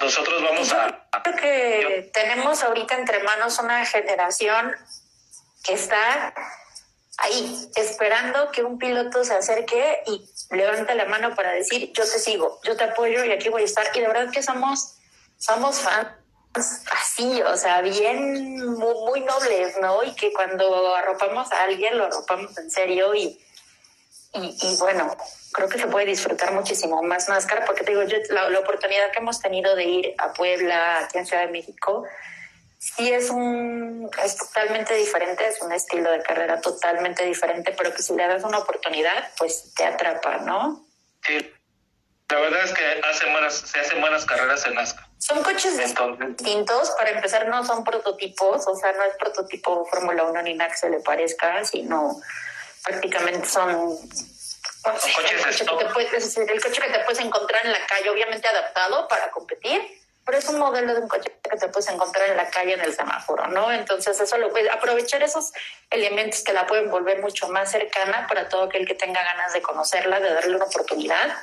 nosotros 0.00 0.42
vamos 0.42 0.72
a... 0.72 1.06
Creo 1.22 1.36
que 1.36 2.10
tenemos 2.12 2.62
ahorita 2.62 2.96
entre 2.96 3.22
manos 3.22 3.58
una 3.58 3.84
generación 3.84 4.74
que 5.62 5.74
está 5.74 6.34
ahí, 7.20 7.70
esperando 7.76 8.50
que 8.50 8.62
un 8.62 8.78
piloto 8.78 9.24
se 9.24 9.34
acerque 9.34 10.02
y 10.06 10.28
levante 10.50 10.94
la 10.94 11.04
mano 11.04 11.34
para 11.34 11.52
decir, 11.52 11.92
yo 11.92 12.02
te 12.02 12.18
sigo, 12.18 12.60
yo 12.64 12.76
te 12.76 12.84
apoyo 12.84 13.24
y 13.24 13.32
aquí 13.32 13.48
voy 13.48 13.62
a 13.62 13.66
estar. 13.66 13.86
Y 13.94 14.00
de 14.00 14.08
verdad 14.08 14.32
que 14.32 14.42
somos, 14.42 14.96
somos 15.38 15.80
fans 15.80 16.08
así, 16.52 17.40
o 17.42 17.56
sea, 17.56 17.80
bien, 17.80 18.58
muy, 18.74 18.94
muy 19.06 19.20
nobles, 19.20 19.76
¿no? 19.80 20.02
Y 20.02 20.14
que 20.14 20.32
cuando 20.32 20.96
arropamos 20.96 21.52
a 21.52 21.62
alguien, 21.62 21.96
lo 21.96 22.06
arropamos 22.06 22.56
en 22.58 22.70
serio 22.70 23.14
y, 23.14 23.38
y, 24.34 24.76
bueno, 24.78 25.16
creo 25.52 25.68
que 25.68 25.78
se 25.78 25.86
puede 25.86 26.06
disfrutar 26.06 26.52
muchísimo 26.52 27.02
más 27.02 27.28
NASCAR, 27.28 27.64
porque 27.66 27.84
te 27.84 27.92
digo, 27.92 28.02
yo, 28.02 28.18
la, 28.30 28.48
la 28.48 28.58
oportunidad 28.60 29.12
que 29.12 29.18
hemos 29.20 29.40
tenido 29.40 29.76
de 29.76 29.84
ir 29.84 30.14
a 30.18 30.32
Puebla, 30.32 31.00
aquí 31.00 31.18
en 31.18 31.26
Ciudad 31.26 31.46
de 31.46 31.52
México, 31.52 32.04
sí 32.80 33.12
es 33.12 33.28
un 33.28 34.10
es 34.24 34.36
totalmente 34.36 34.94
diferente, 34.94 35.46
es 35.46 35.60
un 35.60 35.70
estilo 35.70 36.10
de 36.10 36.22
carrera 36.22 36.60
totalmente 36.60 37.24
diferente, 37.24 37.74
pero 37.76 37.94
que 37.94 38.02
si 38.02 38.14
le 38.14 38.26
das 38.26 38.42
una 38.42 38.58
oportunidad, 38.58 39.30
pues 39.38 39.72
te 39.74 39.84
atrapa, 39.84 40.38
¿no? 40.38 40.84
Sí, 41.24 41.52
la 42.30 42.40
verdad 42.40 42.64
es 42.64 42.72
que 42.72 42.84
hacen 43.08 43.32
buenas, 43.32 43.54
se 43.54 43.80
hacen 43.80 44.00
buenas 44.00 44.24
carreras 44.24 44.64
en 44.64 44.74
NASCAR. 44.74 45.06
Son 45.18 45.42
coches 45.42 45.78
Entonces- 45.78 46.36
distintos, 46.38 46.90
para 46.92 47.10
empezar 47.10 47.46
no 47.48 47.64
son 47.64 47.84
prototipos, 47.84 48.66
o 48.66 48.74
sea, 48.74 48.92
no 48.92 49.04
es 49.04 49.14
prototipo 49.18 49.84
Fórmula 49.86 50.24
1 50.24 50.42
ni 50.42 50.54
nada 50.54 50.70
que 50.70 50.78
se 50.78 50.88
le 50.88 51.00
parezca, 51.00 51.64
sino 51.64 52.20
prácticamente 52.82 53.46
son... 53.46 53.98
Son 54.82 55.12
coches 55.14 55.32
el, 55.32 55.44
coche 55.44 55.66
que 55.66 55.84
te 55.84 55.92
puedes, 55.92 56.36
el 56.38 56.62
coche 56.62 56.80
que 56.80 56.90
te 56.90 56.98
puedes 57.00 57.20
encontrar 57.20 57.66
en 57.66 57.72
la 57.72 57.86
calle, 57.86 58.08
obviamente 58.08 58.48
adaptado 58.48 59.06
para 59.08 59.30
competir, 59.30 59.99
pero 60.30 60.38
es 60.38 60.48
un 60.48 60.60
modelo 60.60 60.94
de 60.94 61.00
un 61.00 61.08
coche 61.08 61.32
que 61.42 61.56
te 61.56 61.66
puedes 61.66 61.90
encontrar 61.90 62.28
en 62.30 62.36
la 62.36 62.48
calle 62.50 62.74
en 62.74 62.80
el 62.82 62.94
semáforo, 62.94 63.48
¿no? 63.48 63.72
Entonces 63.72 64.20
eso 64.20 64.38
lo 64.38 64.50
puede 64.50 64.70
aprovechar 64.70 65.20
esos 65.24 65.50
elementos 65.90 66.44
que 66.44 66.52
la 66.52 66.68
pueden 66.68 66.88
volver 66.88 67.18
mucho 67.20 67.48
más 67.48 67.72
cercana 67.72 68.28
para 68.28 68.48
todo 68.48 68.62
aquel 68.62 68.86
que 68.86 68.94
tenga 68.94 69.20
ganas 69.24 69.52
de 69.52 69.60
conocerla, 69.60 70.20
de 70.20 70.32
darle 70.32 70.54
una 70.54 70.66
oportunidad. 70.66 71.36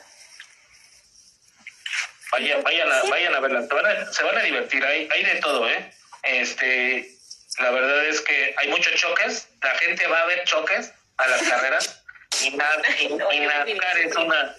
Vayan, 2.32 2.64
vayan, 2.64 2.90
a, 2.90 3.04
vayan 3.10 3.36
a 3.36 3.40
verla, 3.42 3.62
se 3.68 3.74
van 3.74 3.86
a, 3.86 4.14
se 4.14 4.24
van 4.24 4.38
a 4.38 4.42
divertir, 4.42 4.86
hay, 4.86 5.10
hay 5.12 5.24
de 5.26 5.36
todo, 5.42 5.68
¿eh? 5.68 5.92
Este, 6.24 7.12
la 7.60 7.72
verdad 7.72 8.06
es 8.06 8.22
que 8.22 8.56
hay 8.58 8.70
muchos 8.70 8.94
choques, 8.96 9.50
la 9.64 9.76
gente 9.76 10.08
va 10.08 10.22
a 10.22 10.26
ver 10.28 10.46
choques 10.46 10.94
a 11.18 11.28
las 11.28 11.42
carreras 11.44 12.04
y, 12.42 12.52
na- 12.52 12.66
y, 13.02 13.06
y 13.08 13.40
NASCAR 13.48 13.98
es 13.98 14.16
una, 14.16 14.56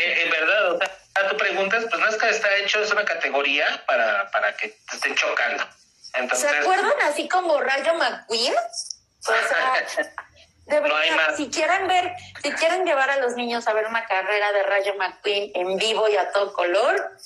eh, 0.00 0.22
en 0.24 0.30
verdad, 0.30 0.72
o 0.72 0.78
sea, 0.78 0.91
tú 1.28 1.36
preguntas, 1.36 1.84
pues 1.88 2.00
NASCAR 2.00 2.30
está 2.30 2.54
hecho, 2.56 2.82
es 2.82 2.90
una 2.90 3.04
categoría 3.04 3.84
para, 3.86 4.30
para 4.30 4.56
que 4.56 4.68
te 4.68 4.96
estén 4.96 5.14
chocando. 5.14 5.64
Entonces, 6.14 6.50
¿Se 6.50 6.56
acuerdan 6.56 6.92
así 7.02 7.28
como 7.28 7.60
Rayo 7.60 7.94
McQueen? 7.94 8.54
O 8.54 9.32
sea, 9.32 9.86
No 10.66 11.36
si 11.36 11.50
quieren 11.50 11.88
ver, 11.88 12.14
si 12.40 12.52
quieren 12.52 12.84
llevar 12.86 13.10
a 13.10 13.16
los 13.18 13.34
niños 13.34 13.66
a 13.66 13.72
ver 13.72 13.86
una 13.86 14.04
carrera 14.06 14.52
de 14.52 14.62
Rayo 14.62 14.94
McQueen 14.94 15.50
en 15.54 15.76
vivo 15.76 16.08
y 16.08 16.16
a 16.16 16.30
todo 16.30 16.52
color, 16.52 17.16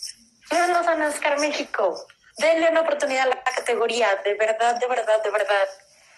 llévenlos 0.50 0.86
a 0.86 0.94
NASCAR 0.94 1.38
México. 1.38 2.06
Denle 2.38 2.70
una 2.70 2.80
oportunidad 2.80 3.24
a 3.24 3.34
la 3.34 3.42
categoría, 3.42 4.08
de 4.24 4.34
verdad, 4.34 4.76
de 4.76 4.86
verdad, 4.86 5.22
de 5.22 5.30
verdad. 5.30 5.68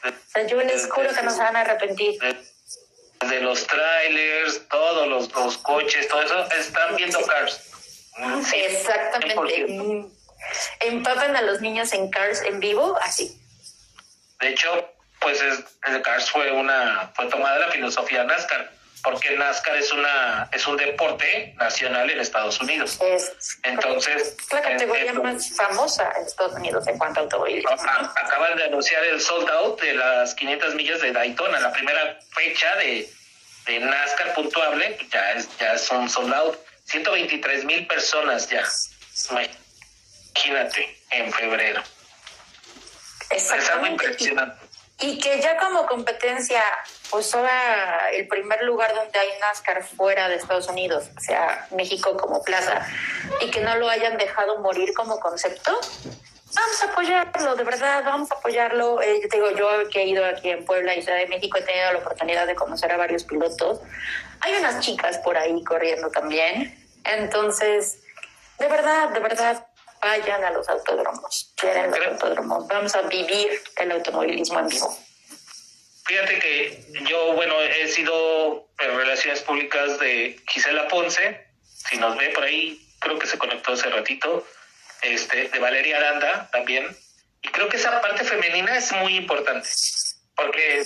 O 0.05 0.31
sea, 0.31 0.43
yo 0.47 0.61
les 0.63 0.89
juro 0.89 1.13
que 1.13 1.23
no 1.23 1.31
se 1.31 1.43
van 1.43 1.57
a 1.57 1.61
arrepentir. 1.61 2.19
De, 3.21 3.41
los 3.41 3.67
trailers, 3.67 4.69
todos 4.69 5.09
los, 5.09 5.33
los 5.33 5.59
coches, 5.59 6.09
todo 6.09 6.23
eso, 6.23 6.49
están 6.53 6.97
viendo 6.97 7.21
Cars. 7.21 7.61
Sí, 8.45 8.57
Exactamente. 8.57 9.37
100%. 9.37 10.11
Empapan 10.81 11.37
a 11.37 11.43
los 11.43 11.61
niños 11.61 11.93
en 11.93 12.11
Cars 12.11 12.43
en 12.43 12.61
vivo, 12.61 12.99
así. 13.03 13.41
De 14.41 14.51
hecho, 14.51 14.93
pues 15.21 15.41
es, 15.41 15.65
el 15.87 16.03
Cars 16.03 16.31
fue 16.31 16.51
una 16.53 17.11
fue 17.15 17.27
tomada 17.27 17.59
la 17.59 17.71
filosofía 17.71 18.25
NASCAR, 18.25 18.71
porque 19.03 19.37
NASCAR 19.37 19.77
es 19.77 19.93
una 19.93 20.49
es 20.53 20.67
un 20.67 20.77
deporte 20.77 21.55
nacional 21.59 22.11
en 22.11 22.21
Estados 22.21 22.61
Unidos. 22.61 22.99
Es, 23.01 23.33
Entonces, 23.63 24.37
es 24.39 24.53
la 24.53 24.63
categoría 24.63 25.13
más 25.15 25.55
famosa 25.57 26.13
en 26.17 26.27
Estados 26.27 26.55
Unidos 26.55 26.87
en 26.87 26.99
cuanto 26.99 27.21
a 27.21 27.23
automovilismo. 27.25 27.71
acaban 27.71 28.57
de 28.57 28.65
anunciar 28.65 29.05
el 29.05 29.21
sold 29.21 29.49
out 29.51 29.81
de 29.81 29.95
las 29.95 30.35
500 30.35 30.75
millas 30.75 31.01
de 31.01 31.13
Daytona, 31.13 31.61
la 31.61 31.73
primera 31.73 32.19
fecha 32.35 32.75
de, 32.77 33.09
de 33.67 33.81
NASCAR 33.81 34.35
puntuable, 34.35 34.99
ya 35.13 35.33
es 35.33 35.49
ya 35.59 35.75
es 35.75 35.91
un 35.91 36.09
sold 36.11 36.35
out, 36.35 36.59
123 36.87 37.65
mil 37.65 37.87
personas 37.87 38.49
ya. 38.49 38.65
Imagínate, 39.31 40.99
en 41.11 41.33
febrero. 41.33 41.83
Es 43.31 43.51
algo. 43.51 43.87
Y- 43.87 43.89
impresionante. 43.91 44.67
Y 45.01 45.19
que 45.21 45.41
ya 45.41 45.57
como 45.59 45.87
competencia, 45.87 46.61
pues 47.11 47.35
ahora 47.35 48.11
el 48.13 48.29
primer 48.29 48.63
lugar 48.65 48.95
donde 48.95 49.19
hay 49.19 49.29
NASCAR 49.41 49.85
fuera 49.85 50.29
de 50.29 50.37
Estados 50.37 50.69
Unidos, 50.69 51.11
o 51.17 51.21
sea, 51.21 51.67
México 51.71 52.17
como 52.17 52.43
plaza, 52.43 52.87
y 53.41 53.51
que 53.51 53.61
no 53.61 53.77
lo 53.77 53.89
hayan 53.89 54.17
dejado 54.17 54.59
morir 54.59 54.93
como 54.95 55.19
concepto, 55.19 55.81
vamos 56.55 56.83
a 56.83 56.87
apoyarlo, 56.93 57.57
de 57.57 57.65
verdad, 57.65 58.03
vamos 58.05 58.31
a 58.31 58.35
apoyarlo. 58.35 59.01
Eh, 59.03 59.21
yo 59.23 59.29
te 59.29 59.37
digo, 59.37 59.51
yo 59.53 59.89
que 59.91 60.03
he 60.03 60.07
ido 60.07 60.25
aquí 60.25 60.51
en 60.51 60.65
Puebla 60.65 60.95
y 60.95 61.03
Ciudad 61.03 61.19
de 61.19 61.27
México, 61.27 61.59
he 61.59 61.63
tenido 61.63 61.93
la 61.93 61.99
oportunidad 61.99 62.47
de 62.47 62.55
conocer 62.55 62.93
a 62.93 62.97
varios 62.97 63.25
pilotos. 63.25 63.81
Hay 64.41 64.55
unas 64.55 64.81
chicas 64.81 65.19
por 65.19 65.37
ahí 65.37 65.63
corriendo 65.65 66.11
también. 66.11 66.77
Entonces, 67.05 68.01
de 68.59 68.69
verdad, 68.69 69.11
de 69.11 69.21
verdad, 69.21 69.67
vayan 70.01 70.45
a 70.45 70.51
los 70.51 70.69
autódromos, 70.69 71.53
quieren 71.57 71.91
los 71.91 72.07
autódromos, 72.07 72.67
vamos 72.69 72.95
a 72.95 73.03
vivir 73.03 73.61
el 73.77 73.93
automovilismo 73.93 74.61
en 74.61 74.69
vivo. 74.69 74.97
Fíjate 76.09 76.39
que 76.39 76.85
yo, 77.07 77.35
bueno, 77.35 77.61
he 77.61 77.87
sido 77.87 78.67
en 78.79 78.97
relaciones 78.97 79.43
públicas 79.43 79.99
de 79.99 80.41
Gisela 80.49 80.89
Ponce, 80.89 81.47
si 81.63 81.99
nos 81.99 82.17
ve 82.17 82.31
por 82.31 82.45
ahí, 82.45 82.81
creo 82.99 83.19
que 83.19 83.27
se 83.27 83.37
conectó 83.37 83.75
hace 83.75 83.91
ratito, 83.91 84.47
este, 85.03 85.51
de 85.51 85.59
Valeria 85.59 85.99
Aranda 85.99 86.49
también, 86.51 86.97
y 87.43 87.49
creo 87.49 87.69
que 87.69 87.77
esa 87.77 88.01
parte 88.01 88.25
femenina 88.25 88.79
es 88.79 88.91
muy 88.93 89.17
importante, 89.17 89.69
porque 90.35 90.83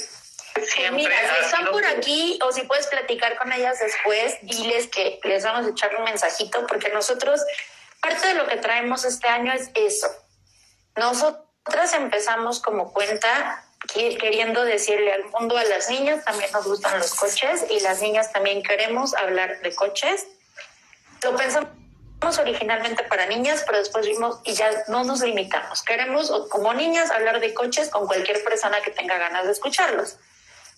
siempre 0.67 0.91
mira, 0.91 1.17
si 1.17 1.45
están 1.45 1.67
por 1.67 1.87
aquí 1.87 2.41
o 2.43 2.51
si 2.51 2.63
puedes 2.63 2.89
platicar 2.89 3.37
con 3.39 3.53
ellas 3.53 3.79
después, 3.79 4.39
diles 4.43 4.89
que 4.89 5.21
les 5.23 5.45
vamos 5.45 5.69
a 5.69 5.71
echar 5.71 5.95
un 5.95 6.03
mensajito 6.03 6.67
porque 6.67 6.89
nosotros, 6.89 7.41
parte 8.01 8.27
de 8.27 8.35
lo 8.35 8.49
que 8.49 8.57
traemos 8.57 9.05
este 9.05 9.29
año 9.29 9.53
es 9.53 9.71
eso. 9.75 10.09
Nosotras 10.97 11.95
empezamos 11.95 12.61
como 12.61 12.93
cuenta 12.93 13.65
queriendo 13.89 14.65
decirle 14.65 15.13
al 15.13 15.25
mundo, 15.31 15.57
a 15.57 15.65
las 15.65 15.89
niñas 15.91 16.25
también 16.25 16.51
nos 16.53 16.67
gustan 16.67 16.99
los 16.99 17.15
coches 17.15 17.67
y 17.71 17.81
las 17.81 18.01
niñas 18.01 18.33
también 18.33 18.63
queremos 18.63 19.15
hablar 19.15 19.61
de 19.61 19.75
coches. 19.75 20.27
Lo 21.23 21.37
pensamos 21.37 21.71
originalmente 22.39 23.03
para 23.05 23.27
niñas, 23.27 23.65
pero 23.67 23.79
después 23.79 24.07
vimos 24.07 24.41
y 24.45 24.55
ya 24.55 24.71
no 24.89 25.05
nos 25.05 25.21
limitamos. 25.21 25.83
Queremos, 25.83 26.31
como 26.49 26.73
niñas, 26.75 27.11
hablar 27.11 27.41
de 27.41 27.53
coches 27.55 27.91
con 27.91 28.07
cualquier 28.07 28.43
persona 28.45 28.81
que 28.81 28.91
tenga 28.91 29.19
ganas 29.19 29.47
de 29.47 29.53
escucharlos. 29.53 30.17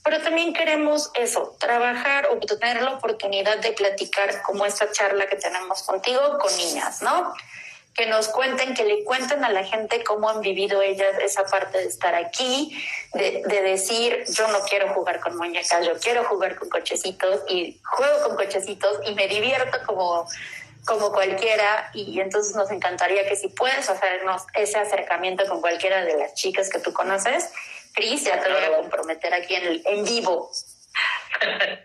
Pero 0.03 0.21
también 0.21 0.53
queremos 0.53 1.11
eso, 1.15 1.57
trabajar 1.59 2.29
o 2.29 2.39
tener 2.39 2.83
la 2.83 2.93
oportunidad 2.93 3.59
de 3.59 3.73
platicar 3.73 4.43
como 4.43 4.67
esta 4.67 4.91
charla 4.93 5.27
que 5.27 5.37
tenemos 5.37 5.83
contigo 5.83 6.39
con 6.39 6.55
niñas, 6.57 7.01
¿no? 7.01 7.35
Que 7.95 8.07
nos 8.07 8.29
cuenten, 8.29 8.75
que 8.75 8.85
le 8.85 9.05
cuenten 9.05 9.45
a 9.45 9.51
la 9.51 9.63
gente 9.65 10.03
cómo 10.03 10.29
han 10.29 10.41
vivido 10.41 10.83
ellas 10.83 11.17
esa 11.21 11.45
parte 11.45 11.79
de 11.79 11.85
estar 11.87 12.15
aquí, 12.15 12.77
de, 13.13 13.43
de 13.47 13.63
decir, 13.63 14.25
yo 14.29 14.49
no 14.49 14.61
quiero 14.63 14.89
jugar 14.95 15.21
con 15.21 15.37
muñecas, 15.37 15.87
yo 15.87 15.99
quiero 16.01 16.25
jugar 16.25 16.57
con 16.57 16.69
cochecitos 16.69 17.43
y 17.49 17.81
juego 17.85 18.27
con 18.29 18.37
cochecitos 18.37 18.99
y 19.07 19.15
me 19.15 19.29
divierto 19.29 19.79
como, 19.87 20.29
como 20.85 21.13
cualquiera 21.13 21.91
y 21.95 22.19
entonces 22.21 22.57
nos 22.57 22.71
encantaría 22.73 23.29
que 23.29 23.37
si 23.37 23.49
puedes 23.49 23.89
hacernos 23.89 24.43
ese 24.55 24.79
acercamiento 24.79 25.47
con 25.47 25.61
cualquiera 25.61 26.05
de 26.05 26.17
las 26.19 26.35
chicas 26.35 26.71
que 26.71 26.81
tú 26.81 26.93
conoces, 26.93 27.53
Cris, 27.95 28.25
ya 28.25 28.41
te 28.43 28.53
voy 28.53 28.61
a 28.65 28.77
comprometer 28.77 29.33
aquí 29.35 29.55
en, 29.55 29.67
el, 29.67 29.83
en 29.87 30.05
vivo. 30.05 30.51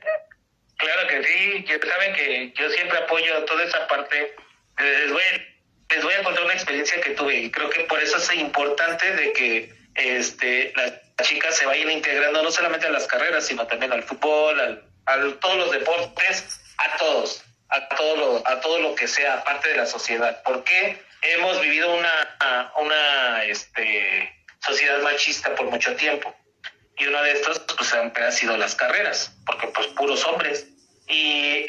Claro 0.77 1.09
que 1.09 1.23
sí, 1.25 1.65
ya 1.67 1.77
saben 1.93 2.13
que 2.13 2.53
yo 2.57 2.69
siempre 2.69 2.97
apoyo 2.99 3.43
toda 3.43 3.65
esa 3.65 3.85
parte. 3.87 4.33
Les 4.77 5.11
voy, 5.11 5.21
a- 5.21 5.48
les 5.89 6.03
voy 6.03 6.13
a 6.13 6.23
contar 6.23 6.43
una 6.43 6.53
experiencia 6.53 7.01
que 7.01 7.11
tuve 7.11 7.35
y 7.35 7.51
creo 7.51 7.69
que 7.69 7.81
por 7.81 8.01
eso 8.01 8.17
es 8.17 8.33
importante 8.35 9.15
de 9.15 9.33
que 9.33 9.73
este 9.95 10.71
las 10.75 10.93
chicas 11.21 11.55
se 11.57 11.65
vayan 11.65 11.91
integrando 11.91 12.41
no 12.41 12.51
solamente 12.51 12.87
a 12.87 12.91
las 12.91 13.07
carreras, 13.07 13.45
sino 13.45 13.67
también 13.67 13.91
al 13.91 14.03
fútbol, 14.03 14.59
al, 14.59 14.83
a 15.05 15.39
todos 15.39 15.57
los 15.57 15.71
deportes, 15.71 16.61
a 16.77 16.97
todos, 16.97 17.43
a 17.69 17.87
todo 17.89 18.15
lo, 18.15 18.47
a 18.47 18.59
todo 18.61 18.79
lo 18.79 18.95
que 18.95 19.07
sea 19.07 19.43
parte 19.43 19.69
de 19.69 19.77
la 19.77 19.85
sociedad. 19.85 20.41
Porque 20.43 21.01
hemos 21.21 21.59
vivido 21.61 21.93
una, 21.93 22.73
una 22.77 23.43
este, 23.43 24.33
sociedad 24.59 25.01
machista 25.01 25.55
por 25.55 25.65
mucho 25.65 25.95
tiempo. 25.95 26.33
Y 26.97 27.07
uno 27.07 27.21
de 27.23 27.31
estos 27.31 27.59
pues 27.59 27.89
siempre 27.89 28.25
ha 28.25 28.31
sido 28.31 28.57
las 28.57 28.75
carreras 28.75 29.33
porque 29.45 29.67
pues 29.67 29.87
puros 29.87 30.25
hombres. 30.25 30.67
Y 31.07 31.65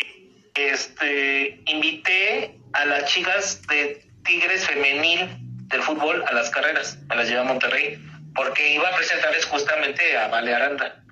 este 0.55 1.61
invité 1.66 2.55
a 2.73 2.85
las 2.85 3.07
chicas 3.07 3.62
de 3.62 4.09
Tigres 4.25 4.66
femenil 4.66 5.29
del 5.68 5.83
fútbol 5.83 6.25
a 6.27 6.33
las 6.33 6.51
carreras, 6.51 6.99
me 7.09 7.16
las 7.16 7.29
llevé 7.29 7.41
a 7.41 7.45
Monterrey, 7.45 7.99
porque 8.35 8.75
iba 8.75 8.89
a 8.89 8.97
presentarles 8.97 9.45
justamente 9.47 10.16
a 10.16 10.29
Vale 10.29 10.55
Aranda, 10.55 11.03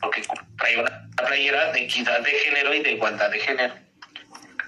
porque 0.00 0.22
traía 0.58 0.80
una 0.80 1.08
playera 1.16 1.72
de 1.72 1.84
equidad 1.84 2.20
de 2.20 2.30
género 2.30 2.74
y 2.74 2.82
de 2.82 2.92
igualdad 2.92 3.30
de 3.30 3.40
género. 3.40 3.74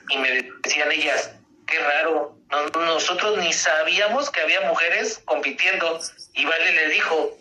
Y 0.08 0.18
me 0.18 0.42
decían 0.62 0.92
ellas, 0.92 1.34
qué 1.66 1.78
raro, 1.78 2.38
nosotros 2.74 3.38
ni 3.38 3.52
sabíamos 3.52 4.30
que 4.30 4.40
había 4.40 4.60
mujeres 4.62 5.20
compitiendo. 5.24 6.00
Y 6.34 6.44
Vale 6.44 6.72
le 6.72 6.88
dijo, 6.90 7.36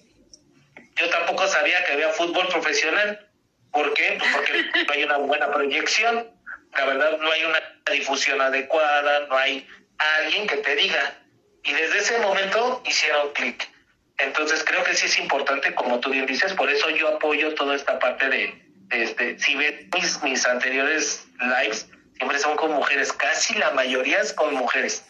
yo 0.96 1.10
tampoco 1.10 1.48
sabía 1.48 1.84
que 1.86 1.94
había 1.94 2.10
fútbol 2.10 2.48
profesional. 2.48 3.28
¿Por 3.72 3.94
qué? 3.94 4.18
Pues 4.20 4.32
porque 4.36 4.64
no 4.88 4.94
hay 4.94 5.04
una 5.04 5.18
buena 5.18 5.52
proyección. 5.52 6.32
La 6.74 6.86
verdad, 6.86 7.18
no 7.20 7.32
hay 7.32 7.44
una 7.44 7.60
difusión 7.92 8.42
adecuada, 8.42 9.28
no 9.28 9.38
hay 9.38 9.68
alguien 9.98 10.48
que 10.48 10.58
te 10.58 10.76
diga. 10.76 11.20
Y 11.64 11.74
desde 11.74 11.98
ese 12.00 12.20
momento 12.20 12.82
hicieron 12.86 13.34
clic. 13.34 13.68
Entonces 14.18 14.64
creo 14.64 14.84
que 14.84 14.94
sí 14.94 15.08
es 15.08 15.18
importante, 15.20 15.74
como 15.76 16.00
tú 16.00 16.10
bien 16.10 16.26
dices, 16.26 16.54
por 16.54 16.70
eso 16.70 16.90
yo 16.92 17.10
apoyo 17.10 17.54
toda 17.56 17.76
esta 17.76 18.00
parte 18.00 18.30
de, 18.30 18.66
este, 18.92 19.38
si 19.40 19.56
ves 19.56 19.86
mis, 19.94 20.24
mis 20.24 20.46
anteriores 20.46 21.28
lives, 21.40 21.90
siempre 22.18 22.40
son 22.40 22.56
con 22.56 22.72
mujeres, 22.72 23.12
casi 23.12 23.56
la 23.56 23.72
mayoría 23.72 24.22
es 24.22 24.32
con 24.32 24.54
mujeres, 24.54 25.04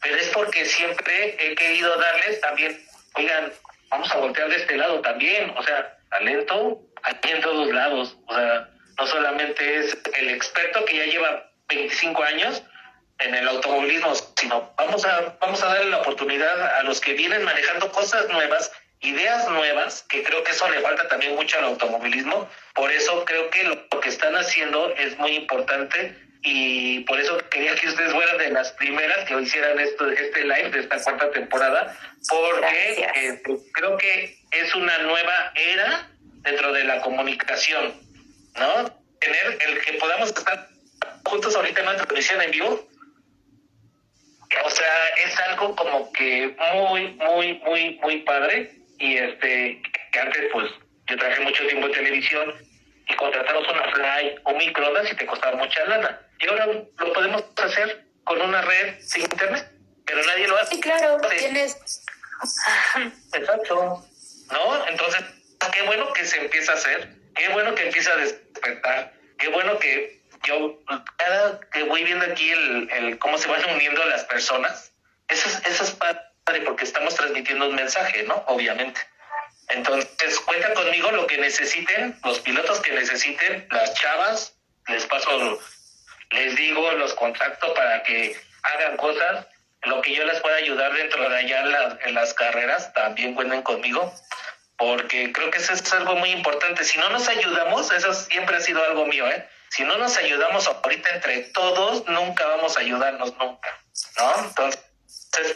pero 0.00 0.16
es 0.16 0.28
porque 0.28 0.64
siempre 0.64 1.36
he 1.40 1.54
querido 1.56 1.96
darles 1.96 2.40
también, 2.40 2.80
oigan, 3.14 3.52
vamos 3.90 4.14
a 4.14 4.18
voltear 4.18 4.48
de 4.48 4.56
este 4.56 4.76
lado 4.76 5.00
también, 5.00 5.52
o 5.56 5.62
sea, 5.64 5.98
talento 6.10 6.80
aquí 7.02 7.30
en 7.30 7.40
todos 7.40 7.68
lados, 7.72 8.16
o 8.26 8.34
sea, 8.34 8.68
no 8.96 9.06
solamente 9.06 9.76
es 9.76 9.98
el 10.14 10.28
experto 10.28 10.84
que 10.84 10.98
ya 10.98 11.06
lleva 11.06 11.50
25 11.68 12.22
años 12.22 12.62
en 13.24 13.34
el 13.34 13.48
automovilismo, 13.48 14.14
sino 14.36 14.72
vamos 14.76 15.04
a, 15.04 15.36
vamos 15.40 15.62
a 15.62 15.66
darle 15.66 15.90
la 15.90 15.98
oportunidad 15.98 16.78
a 16.78 16.82
los 16.82 17.00
que 17.00 17.14
vienen 17.14 17.44
manejando 17.44 17.90
cosas 17.92 18.28
nuevas, 18.28 18.72
ideas 19.00 19.48
nuevas, 19.48 20.04
que 20.08 20.22
creo 20.22 20.42
que 20.44 20.52
eso 20.52 20.68
le 20.70 20.80
falta 20.80 21.08
también 21.08 21.34
mucho 21.34 21.58
al 21.58 21.64
automovilismo, 21.64 22.48
por 22.74 22.90
eso 22.90 23.24
creo 23.24 23.50
que 23.50 23.64
lo 23.64 24.00
que 24.00 24.08
están 24.08 24.34
haciendo 24.36 24.94
es 24.96 25.16
muy 25.18 25.36
importante 25.36 26.16
y 26.42 27.00
por 27.00 27.20
eso 27.20 27.38
quería 27.50 27.74
que 27.76 27.88
ustedes 27.88 28.12
fueran 28.12 28.38
de 28.38 28.50
las 28.50 28.72
primeras 28.72 29.24
que 29.26 29.40
hicieran 29.40 29.78
esto, 29.78 30.10
este 30.10 30.42
live 30.42 30.70
de 30.70 30.80
esta 30.80 31.00
cuarta 31.02 31.30
temporada, 31.30 31.96
porque 32.28 33.08
eh, 33.14 33.40
pues, 33.44 33.60
creo 33.72 33.96
que 33.96 34.36
es 34.50 34.74
una 34.74 34.98
nueva 34.98 35.52
era 35.54 36.08
dentro 36.42 36.72
de 36.72 36.84
la 36.84 37.00
comunicación, 37.00 37.94
¿no? 38.58 39.02
Tener 39.20 39.58
el 39.68 39.80
que 39.84 39.92
podamos 39.94 40.30
estar 40.30 40.68
juntos 41.24 41.54
ahorita 41.54 41.80
en 41.80 41.88
una 41.88 41.96
transmisión 41.96 42.42
en 42.42 42.50
vivo, 42.50 42.88
o 44.64 44.70
sea, 44.70 45.08
es 45.24 45.38
algo 45.40 45.74
como 45.76 46.12
que 46.12 46.54
muy, 46.74 47.08
muy, 47.12 47.54
muy, 47.64 47.98
muy 48.02 48.18
padre 48.22 48.72
y 48.98 49.16
este, 49.16 49.82
que 50.12 50.20
antes 50.20 50.42
pues 50.52 50.70
yo 51.06 51.16
trabajé 51.16 51.40
mucho 51.40 51.66
tiempo 51.66 51.86
en 51.86 51.92
televisión 51.92 52.54
y 53.08 53.14
contratamos 53.14 53.66
una 53.68 53.92
fly 53.92 54.34
o 54.44 54.54
microondas 54.54 55.10
y 55.10 55.16
te 55.16 55.26
costaba 55.26 55.56
mucha 55.56 55.84
lana 55.86 56.20
y 56.38 56.48
ahora 56.48 56.66
lo 56.66 57.12
podemos 57.12 57.44
hacer 57.56 58.04
con 58.24 58.40
una 58.40 58.62
red 58.62 59.00
sin 59.00 59.22
internet, 59.22 59.70
pero 60.04 60.24
nadie 60.24 60.48
lo 60.48 60.56
hace. 60.56 60.74
Sí, 60.74 60.80
claro, 60.80 61.18
tienes. 61.38 62.04
Exacto. 63.34 64.04
¿No? 64.50 64.88
Entonces, 64.88 65.22
qué 65.72 65.82
bueno 65.82 66.12
que 66.12 66.24
se 66.24 66.38
empieza 66.38 66.72
a 66.72 66.74
hacer, 66.74 67.08
qué 67.34 67.48
bueno 67.48 67.74
que 67.74 67.86
empieza 67.86 68.12
a 68.12 68.16
despertar, 68.16 69.12
qué 69.38 69.48
bueno 69.48 69.78
que 69.78 70.21
yo, 70.44 70.80
cada 71.16 71.60
que 71.72 71.82
voy 71.84 72.04
viendo 72.04 72.24
aquí 72.26 72.50
el, 72.50 72.90
el 72.90 73.18
cómo 73.18 73.38
se 73.38 73.48
van 73.48 73.62
uniendo 73.74 74.04
las 74.04 74.24
personas, 74.24 74.92
eso 75.28 75.48
es, 75.48 75.66
eso 75.66 75.84
es 75.84 75.90
padre 75.92 76.60
porque 76.64 76.84
estamos 76.84 77.14
transmitiendo 77.14 77.68
un 77.68 77.74
mensaje, 77.74 78.22
¿no? 78.24 78.34
Obviamente. 78.46 79.00
Entonces, 79.68 80.38
cuenta 80.40 80.74
conmigo 80.74 81.10
lo 81.12 81.26
que 81.26 81.38
necesiten, 81.38 82.18
los 82.24 82.40
pilotos 82.40 82.80
que 82.80 82.92
necesiten, 82.92 83.66
las 83.70 83.94
chavas, 83.94 84.54
les 84.88 85.06
paso 85.06 85.60
les 86.32 86.56
digo, 86.56 86.90
los 86.92 87.14
contacto 87.14 87.72
para 87.74 88.02
que 88.02 88.36
hagan 88.62 88.96
cosas. 88.96 89.46
Lo 89.82 90.00
que 90.00 90.14
yo 90.14 90.24
les 90.24 90.40
pueda 90.40 90.56
ayudar 90.56 90.92
dentro 90.94 91.28
de 91.28 91.36
allá 91.36 91.98
en, 92.04 92.14
las 92.14 92.34
carreras, 92.34 92.92
también 92.92 93.34
cuenten 93.34 93.62
conmigo, 93.62 94.14
porque 94.76 95.32
creo 95.32 95.50
que 95.50 95.58
eso 95.58 95.72
es 95.72 95.92
algo 95.92 96.14
muy 96.16 96.30
importante. 96.30 96.84
Si 96.84 96.98
no 96.98 97.08
nos 97.10 97.28
ayudamos, 97.28 97.90
eso 97.90 98.14
siempre 98.14 98.56
ha 98.56 98.60
sido 98.60 98.82
algo 98.84 99.06
mío, 99.06 99.28
¿eh? 99.28 99.44
Si 99.72 99.84
no 99.84 99.96
nos 99.96 100.18
ayudamos 100.18 100.68
ahorita 100.68 101.08
entre 101.14 101.44
todos, 101.44 102.06
nunca 102.06 102.46
vamos 102.46 102.76
a 102.76 102.80
ayudarnos 102.80 103.34
nunca, 103.38 103.80
¿no? 104.18 104.44
Entonces, 104.44 104.82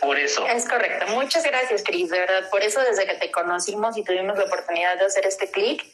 por 0.00 0.18
eso. 0.18 0.46
Es 0.46 0.66
correcto. 0.66 1.06
Muchas 1.08 1.44
gracias, 1.44 1.82
Cris, 1.82 2.08
de 2.08 2.20
verdad. 2.20 2.48
Por 2.48 2.62
eso, 2.62 2.80
desde 2.80 3.04
que 3.04 3.12
te 3.16 3.30
conocimos 3.30 3.94
y 3.98 4.04
tuvimos 4.04 4.38
la 4.38 4.44
oportunidad 4.44 4.96
de 4.96 5.04
hacer 5.04 5.26
este 5.26 5.50
clic, 5.50 5.84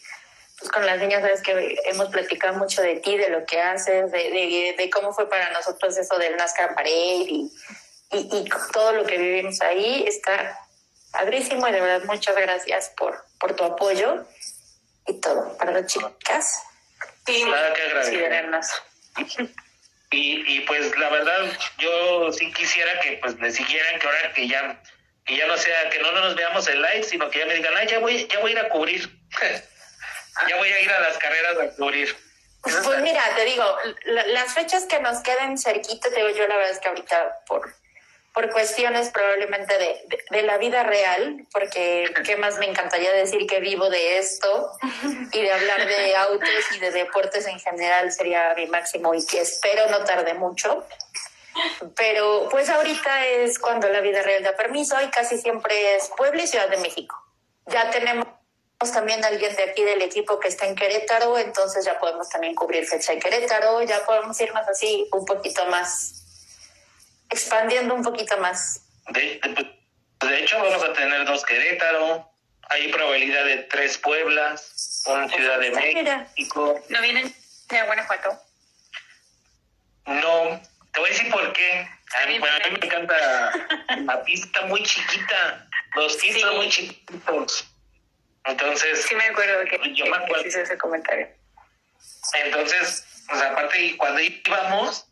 pues, 0.56 0.70
con 0.70 0.86
las 0.86 1.00
niñas 1.00 1.22
sabes 1.22 1.42
que 1.42 1.76
hemos 1.86 2.10
platicado 2.10 2.56
mucho 2.58 2.80
de 2.80 3.00
ti, 3.00 3.16
de 3.16 3.28
lo 3.28 3.44
que 3.44 3.60
haces, 3.60 4.12
de, 4.12 4.74
de, 4.78 4.90
cómo 4.90 5.12
fue 5.12 5.28
para 5.28 5.50
nosotros 5.50 5.98
eso 5.98 6.16
del 6.16 6.36
NASCAR 6.36 6.76
Parade 6.76 7.26
y, 7.26 7.50
y, 8.12 8.44
todo 8.72 8.92
lo 8.92 9.04
que 9.04 9.18
vivimos 9.18 9.60
ahí. 9.62 10.04
Está 10.06 10.60
padrísimo 11.10 11.66
y 11.66 11.72
de 11.72 11.80
verdad 11.80 12.06
muchas 12.06 12.36
gracias 12.36 12.92
por, 12.96 13.24
por 13.40 13.56
tu 13.56 13.64
apoyo 13.64 14.24
y 15.08 15.14
todo. 15.14 15.58
Para 15.58 15.72
las 15.72 15.86
chicas. 15.86 16.62
Sí, 17.26 17.44
Nada 17.44 17.72
que 17.72 17.82
agradecer. 17.82 18.60
Y, 20.10 20.56
y 20.56 20.60
pues 20.60 20.96
la 20.98 21.08
verdad, 21.08 21.58
yo 21.78 22.32
sí 22.32 22.52
quisiera 22.52 23.00
que 23.00 23.18
pues 23.22 23.38
le 23.40 23.50
siguieran, 23.50 23.98
que 23.98 24.06
ahora 24.06 24.32
que 24.34 24.46
ya, 24.46 24.82
que 25.24 25.36
ya 25.36 25.46
no 25.46 25.56
sea, 25.56 25.88
que 25.88 26.00
no 26.00 26.12
nos 26.12 26.34
veamos 26.34 26.68
en 26.68 26.82
live, 26.82 27.02
sino 27.02 27.30
que 27.30 27.38
ya 27.38 27.46
me 27.46 27.54
digan, 27.54 27.74
ay, 27.76 27.86
ya 27.88 27.98
voy, 27.98 28.26
ya 28.26 28.40
voy 28.40 28.50
a 28.50 28.52
ir 28.52 28.58
a 28.58 28.68
cubrir. 28.68 29.08
Ya 30.48 30.56
voy 30.56 30.66
a 30.66 30.80
ir 30.80 30.90
a 30.90 30.98
las 31.00 31.18
carreras 31.18 31.58
a 31.58 31.76
cubrir. 31.76 32.16
Pues 32.62 33.00
mira, 33.02 33.22
te 33.36 33.44
digo, 33.44 33.64
las 34.04 34.54
fechas 34.54 34.86
que 34.86 34.98
nos 34.98 35.20
queden 35.20 35.58
cerquita, 35.58 36.08
te 36.08 36.16
digo 36.16 36.30
yo 36.30 36.48
la 36.48 36.56
verdad 36.56 36.70
es 36.70 36.78
que 36.78 36.88
ahorita 36.88 37.40
por, 37.46 37.74
por 38.32 38.50
cuestiones 38.50 39.10
probablemente 39.10 39.76
de, 39.76 40.20
de, 40.30 40.42
la 40.42 40.56
vida 40.56 40.82
real, 40.82 41.46
porque 41.52 42.12
qué 42.24 42.36
más 42.36 42.58
me 42.58 42.66
encantaría 42.66 43.12
decir 43.12 43.46
que 43.46 43.60
vivo 43.60 43.90
de 43.90 44.18
esto 44.18 44.72
y 45.32 45.42
de 45.42 45.52
hablar 45.52 45.86
de 45.86 46.16
autos 46.16 46.48
y 46.74 46.78
de 46.78 46.90
deportes 46.92 47.46
en 47.46 47.60
general 47.60 48.10
sería 48.10 48.54
mi 48.56 48.66
máximo 48.66 49.14
y 49.14 49.24
que 49.26 49.42
espero 49.42 49.88
no 49.90 50.04
tarde 50.04 50.32
mucho. 50.34 50.86
Pero 51.94 52.48
pues 52.50 52.70
ahorita 52.70 53.26
es 53.26 53.58
cuando 53.58 53.88
la 53.88 54.00
vida 54.00 54.22
real 54.22 54.42
da 54.42 54.56
permiso 54.56 54.96
y 55.02 55.10
casi 55.10 55.36
siempre 55.38 55.96
es 55.96 56.10
Puebla 56.16 56.42
y 56.42 56.46
Ciudad 56.46 56.68
de 56.68 56.78
México. 56.78 57.14
Ya 57.66 57.90
tenemos 57.90 58.26
también 58.92 59.24
alguien 59.24 59.54
de 59.54 59.62
aquí 59.62 59.84
del 59.84 60.02
equipo 60.02 60.40
que 60.40 60.48
está 60.48 60.66
en 60.66 60.74
Querétaro, 60.74 61.38
entonces 61.38 61.84
ya 61.84 62.00
podemos 62.00 62.28
también 62.28 62.54
cubrir 62.54 62.86
fecha 62.86 63.12
en 63.12 63.20
Querétaro, 63.20 63.82
ya 63.82 64.04
podemos 64.04 64.40
irnos 64.40 64.66
así 64.66 65.06
un 65.12 65.24
poquito 65.24 65.64
más, 65.66 66.21
expandiendo 67.32 67.94
un 67.94 68.02
poquito 68.02 68.36
más. 68.38 68.86
De, 69.08 69.40
de, 70.20 70.38
hecho, 70.38 70.58
vamos 70.58 70.82
a 70.84 70.92
tener 70.92 71.24
dos 71.24 71.44
Querétaro, 71.44 72.30
hay 72.68 72.92
probabilidad 72.92 73.44
de 73.44 73.56
tres 73.64 73.98
Pueblas, 73.98 75.02
una 75.06 75.28
Ciudad 75.28 75.58
de 75.58 75.70
México. 75.70 76.80
¿No 76.88 77.02
vienen 77.02 77.34
de 77.68 77.82
Guanajuato? 77.82 78.38
No, 80.06 80.60
te 80.92 81.00
voy 81.00 81.08
a 81.08 81.12
decir 81.12 81.30
por 81.30 81.52
qué. 81.52 81.88
A 82.22 82.26
mí, 82.26 82.38
me 82.38 82.86
encanta 82.86 83.52
la 84.04 84.22
pista 84.22 84.62
muy 84.66 84.82
chiquita, 84.82 85.68
los 85.96 86.16
pistas 86.16 86.54
muy 86.54 86.68
chiquitos. 86.68 87.66
Entonces. 88.44 89.06
Sí, 89.08 89.14
me 89.14 89.24
acuerdo 89.24 89.64
que, 89.64 89.94
yo 89.94 90.06
me 90.06 90.16
acuerdo. 90.16 90.44
ese 90.44 90.78
comentario. 90.78 91.28
Entonces, 92.44 93.24
pues 93.28 93.42
aparte, 93.42 93.96
cuando 93.96 94.20
íbamos, 94.20 95.06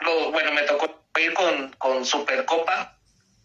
lo, 0.00 0.30
bueno, 0.30 0.52
me 0.52 0.62
tocó 0.62 0.99
ir 1.18 1.34
con, 1.34 1.72
con 1.78 2.04
Supercopa 2.04 2.96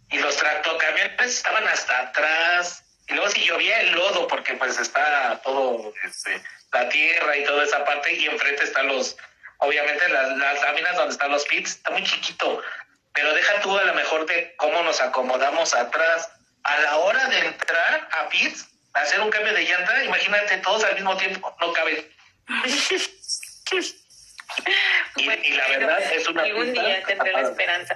y 0.09 0.19
los 0.19 0.35
tractocamiones 0.37 1.37
estaban 1.37 1.67
hasta 1.67 1.99
atrás. 1.99 2.83
Y 3.07 3.13
luego 3.13 3.29
si 3.29 3.43
llovía 3.45 3.81
el 3.81 3.91
lodo, 3.91 4.27
porque 4.27 4.53
pues 4.55 4.79
está 4.79 5.39
todo, 5.43 5.93
este, 6.03 6.41
la 6.71 6.89
tierra 6.89 7.37
y 7.37 7.43
toda 7.43 7.63
esa 7.63 7.83
parte, 7.85 8.13
y 8.13 8.25
enfrente 8.25 8.63
están 8.63 8.87
los, 8.87 9.15
obviamente 9.57 10.09
las, 10.09 10.37
las 10.37 10.61
láminas 10.61 10.95
donde 10.95 11.11
están 11.11 11.31
los 11.31 11.45
pits, 11.45 11.71
está 11.71 11.91
muy 11.91 12.03
chiquito. 12.03 12.61
Pero 13.13 13.33
deja 13.33 13.61
tú 13.61 13.77
a 13.77 13.83
lo 13.83 13.93
mejor 13.93 14.25
de 14.25 14.55
cómo 14.57 14.83
nos 14.83 14.99
acomodamos 15.01 15.73
atrás. 15.73 16.29
A 16.63 16.79
la 16.79 16.97
hora 16.97 17.25
de 17.27 17.39
entrar 17.39 18.09
a 18.11 18.29
pits, 18.29 18.67
hacer 18.93 19.19
un 19.19 19.29
cambio 19.29 19.53
de 19.53 19.63
llanta, 19.63 20.03
imagínate 20.03 20.57
todos 20.57 20.83
al 20.83 20.95
mismo 20.95 21.15
tiempo, 21.15 21.55
no 21.61 21.71
caben. 21.73 22.11
y, 25.17 25.53
la 25.53 25.67
verdad 25.67 26.13
es 26.13 26.27
una 26.27 26.43
algún 26.43 26.73
día 26.73 27.03
tendré 27.03 27.31
la 27.33 27.41
esperanza. 27.41 27.95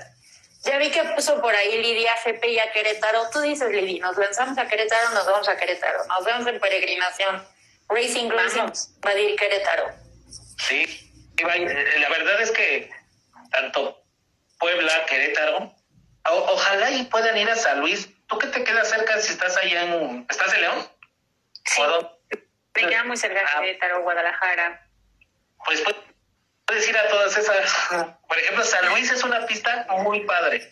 Ya 0.63 0.77
vi 0.77 0.91
que 0.91 1.03
puso 1.15 1.41
por 1.41 1.55
ahí 1.55 1.81
Lidia 1.81 2.13
GP 2.25 2.45
y 2.45 2.59
a 2.59 2.71
Querétaro. 2.71 3.29
Tú 3.31 3.39
dices, 3.39 3.71
Lidia, 3.71 4.01
nos 4.01 4.17
lanzamos 4.17 4.57
a 4.57 4.67
Querétaro, 4.67 5.09
nos 5.11 5.25
vamos 5.25 5.47
a 5.47 5.55
Querétaro. 5.55 6.05
Nos 6.05 6.25
vemos 6.25 6.47
en 6.47 6.59
peregrinación. 6.59 7.47
Racing 7.87 8.29
Racing 8.29 8.71
va 9.05 9.11
a 9.11 9.19
ir 9.19 9.35
Querétaro. 9.35 9.89
Sí, 10.57 11.11
la 11.37 12.09
verdad 12.09 12.41
es 12.41 12.51
que 12.51 12.91
tanto 13.51 14.03
Puebla, 14.59 15.05
Querétaro, 15.05 15.73
ojalá 16.25 16.91
y 16.91 17.03
puedan 17.05 17.37
ir 17.37 17.49
a 17.49 17.55
San 17.55 17.79
Luis. 17.79 18.09
¿Tú 18.27 18.37
qué 18.37 18.47
te 18.47 18.63
quedas 18.63 18.89
cerca 18.89 19.19
si 19.19 19.31
estás 19.31 19.57
allá 19.57 19.83
en... 19.83 20.27
¿Estás 20.29 20.53
en 20.53 20.61
León? 20.61 20.89
Sí. 21.65 21.81
Me 22.75 22.87
queda 22.87 23.03
muy 23.05 23.17
cerca 23.17 23.39
de 23.39 23.47
Querétaro, 23.47 24.03
Guadalajara. 24.03 24.85
Pues 25.65 25.83
puedes 26.69 26.87
ir 26.87 26.97
a 26.97 27.07
todas 27.07 27.35
esas. 27.35 27.71
Por 28.27 28.37
ejemplo, 28.37 28.63
San 28.63 28.87
Luis 28.89 29.11
es 29.11 29.23
una 29.23 29.45
pista 29.47 29.87
muy 30.03 30.21
padre, 30.21 30.71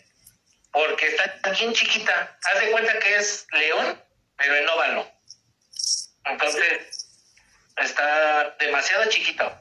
porque 0.70 1.08
está 1.08 1.50
bien 1.50 1.72
chiquita. 1.72 2.38
Haz 2.44 2.60
de 2.60 2.70
cuenta 2.70 2.98
que 3.00 3.16
es 3.16 3.46
León, 3.52 4.00
pero 4.36 4.54
en 4.54 4.68
óvalo. 4.68 5.10
Entonces, 6.24 7.08
está 7.76 8.56
demasiado 8.60 9.06
chiquito. 9.06 9.52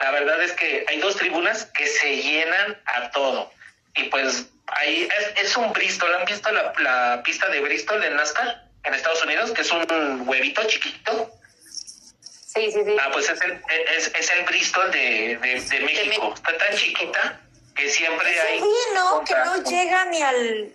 La 0.00 0.10
verdad 0.10 0.42
es 0.42 0.52
que 0.52 0.84
hay 0.88 0.98
dos 0.98 1.16
tribunas 1.16 1.66
que 1.66 1.86
se 1.86 2.16
llenan 2.16 2.82
a 2.86 3.10
todo. 3.12 3.52
Y 3.94 4.04
pues 4.04 4.46
ahí 4.66 5.08
es, 5.36 5.56
un 5.56 5.72
Bristol. 5.72 6.12
¿Han 6.12 6.24
visto 6.24 6.50
la, 6.50 6.72
la, 6.78 7.22
pista 7.22 7.48
de 7.48 7.60
Bristol 7.60 8.02
en 8.02 8.16
NASCAR 8.16 8.64
en 8.82 8.94
Estados 8.94 9.22
Unidos? 9.22 9.52
Que 9.52 9.62
es 9.62 9.70
un 9.70 10.28
huevito 10.28 10.64
chiquito. 10.64 11.37
Sí, 12.48 12.72
sí, 12.72 12.80
sí. 12.82 12.96
Ah, 12.98 13.10
pues 13.12 13.28
es 13.28 13.38
el, 13.42 13.60
es, 13.94 14.10
es 14.18 14.30
el 14.32 14.44
Bristol 14.46 14.90
de, 14.90 15.36
de, 15.36 15.80
México. 15.80 16.32
Está 16.34 16.56
tan 16.56 16.74
chiquita 16.74 17.40
que 17.76 17.90
siempre 17.90 18.40
hay. 18.40 18.58
Sí, 18.58 18.74
no, 18.94 19.22
que 19.22 19.34
no 19.34 19.62
llega 19.64 20.06
ni 20.06 20.22
al 20.22 20.72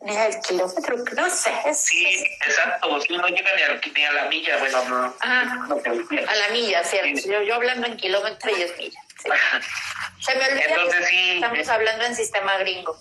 ni 0.00 0.16
al 0.16 0.40
kilómetro, 0.42 0.96
no 1.16 1.28
sé. 1.28 1.50
sí, 1.74 2.24
exacto, 2.46 2.86
no 2.88 3.28
llega 3.28 3.52
ni, 3.56 3.62
al, 3.62 3.80
ni, 3.92 4.04
a 4.04 4.12
la 4.12 4.24
milla, 4.26 4.58
bueno, 4.58 4.84
no. 4.88 5.16
a 5.20 6.34
la 6.36 6.48
milla, 6.52 6.84
cierto. 6.84 7.28
Yo, 7.28 7.42
yo 7.42 7.56
hablando 7.56 7.88
en 7.88 7.96
kilómetro 7.96 8.56
y 8.56 8.62
es 8.62 8.78
milla. 8.78 9.00
Se 10.20 10.36
me 10.36 10.46
olvida 10.46 10.66
Entonces, 10.68 11.08
sí, 11.08 11.30
estamos 11.30 11.58
eh, 11.66 11.70
hablando 11.72 12.04
en 12.04 12.14
sistema 12.14 12.58
gringo. 12.58 12.96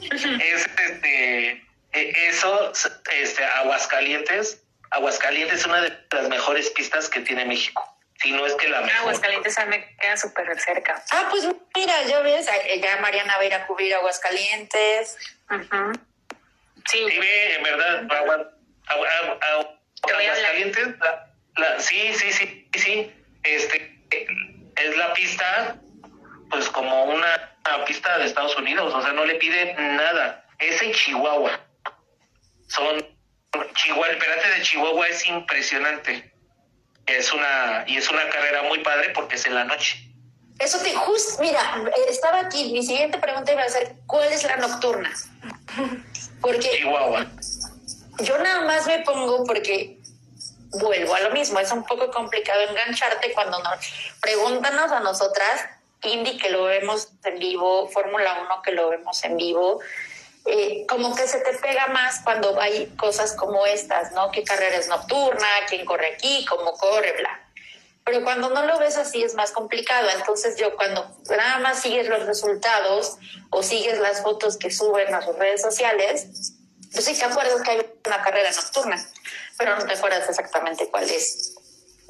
Es 0.00 0.66
este, 0.66 1.64
e, 1.92 2.28
eso, 2.28 2.72
este, 3.12 3.44
Aguascalientes, 3.44 4.63
Aguascalientes 4.94 5.60
es 5.60 5.66
una 5.66 5.82
de 5.82 6.06
las 6.10 6.28
mejores 6.28 6.70
pistas 6.70 7.08
que 7.08 7.20
tiene 7.20 7.44
México. 7.44 7.88
Si 8.20 8.30
no 8.30 8.46
es 8.46 8.54
que 8.54 8.68
la 8.68 8.80
mejor. 8.80 9.00
Aguascalientes 9.00 9.58
me 9.66 9.96
queda 9.96 10.16
súper 10.16 10.60
cerca. 10.60 11.02
Ah, 11.10 11.26
pues 11.30 11.48
mira, 11.74 12.02
ya 12.04 12.20
ves, 12.20 12.46
ya 12.80 13.00
Mariana 13.00 13.36
va 13.36 13.42
a 13.42 13.44
ir 13.44 13.54
a 13.54 13.66
cubrir 13.66 13.92
Aguascalientes. 13.94 15.18
Sí. 16.86 16.86
Sí, 16.86 17.06
en 17.10 17.62
verdad, 17.62 18.06
Aguascalientes, 18.86 20.88
la, 21.56 21.80
sí, 21.80 22.14
sí, 22.14 22.32
sí, 22.32 22.68
sí, 22.74 23.12
este, 23.42 23.98
es 24.76 24.96
la 24.96 25.12
pista, 25.14 25.76
pues 26.50 26.68
como 26.68 27.04
una, 27.04 27.50
pista 27.86 28.18
de 28.18 28.26
Estados 28.26 28.56
Unidos, 28.56 28.94
o 28.94 29.02
sea, 29.02 29.12
no 29.12 29.24
le 29.24 29.36
pide 29.36 29.74
nada, 29.74 30.46
es 30.58 30.82
en 30.82 30.92
Chihuahua, 30.92 31.60
son, 32.68 33.13
Chihuahua, 33.74 34.08
el 34.08 34.18
perate 34.18 34.48
de 34.50 34.62
Chihuahua 34.62 35.06
es 35.08 35.26
impresionante, 35.26 36.32
es 37.06 37.32
una, 37.32 37.84
y 37.86 37.96
es 37.96 38.08
una 38.10 38.28
carrera 38.28 38.62
muy 38.64 38.78
padre 38.80 39.10
porque 39.10 39.36
es 39.36 39.46
en 39.46 39.54
la 39.54 39.64
noche. 39.64 40.14
Eso 40.58 40.78
te 40.78 40.94
justo, 40.94 41.42
mira, 41.42 41.60
estaba 42.08 42.40
aquí, 42.40 42.72
mi 42.72 42.82
siguiente 42.82 43.18
pregunta 43.18 43.52
iba 43.52 43.62
a 43.62 43.68
ser, 43.68 43.94
¿cuál 44.06 44.32
es 44.32 44.44
la 44.44 44.56
nocturna? 44.56 45.12
Porque 46.40 46.70
Chihuahua. 46.70 47.26
Yo 48.20 48.38
nada 48.38 48.60
más 48.64 48.86
me 48.86 49.00
pongo 49.00 49.44
porque 49.44 49.98
vuelvo 50.70 51.14
a 51.14 51.20
lo 51.20 51.30
mismo, 51.30 51.58
es 51.58 51.72
un 51.72 51.84
poco 51.84 52.10
complicado 52.10 52.60
engancharte 52.60 53.32
cuando 53.32 53.60
nos 53.60 53.78
pregúntanos 54.20 54.92
a 54.92 55.00
nosotras, 55.00 55.68
Indy 56.02 56.36
que 56.36 56.50
lo 56.50 56.64
vemos 56.64 57.08
en 57.24 57.38
vivo, 57.38 57.88
Fórmula 57.88 58.42
1 58.42 58.62
que 58.62 58.72
lo 58.72 58.90
vemos 58.90 59.24
en 59.24 59.36
vivo, 59.36 59.80
eh, 60.46 60.84
como 60.88 61.14
que 61.14 61.26
se 61.26 61.38
te 61.40 61.54
pega 61.58 61.86
más 61.88 62.20
cuando 62.22 62.60
hay 62.60 62.86
cosas 62.96 63.32
como 63.32 63.64
estas, 63.66 64.12
¿no? 64.12 64.30
¿Qué 64.30 64.44
carrera 64.44 64.76
es 64.76 64.88
nocturna? 64.88 65.48
¿Quién 65.68 65.86
corre 65.86 66.14
aquí? 66.14 66.44
¿Cómo 66.48 66.72
corre? 66.72 67.12
Bla. 67.18 67.40
Pero 68.04 68.22
cuando 68.22 68.50
no 68.50 68.66
lo 68.66 68.78
ves 68.78 68.98
así 68.98 69.22
es 69.22 69.34
más 69.34 69.52
complicado. 69.52 70.08
Entonces 70.10 70.56
yo 70.56 70.76
cuando 70.76 71.10
nada 71.30 71.58
más 71.60 71.80
sigues 71.80 72.08
los 72.08 72.26
resultados 72.26 73.16
o 73.50 73.62
sigues 73.62 73.98
las 73.98 74.22
fotos 74.22 74.58
que 74.58 74.70
suben 74.70 75.14
a 75.14 75.22
sus 75.22 75.36
redes 75.36 75.62
sociales, 75.62 76.26
pues 76.92 77.06
sí 77.06 77.18
te 77.18 77.24
acuerdas 77.24 77.62
que 77.62 77.70
hay 77.70 77.90
una 78.06 78.22
carrera 78.22 78.50
nocturna, 78.50 79.04
pero 79.58 79.76
no 79.76 79.86
te 79.86 79.94
acuerdas 79.94 80.28
exactamente 80.28 80.88
cuál 80.90 81.08
es. 81.08 81.54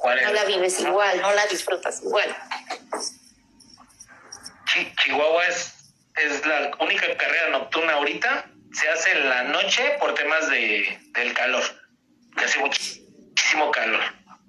no 0.03 0.33
la 0.33 0.43
vives 0.43 0.79
igual, 0.81 1.21
no 1.21 1.33
la 1.33 1.45
disfrutas 1.47 2.01
igual. 2.03 2.35
Chihuahua 5.01 5.47
es, 5.47 5.74
es 6.17 6.45
la 6.45 6.71
única 6.79 7.15
carrera 7.17 7.49
nocturna 7.49 7.93
ahorita. 7.93 8.45
Se 8.73 8.89
hace 8.89 9.11
en 9.11 9.29
la 9.29 9.43
noche 9.43 9.95
por 9.99 10.13
temas 10.15 10.49
de, 10.49 10.99
del 11.11 11.33
calor, 11.33 11.63
que 12.37 12.45
hace 12.45 12.59
muchísimo 12.59 13.71
calor. 13.71 14.01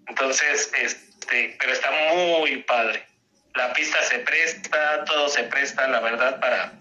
Entonces, 0.08 0.72
este, 0.74 1.56
pero 1.58 1.72
está 1.72 1.90
muy 1.90 2.62
padre. 2.62 3.06
La 3.54 3.72
pista 3.72 4.02
se 4.02 4.18
presta, 4.20 5.04
todo 5.04 5.28
se 5.28 5.44
presta, 5.44 5.88
la 5.88 6.00
verdad, 6.00 6.40
para, 6.40 6.72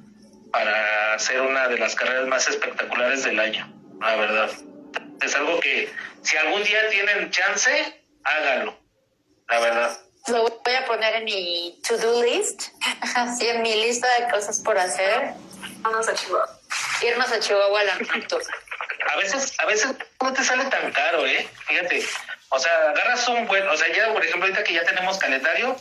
para 0.52 1.14
hacer 1.14 1.42
una 1.42 1.68
de 1.68 1.78
las 1.78 1.96
carreras 1.96 2.28
más 2.28 2.48
espectaculares 2.48 3.24
del 3.24 3.40
año, 3.40 3.72
la 4.02 4.16
verdad. 4.16 4.52
Es 5.22 5.36
algo 5.36 5.60
que 5.60 5.90
si 6.22 6.38
algún 6.38 6.64
día 6.64 6.90
tienen 6.90 7.32
chance, 7.32 8.04
háganlo, 8.24 8.78
la 9.48 9.60
verdad. 9.60 10.00
Lo 10.28 10.44
voy 10.44 10.74
a 10.74 10.86
poner 10.86 11.16
en 11.16 11.26
mi 11.26 11.80
to-do 11.88 12.24
list, 12.24 12.70
así 13.16 13.48
en 13.48 13.62
mi 13.62 13.76
lista 13.76 14.08
de 14.20 14.32
cosas 14.32 14.60
por 14.60 14.78
hacer. 14.78 15.34
Irnos 15.84 16.08
a 16.08 16.16
Chihuahua. 16.16 16.60
Irnos 17.04 17.32
a 17.32 17.40
Chihuahua 17.40 17.80
a 17.80 17.84
la 17.84 17.96
nocturna. 17.98 18.56
A 19.12 19.18
veces, 19.18 19.54
a 19.60 19.66
veces 19.66 19.92
no 20.22 20.34
te 20.34 20.44
sale 20.44 20.66
tan 20.66 20.92
caro, 20.92 21.26
¿eh? 21.28 21.48
Fíjate, 21.68 22.04
o 22.50 22.60
sea, 22.60 22.72
agarras 22.90 23.28
un 23.28 23.46
buen, 23.46 23.68
o 23.68 23.78
sea, 23.78 23.92
ya 23.94 24.12
por 24.14 24.24
ejemplo 24.24 24.46
ahorita 24.46 24.64
que 24.64 24.74
ya 24.74 24.84
tenemos 24.84 25.18
calendario, 25.20 25.76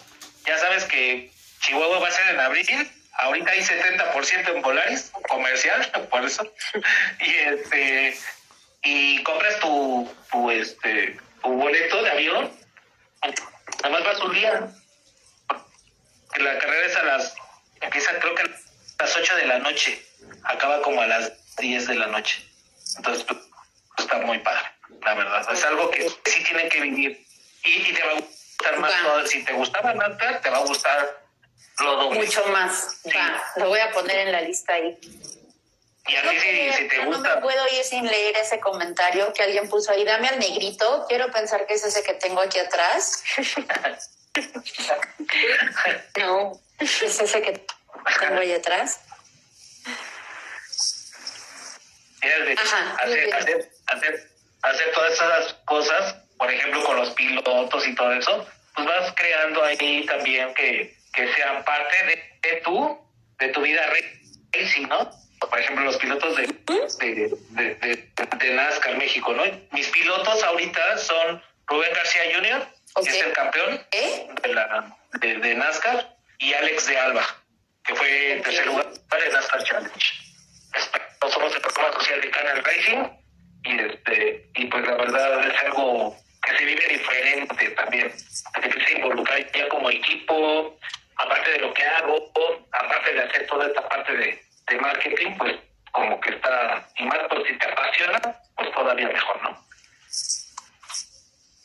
ya 0.46 0.58
sabes 0.58 0.84
que 0.84 1.30
Chihuahua 1.60 2.00
va 2.00 2.08
a 2.08 2.12
ser 2.12 2.34
en 2.34 2.40
abril, 2.40 2.90
ahorita 3.14 3.50
hay 3.50 3.60
70% 3.62 4.54
en 4.54 4.62
Polaris, 4.62 5.10
comercial, 5.28 5.90
por 6.10 6.24
eso, 6.24 6.52
y 7.20 7.32
este, 7.32 8.18
y 8.82 9.22
compras 9.22 9.58
tu, 9.60 10.14
tu, 10.30 10.50
este, 10.50 11.16
tu 11.42 11.48
boleto 11.48 12.02
de 12.02 12.10
avión, 12.10 12.52
más 13.90 14.04
vas 14.04 14.20
un 14.20 14.32
día, 14.32 14.68
la 16.36 16.58
carrera 16.58 16.86
es 16.86 16.96
a 16.96 17.02
las, 17.04 17.34
empieza 17.80 18.18
creo 18.18 18.34
que 18.34 18.42
a 18.42 19.02
las 19.02 19.16
8 19.16 19.36
de 19.36 19.46
la 19.46 19.58
noche, 19.58 20.04
acaba 20.44 20.82
como 20.82 21.00
a 21.00 21.06
las 21.06 21.32
10 21.56 21.86
de 21.86 21.94
la 21.94 22.06
noche, 22.06 22.44
entonces 22.96 23.24
pues, 23.24 23.38
está 23.98 24.18
muy 24.18 24.38
padre 24.38 24.74
la 25.04 25.14
verdad. 25.14 25.52
Es 25.52 25.64
algo 25.64 25.90
que 25.90 26.08
sí 26.08 26.44
tienen 26.44 26.68
que 26.68 26.80
vivir. 26.80 27.26
Y, 27.64 27.92
te 27.92 28.02
va 28.02 28.12
a 28.12 28.14
gustar 28.14 28.78
más. 28.78 29.30
si 29.30 29.44
te 29.44 29.52
gustaba 29.52 29.94
NASCAR, 29.94 30.40
te 30.40 30.50
va 30.50 30.58
a 30.58 30.64
gustar 30.64 31.24
lo 31.80 31.96
doble. 31.96 32.20
Mucho 32.20 32.46
más. 32.48 33.00
lo 33.56 33.68
voy 33.68 33.80
a 33.80 33.90
poner 33.92 34.18
en 34.18 34.32
la 34.32 34.40
lista 34.42 34.74
ahí. 34.74 34.98
Y 36.06 36.16
a 36.16 36.22
ti 36.22 36.38
si, 36.38 36.88
te 36.88 37.06
gusta. 37.06 37.06
No 37.06 37.36
me 37.36 37.40
puedo 37.40 37.64
ir 37.72 37.84
sin 37.84 38.06
leer 38.06 38.36
ese 38.36 38.60
comentario 38.60 39.32
que 39.32 39.42
alguien 39.42 39.68
puso 39.68 39.92
ahí. 39.92 40.04
Dame 40.04 40.28
al 40.28 40.38
negrito. 40.38 41.06
Quiero 41.08 41.30
pensar 41.30 41.66
que 41.66 41.74
es 41.74 41.84
ese 41.84 42.02
que 42.02 42.14
tengo 42.14 42.40
aquí 42.40 42.58
atrás. 42.58 43.22
no, 46.18 46.52
es 46.78 47.02
ese 47.02 47.42
que 47.42 47.64
tengo 48.20 48.40
ahí 48.40 48.52
atrás. 48.52 49.00
Ajá, 52.56 52.96
hacer, 53.02 53.34
hacer, 53.34 53.70
hacer 53.86 54.34
hacer 54.64 54.92
todas 54.92 55.12
esas 55.12 55.54
cosas, 55.66 56.14
por 56.38 56.50
ejemplo, 56.50 56.82
con 56.84 56.96
los 56.96 57.10
pilotos 57.10 57.86
y 57.86 57.94
todo 57.94 58.12
eso, 58.12 58.46
pues 58.74 58.86
vas 58.86 59.12
creando 59.14 59.62
ahí 59.62 60.04
también 60.06 60.54
que, 60.54 60.96
que 61.12 61.34
sean 61.34 61.64
parte 61.64 62.28
de, 62.42 62.60
tu, 62.62 62.98
de 63.38 63.48
tu 63.48 63.60
vida 63.60 63.82
racing, 64.52 64.88
¿no? 64.88 65.10
Por 65.40 65.58
ejemplo, 65.58 65.84
los 65.84 65.96
pilotos 65.98 66.36
de, 66.36 66.46
de, 66.66 68.08
de, 68.38 68.54
NASCAR 68.54 68.96
México, 68.96 69.32
¿no? 69.32 69.42
Mis 69.72 69.88
pilotos 69.88 70.42
ahorita 70.42 70.98
son 70.98 71.42
Rubén 71.66 71.92
García 71.94 72.22
Jr., 72.34 72.66
que 73.04 73.10
es 73.10 73.26
el 73.26 73.32
campeón 73.32 73.86
de, 74.42 74.54
la, 74.54 74.96
de, 75.20 75.54
NASCAR, 75.54 76.16
y 76.38 76.52
Alex 76.54 76.86
de 76.86 76.98
Alba, 76.98 77.26
que 77.84 77.94
fue 77.94 78.32
en 78.32 78.42
tercer 78.42 78.66
lugar 78.66 78.86
en 79.26 79.32
NASCAR 79.32 79.64
Challenge. 79.64 80.24
Somos 81.32 81.54
el 81.54 81.60
programa 81.62 81.92
social 81.94 82.20
de 82.20 82.30
Canal 82.30 82.64
Racing 82.64 83.24
y 83.64 83.80
este 83.80 84.50
y 84.56 84.66
pues 84.66 84.86
la 84.86 84.94
verdad 84.96 85.46
es 85.48 85.62
algo 85.62 86.16
que 86.42 86.56
se 86.56 86.64
vive 86.64 86.86
diferente 86.88 87.70
también 87.70 88.12
te 88.60 88.66
empieza 88.66 88.88
a 88.88 88.92
involucrar 88.92 89.52
ya 89.52 89.68
como 89.68 89.90
equipo 89.90 90.78
aparte 91.16 91.50
de 91.52 91.58
lo 91.58 91.72
que 91.72 91.82
hago 91.82 92.32
aparte 92.72 93.14
de 93.14 93.22
hacer 93.22 93.46
toda 93.46 93.66
esta 93.66 93.88
parte 93.88 94.12
de, 94.16 94.42
de 94.68 94.78
marketing 94.78 95.36
pues 95.38 95.56
como 95.92 96.20
que 96.20 96.30
está 96.30 96.86
y 96.96 97.04
más 97.04 97.18
pues 97.28 97.42
si 97.46 97.58
te 97.58 97.70
apasiona 97.70 98.20
pues 98.56 98.72
todavía 98.72 99.08
mejor 99.08 99.42
no 99.42 99.64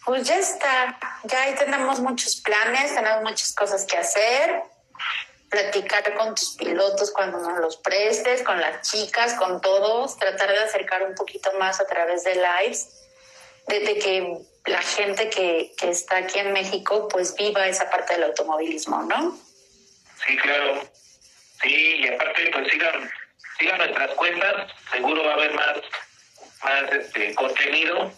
pues 0.09 0.23
ya 0.23 0.39
está. 0.39 0.97
Ya 1.25 1.43
ahí 1.43 1.53
tenemos 1.53 1.99
muchos 1.99 2.41
planes 2.41 2.95
tenemos 2.95 3.21
muchas 3.21 3.53
cosas 3.53 3.85
que 3.85 3.95
hacer. 3.95 4.63
Platicar 5.51 6.15
con 6.15 6.33
tus 6.33 6.55
pilotos 6.55 7.11
cuando 7.11 7.37
nos 7.39 7.59
los 7.59 7.77
prestes, 7.77 8.41
con 8.41 8.59
las 8.59 8.89
chicas, 8.89 9.35
con 9.35 9.61
todos, 9.61 10.17
tratar 10.17 10.49
de 10.49 10.57
acercar 10.57 11.03
un 11.03 11.13
poquito 11.13 11.51
más 11.59 11.79
a 11.79 11.85
través 11.85 12.23
de 12.23 12.33
lives, 12.35 12.89
de, 13.67 13.99
que 13.99 14.37
la 14.65 14.81
gente 14.81 15.29
que, 15.29 15.73
que 15.77 15.91
está 15.91 16.17
aquí 16.17 16.39
en 16.39 16.53
México 16.53 17.07
pues 17.07 17.35
viva 17.35 17.67
esa 17.67 17.87
parte 17.91 18.13
del 18.13 18.23
automovilismo, 18.23 19.03
¿no? 19.03 19.37
Sí, 20.25 20.35
claro. 20.37 20.81
Sí, 21.61 21.95
y 21.97 22.07
aparte 22.07 22.49
pues 22.51 22.71
sigan, 22.71 23.11
sigan 23.57 23.77
nuestras 23.77 24.11
cuentas, 24.11 24.71
seguro 24.91 25.23
va 25.23 25.31
a 25.31 25.35
haber 25.35 25.53
más, 25.53 25.77
más 26.63 26.91
este, 26.91 27.35
contenido. 27.35 28.11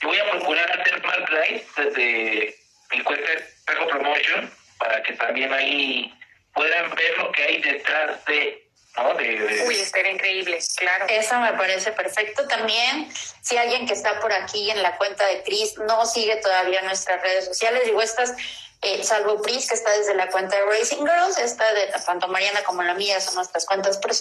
Yo 0.00 0.08
voy 0.08 0.18
a 0.18 0.30
procurar 0.30 0.80
hacer 0.80 1.02
más 1.02 1.30
lives 1.30 1.66
desde 1.76 2.54
mi 2.90 3.00
cuenta 3.02 3.30
de 3.30 3.44
Promotion 3.66 4.50
para 4.78 5.02
que 5.02 5.12
también 5.14 5.52
ahí 5.52 6.12
puedan 6.54 6.94
ver 6.94 7.18
lo 7.18 7.32
que 7.32 7.42
hay 7.42 7.60
detrás 7.60 8.24
de 8.26 8.68
¿no? 8.96 9.14
De, 9.14 9.64
Uy, 9.66 9.76
estaría 9.76 10.12
increíble, 10.12 10.58
claro. 10.76 11.06
Eso 11.08 11.38
me 11.38 11.52
parece 11.52 11.92
perfecto. 11.92 12.46
También, 12.48 13.08
si 13.42 13.56
alguien 13.56 13.86
que 13.86 13.92
está 13.92 14.18
por 14.20 14.32
aquí 14.32 14.70
en 14.70 14.82
la 14.82 14.96
cuenta 14.96 15.24
de 15.26 15.42
Cris 15.42 15.78
no 15.78 16.04
sigue 16.06 16.36
todavía 16.36 16.82
nuestras 16.82 17.22
redes 17.22 17.44
sociales, 17.44 17.84
digo, 17.84 18.02
estas, 18.02 18.34
eh, 18.80 19.02
salvo 19.02 19.42
Pris, 19.42 19.68
que 19.68 19.74
está 19.74 19.90
desde 19.92 20.14
la 20.14 20.28
cuenta 20.28 20.56
de 20.56 20.62
Racing 20.66 20.98
Girls, 20.98 21.38
esta 21.38 21.72
de 21.72 21.92
tanto 22.04 22.28
Mariana 22.28 22.62
como 22.62 22.82
la 22.82 22.94
mía 22.94 23.20
son 23.20 23.34
nuestras 23.34 23.66
cuentas, 23.66 23.98
pero 23.98 24.14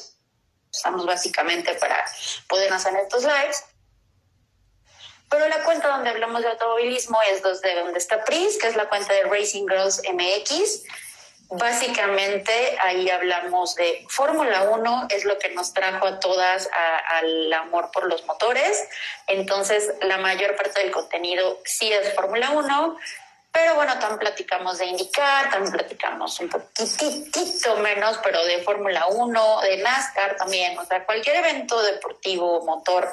usamos 0.72 1.05
básicamente 1.05 1.76
para 1.76 2.03
poder 2.47 2.74
hacer 2.74 2.95
estos 2.95 3.24
lives. 3.24 3.64
Pero 5.30 5.47
la 5.47 5.64
cuenta 5.64 5.89
donde 5.89 6.10
hablamos 6.10 6.41
de 6.41 6.47
automovilismo 6.49 7.20
es 7.32 7.43
desde 7.43 7.76
donde 7.76 7.99
está 7.99 8.24
Pris, 8.24 8.58
que 8.58 8.68
es 8.68 8.76
la 8.76 8.88
cuenta 8.88 9.14
de 9.14 9.24
Racing 9.24 9.68
Girls 9.68 10.01
MX. 10.12 10.84
Básicamente 11.49 12.78
ahí 12.82 13.10
hablamos 13.10 13.76
de 13.76 14.05
Fórmula 14.10 14.64
1, 14.64 15.08
es 15.10 15.24
lo 15.24 15.38
que 15.38 15.49
nos 15.49 15.74
trajo 15.74 16.05
a 16.05 16.20
todas 16.20 16.70
al 17.08 17.53
amor 17.53 17.91
por 17.91 18.08
los 18.08 18.26
motores. 18.26 18.84
Entonces, 19.28 19.93
la 20.01 20.18
mayor 20.18 20.55
parte 20.55 20.82
del 20.82 20.91
contenido 20.91 21.60
sí 21.64 21.91
es 21.91 22.14
Fórmula 22.16 22.51
1, 22.51 22.97
pero 23.58 23.74
bueno, 23.74 23.97
también 23.97 24.20
platicamos 24.20 24.78
de 24.78 24.86
indicar, 24.86 25.49
también 25.49 25.74
platicamos 25.74 26.39
un 26.39 26.47
poquitito 26.47 27.78
menos, 27.78 28.20
pero 28.24 28.45
de 28.45 28.62
Fórmula 28.62 29.08
1, 29.08 29.62
de 29.62 29.78
NASCAR 29.78 30.36
también, 30.36 30.78
o 30.78 30.86
sea, 30.86 31.03
cualquier 31.03 31.38
evento 31.38 31.82
deportivo, 31.82 32.64
motor 32.64 33.12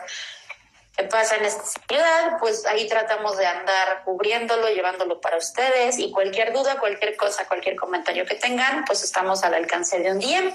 que 0.94 1.04
pasa 1.04 1.36
en 1.36 1.46
esta 1.46 1.64
ciudad, 1.64 2.36
pues 2.38 2.66
ahí 2.66 2.86
tratamos 2.86 3.38
de 3.38 3.46
andar 3.46 4.02
cubriéndolo, 4.04 4.68
llevándolo 4.68 5.18
para 5.18 5.38
ustedes 5.38 5.98
y 5.98 6.10
cualquier 6.10 6.52
duda, 6.52 6.78
cualquier 6.78 7.16
cosa, 7.16 7.48
cualquier 7.48 7.76
comentario 7.76 8.26
que 8.26 8.34
tengan, 8.34 8.84
pues 8.84 9.02
estamos 9.02 9.44
al 9.44 9.54
alcance 9.54 9.98
de 9.98 10.12
un 10.12 10.18
día. 10.18 10.54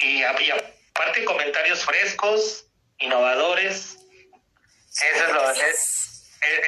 Y, 0.00 0.22
aparte 0.22 1.26
comentarios 1.26 1.84
frescos, 1.84 2.64
innovadores, 3.00 3.98
eso 4.94 5.24
es, 5.26 5.32
lo, 5.34 5.42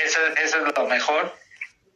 eso, 0.04 0.18
eso 0.42 0.66
es 0.66 0.76
lo 0.76 0.84
mejor 0.86 1.36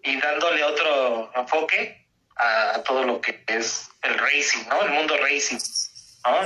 y 0.02 0.20
dándole 0.20 0.64
otro 0.64 1.30
enfoque 1.34 2.06
a 2.36 2.82
todo 2.84 3.04
lo 3.04 3.20
que 3.20 3.42
es 3.46 3.88
el 4.02 4.18
racing, 4.18 4.68
¿no? 4.68 4.82
El 4.82 4.90
mundo 4.90 5.16
racing. 5.16 5.58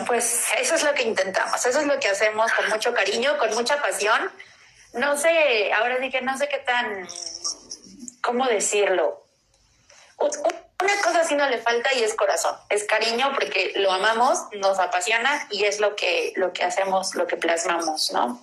Pues 0.06 0.46
eso 0.58 0.74
es 0.74 0.84
lo 0.84 0.94
que 0.94 1.02
intentamos, 1.02 1.64
eso 1.64 1.80
es 1.80 1.86
lo 1.86 1.98
que 1.98 2.08
hacemos 2.08 2.52
con 2.52 2.68
mucho 2.68 2.94
cariño, 2.94 3.36
con 3.38 3.52
mucha 3.54 3.80
pasión. 3.80 4.30
No 4.94 5.16
sé, 5.16 5.72
ahora 5.72 5.98
sí 6.00 6.10
que 6.10 6.20
no 6.20 6.36
sé 6.36 6.48
qué 6.48 6.58
tan, 6.58 7.08
¿cómo 8.22 8.46
decirlo? 8.46 9.26
Una 10.18 11.00
cosa 11.02 11.24
sí 11.24 11.34
no 11.34 11.48
le 11.48 11.58
falta 11.58 11.92
y 11.94 12.04
es 12.04 12.14
corazón, 12.14 12.56
es 12.68 12.84
cariño 12.84 13.32
porque 13.32 13.72
lo 13.76 13.90
amamos, 13.90 14.38
nos 14.52 14.78
apasiona 14.78 15.46
y 15.50 15.64
es 15.64 15.80
lo 15.80 15.96
que, 15.96 16.32
lo 16.36 16.52
que 16.52 16.64
hacemos, 16.64 17.14
lo 17.14 17.26
que 17.26 17.36
plasmamos, 17.36 18.12
¿no? 18.12 18.40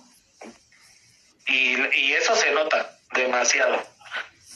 Y, 1.46 1.76
y 1.96 2.12
eso 2.14 2.36
se 2.36 2.50
nota 2.52 2.98
demasiado 3.14 3.82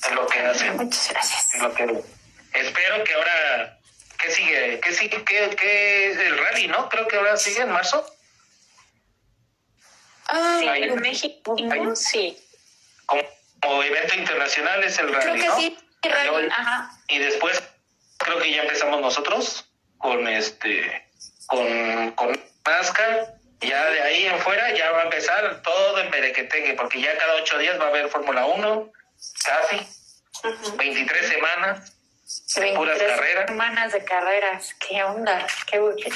en 0.08 0.14
lo 0.14 0.26
que 0.26 0.40
hacemos. 0.40 0.84
Muchas 0.84 1.10
gracias. 1.10 1.62
lo 1.62 1.74
que, 1.74 1.84
espero 2.54 3.04
que 3.04 3.14
ahora 3.14 3.78
¿Qué 4.24 4.30
sigue? 4.30 4.80
¿Qué 4.80 4.92
sigue? 4.92 5.24
¿Qué, 5.24 6.10
es 6.10 6.16
el 6.16 6.38
rally, 6.38 6.66
no? 6.68 6.88
Creo 6.88 7.06
que 7.06 7.16
ahora 7.16 7.36
sigue 7.36 7.60
en 7.60 7.70
marzo. 7.70 8.04
Ah, 10.26 10.60
en 10.62 10.98
México, 11.00 11.54
sí. 11.94 12.38
Como, 13.04 13.82
evento 13.82 14.14
internacional 14.14 14.82
es 14.82 14.98
el 14.98 15.12
rally, 15.12 15.40
creo 15.40 15.56
que 15.56 15.60
Sí, 15.60 15.76
rally. 16.02 16.48
Ajá. 16.50 16.90
Y 17.08 17.18
después 17.18 17.62
creo 18.16 18.38
que 18.38 18.50
ya 18.50 18.62
empezamos 18.62 19.00
nosotros 19.02 19.70
con 19.98 20.26
este, 20.26 21.10
con, 21.46 22.12
con 22.12 22.40
NASCAR. 22.66 23.34
Ya 23.66 23.84
de 23.90 24.02
ahí 24.02 24.26
en 24.26 24.38
fuera 24.40 24.72
ya 24.74 24.90
va 24.92 25.00
a 25.00 25.04
empezar 25.04 25.62
todo 25.62 25.98
en 25.98 26.10
Merequetegue, 26.10 26.74
porque 26.74 27.00
ya 27.00 27.16
cada 27.16 27.34
ocho 27.34 27.58
días 27.58 27.80
va 27.80 27.86
a 27.86 27.88
haber 27.88 28.08
Fórmula 28.08 28.46
1, 28.46 28.92
casi, 29.44 29.86
23 30.76 31.28
semanas. 31.28 31.90
Puras 32.74 32.98
carreras. 32.98 33.46
semanas 33.48 33.92
de 33.92 34.04
carreras. 34.04 34.74
¿Qué 34.80 35.02
onda? 35.04 35.46
¿Qué, 35.66 35.80
qué 36.02 36.10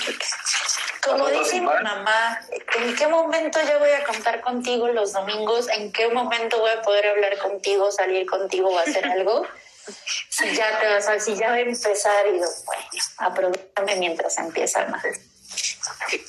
Como 1.04 1.28
dice 1.28 1.60
mi 1.60 1.66
mamá, 1.66 2.40
¿en 2.76 2.96
qué 2.96 3.06
momento 3.06 3.60
ya 3.62 3.78
voy 3.78 3.90
a 3.90 4.04
contar 4.04 4.40
contigo 4.40 4.88
los 4.88 5.12
domingos? 5.12 5.68
¿En 5.68 5.92
qué 5.92 6.08
momento 6.08 6.58
voy 6.58 6.70
a 6.70 6.80
poder 6.82 7.08
hablar 7.08 7.36
contigo, 7.38 7.90
salir 7.92 8.26
contigo 8.26 8.68
o 8.68 8.78
hacer 8.78 9.06
algo? 9.06 9.46
si 10.28 10.54
ya 10.54 10.78
te 10.80 10.86
vas 10.88 11.08
a, 11.08 11.20
si 11.20 11.36
ya 11.36 11.48
va 11.50 11.54
a 11.54 11.60
empezar 11.60 12.26
y 12.28 12.32
digo, 12.34 12.46
bueno, 12.64 12.82
aprovechame 13.18 13.96
mientras 13.96 14.38
empieza 14.38 14.86
más. 14.86 15.04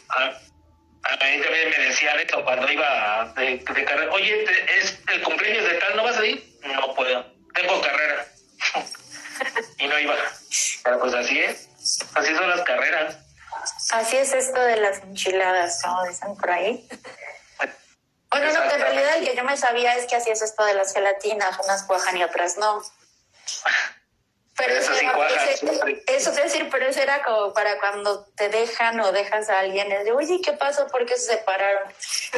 Ah, 0.09 0.31
a 1.09 1.25
mí 1.25 1.41
también 1.41 1.69
me 1.77 1.85
decían 1.85 2.19
esto 2.19 2.43
cuando 2.43 2.71
iba 2.71 3.33
de, 3.35 3.57
de 3.57 3.85
carrera. 3.85 4.11
Oye, 4.11 4.43
es 4.77 4.99
el 5.11 5.23
cumpleaños 5.23 5.63
de 5.63 5.75
tal, 5.75 5.95
¿no 5.95 6.03
vas 6.03 6.17
a 6.17 6.25
ir? 6.25 6.43
No 6.63 6.93
puedo, 6.93 7.25
tengo 7.53 7.81
carrera. 7.81 8.25
y 9.79 9.87
no 9.87 9.99
iba. 9.99 10.15
Pero 10.83 10.99
pues 10.99 11.13
así 11.13 11.39
es, 11.39 11.69
así 12.13 12.35
son 12.35 12.49
las 12.49 12.61
carreras. 12.61 13.17
Así 13.91 14.17
es 14.17 14.33
esto 14.33 14.61
de 14.61 14.77
las 14.77 14.99
enchiladas, 14.99 15.81
como 15.83 16.03
dicen 16.05 16.35
por 16.35 16.51
ahí. 16.51 16.87
Bueno, 18.29 18.53
no, 18.53 18.69
que 18.69 18.75
en 18.75 18.81
realidad 18.81 19.17
el 19.17 19.25
que 19.25 19.35
yo 19.35 19.43
me 19.43 19.57
sabía 19.57 19.95
es 19.95 20.05
que 20.05 20.15
así 20.15 20.29
es 20.29 20.41
esto 20.41 20.63
de 20.63 20.75
las 20.75 20.93
gelatinas, 20.93 21.57
unas 21.63 21.83
cuajan 21.83 22.15
y 22.17 22.23
otras 22.23 22.57
no. 22.57 22.83
Pero 24.59 24.73
eso, 24.75 24.93
sí 24.93 25.07
eso 26.07 26.29
es 26.31 26.35
decir, 26.35 26.67
pero 26.69 26.85
eso 26.87 27.01
era 27.01 27.23
como 27.23 27.53
para 27.53 27.79
cuando 27.79 28.25
te 28.35 28.49
dejan 28.49 28.99
o 28.99 29.13
dejas 29.13 29.49
a 29.49 29.59
alguien, 29.59 29.89
es 29.89 30.03
de, 30.03 30.11
oye, 30.11 30.41
¿qué 30.43 30.51
pasó? 30.51 30.85
¿Por 30.87 31.05
qué 31.05 31.15
se 31.15 31.37
separaron? 31.37 31.87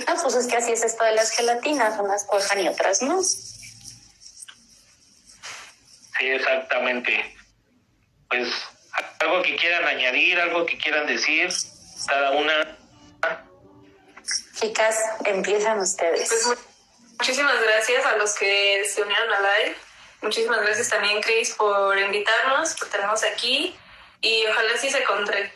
No, 0.07 0.21
pues 0.21 0.35
es 0.35 0.47
que 0.47 0.57
así 0.57 0.71
es 0.71 0.83
esto 0.83 1.03
de 1.03 1.13
las 1.13 1.31
gelatinas, 1.31 1.99
unas 1.99 2.23
cuajan 2.25 2.59
y 2.59 2.67
otras 2.67 3.01
no. 3.01 3.23
Sí, 3.23 3.49
exactamente. 6.19 7.35
Pues 8.29 8.49
algo 9.19 9.41
que 9.41 9.55
quieran 9.55 9.85
añadir, 9.85 10.39
algo 10.39 10.63
que 10.67 10.77
quieran 10.77 11.07
decir, 11.07 11.49
cada 12.07 12.31
una. 12.31 12.77
Chicas, 14.59 14.95
empiezan 15.25 15.79
ustedes. 15.79 16.29
Pues, 16.29 16.59
muchísimas 17.17 17.59
gracias 17.63 18.05
a 18.05 18.15
los 18.17 18.35
que 18.35 18.85
se 18.85 19.01
unieron 19.01 19.33
al 19.33 19.41
live. 19.41 19.75
Muchísimas 20.21 20.61
gracias 20.61 20.89
también, 20.89 21.21
Chris, 21.21 21.55
por 21.55 21.97
invitarnos, 21.97 22.75
por 22.75 22.89
tenernos 22.89 23.23
aquí. 23.23 23.75
Y 24.21 24.45
ojalá 24.45 24.77
sí 24.77 24.89
se, 24.89 25.03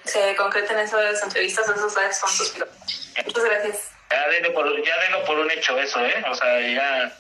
se 0.06 0.36
concreten 0.36 0.80
esas 0.80 1.22
entrevistas, 1.22 1.70
esos 1.70 1.96
lives 1.96 2.20
con 2.20 2.32
sus 2.32 2.50
pilotos. 2.50 3.12
Muchas 3.26 3.44
gracias. 3.44 3.92
Ya 4.10 4.28
denlo, 4.30 4.54
por, 4.54 4.84
ya 4.84 5.00
denlo 5.02 5.24
por 5.26 5.40
un 5.40 5.52
hecho 5.52 5.78
eso, 5.80 6.04
¿eh? 6.04 6.24
O 6.30 6.34
sea, 6.34 6.62
ya 6.62 7.16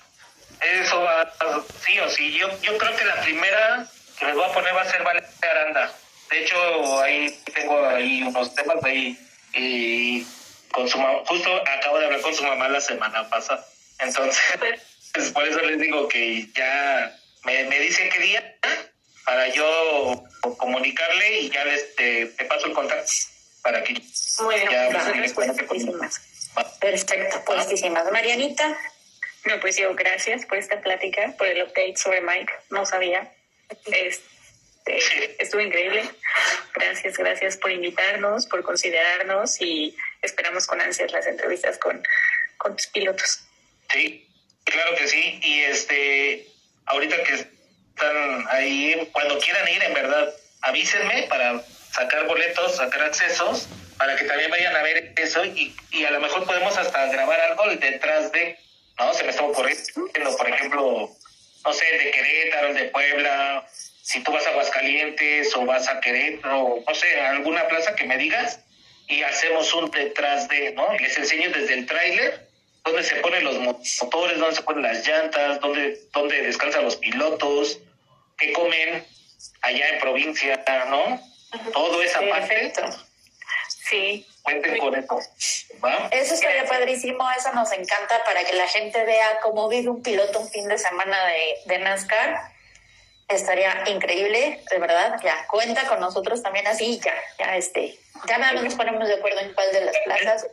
eso 0.61 1.01
va, 1.01 1.31
sí 1.85 1.99
o 1.99 2.09
sí. 2.09 2.35
Yo, 2.37 2.47
yo 2.61 2.77
creo 2.77 2.95
que 2.95 3.05
la 3.05 3.21
primera 3.21 3.87
que 4.17 4.25
les 4.25 4.35
voy 4.35 4.45
a 4.45 4.53
poner 4.53 4.75
va 4.75 4.81
a 4.81 4.91
ser 4.91 5.03
Valeria 5.03 5.29
Aranda. 5.51 5.91
De 6.31 6.43
hecho, 6.43 7.01
ahí 7.01 7.29
tengo 7.53 7.85
ahí 7.87 8.23
unos 8.23 8.55
temas 8.55 8.83
ahí 8.83 9.17
y 9.53 10.25
con 10.71 10.87
su 10.89 10.97
mamá, 10.97 11.19
justo 11.27 11.49
acabo 11.67 11.99
de 11.99 12.05
hablar 12.05 12.21
con 12.21 12.33
su 12.33 12.43
mamá 12.43 12.67
la 12.69 12.81
semana 12.81 13.29
pasada. 13.29 13.65
Entonces, 13.99 14.41
por 15.33 15.47
eso 15.47 15.59
les 15.61 15.79
digo 15.79 16.07
que 16.07 16.47
ya 16.53 17.15
me, 17.45 17.63
me 17.65 17.79
dice 17.79 18.09
qué 18.09 18.19
día 18.19 18.57
para 19.25 19.47
yo 19.49 20.23
comunicarle 20.57 21.39
y 21.39 21.49
ya 21.49 21.65
les 21.65 21.95
te, 21.95 22.27
paso 22.47 22.67
el 22.67 22.73
contacto 22.73 23.11
para 23.61 23.83
que 23.83 23.93
bien, 23.93 24.69
ya 24.69 24.89
Perfecto, 26.79 27.43
pues 27.45 27.83
Marianita. 28.11 28.77
No, 29.45 29.59
pues 29.59 29.77
yo 29.77 29.93
gracias 29.95 30.45
por 30.45 30.57
esta 30.57 30.79
plática, 30.81 31.33
por 31.37 31.47
el 31.47 31.63
update 31.63 31.97
sobre 31.97 32.21
Mike. 32.21 32.53
No 32.69 32.85
sabía. 32.85 33.31
Este, 33.85 34.23
estuvo 35.39 35.61
increíble. 35.61 36.03
Gracias, 36.75 37.17
gracias 37.17 37.57
por 37.57 37.71
invitarnos, 37.71 38.45
por 38.45 38.63
considerarnos 38.63 39.59
y 39.59 39.95
esperamos 40.21 40.67
con 40.67 40.79
ansias 40.79 41.11
las 41.11 41.25
entrevistas 41.25 41.77
con, 41.79 42.03
con 42.57 42.75
tus 42.75 42.87
pilotos. 42.87 43.41
Sí, 43.91 44.27
claro 44.63 44.95
que 44.95 45.07
sí. 45.07 45.39
Y 45.43 45.61
este, 45.61 46.47
ahorita 46.85 47.23
que 47.23 47.33
están 47.33 48.47
ahí, 48.49 49.09
cuando 49.11 49.37
quieran 49.39 49.67
ir, 49.69 49.83
en 49.83 49.93
verdad, 49.93 50.33
avísenme 50.61 51.23
para 51.23 51.61
sacar 51.91 52.25
boletos, 52.27 52.75
sacar 52.75 53.03
accesos, 53.03 53.67
para 53.97 54.15
que 54.15 54.25
también 54.25 54.51
vayan 54.51 54.75
a 54.75 54.83
ver 54.83 55.13
eso 55.15 55.45
y, 55.45 55.75
y 55.91 56.03
a 56.03 56.11
lo 56.11 56.19
mejor 56.19 56.45
podemos 56.45 56.77
hasta 56.77 57.05
grabar 57.07 57.39
algo 57.39 57.67
detrás 57.75 58.31
de, 58.31 58.57
¿no? 58.97 59.13
Se 59.13 59.23
me 59.23 59.29
está 59.29 59.43
ocurriendo, 59.43 60.37
por 60.37 60.49
ejemplo, 60.49 61.09
no 61.65 61.73
sé, 61.73 61.85
de 61.97 62.11
Querétaro, 62.11 62.73
de 62.73 62.85
Puebla, 62.85 63.65
si 64.01 64.21
tú 64.21 64.31
vas 64.31 64.45
a 64.45 64.49
Aguascalientes 64.51 65.55
o 65.55 65.65
vas 65.65 65.87
a 65.87 65.99
Querétaro, 65.99 66.83
no 66.85 66.95
sé, 66.95 67.19
alguna 67.21 67.67
plaza 67.67 67.95
que 67.95 68.05
me 68.05 68.17
digas 68.17 68.59
y 69.07 69.23
hacemos 69.23 69.73
un 69.73 69.89
detrás 69.91 70.47
de, 70.47 70.73
¿no? 70.73 70.93
Les 70.99 71.17
enseño 71.17 71.49
desde 71.51 71.75
el 71.75 71.85
tráiler 71.85 72.47
dónde 72.85 73.03
se 73.03 73.15
ponen 73.15 73.43
los 73.43 73.57
motores, 73.59 74.39
dónde 74.39 74.55
se 74.55 74.61
ponen 74.61 74.83
las 74.83 75.05
llantas, 75.05 75.59
dónde, 75.59 75.99
dónde 76.13 76.41
descansan 76.43 76.85
los 76.85 76.95
pilotos, 76.95 77.79
qué 78.37 78.53
comen 78.53 79.05
allá 79.61 79.89
en 79.89 79.99
provincia, 79.99 80.63
¿no? 80.87 81.19
Todo 81.73 82.01
esa 82.01 82.19
Perfecto. 82.19 82.81
parte. 82.81 82.97
Sí. 83.67 84.27
Cuenten 84.43 84.77
con 84.77 84.95
eso. 84.95 85.19
¿va? 85.83 86.07
Eso 86.11 86.35
estaría 86.35 86.65
padrísimo, 86.65 87.27
eso 87.31 87.51
nos 87.53 87.71
encanta 87.71 88.23
para 88.23 88.43
que 88.43 88.53
la 88.53 88.67
gente 88.67 89.03
vea 89.03 89.39
cómo 89.41 89.67
vive 89.67 89.89
un 89.89 90.03
piloto 90.03 90.39
un 90.39 90.49
fin 90.49 90.67
de 90.67 90.77
semana 90.77 91.17
de, 91.25 91.55
de 91.65 91.79
NASCAR. 91.79 92.51
Estaría 93.27 93.83
increíble, 93.87 94.63
de 94.69 94.79
verdad. 94.79 95.19
Ya, 95.23 95.47
cuenta 95.47 95.87
con 95.87 95.99
nosotros 95.99 96.43
también 96.43 96.67
así, 96.67 96.99
ya, 97.03 97.15
ya 97.39 97.57
este, 97.57 97.97
ya 98.27 98.37
nada 98.37 98.53
más 98.53 98.63
nos 98.63 98.75
ponemos 98.75 99.07
de 99.07 99.15
acuerdo 99.15 99.39
en 99.39 99.53
cuál 99.53 99.71
de 99.71 99.85
las 99.85 99.97
plazas. 100.05 100.47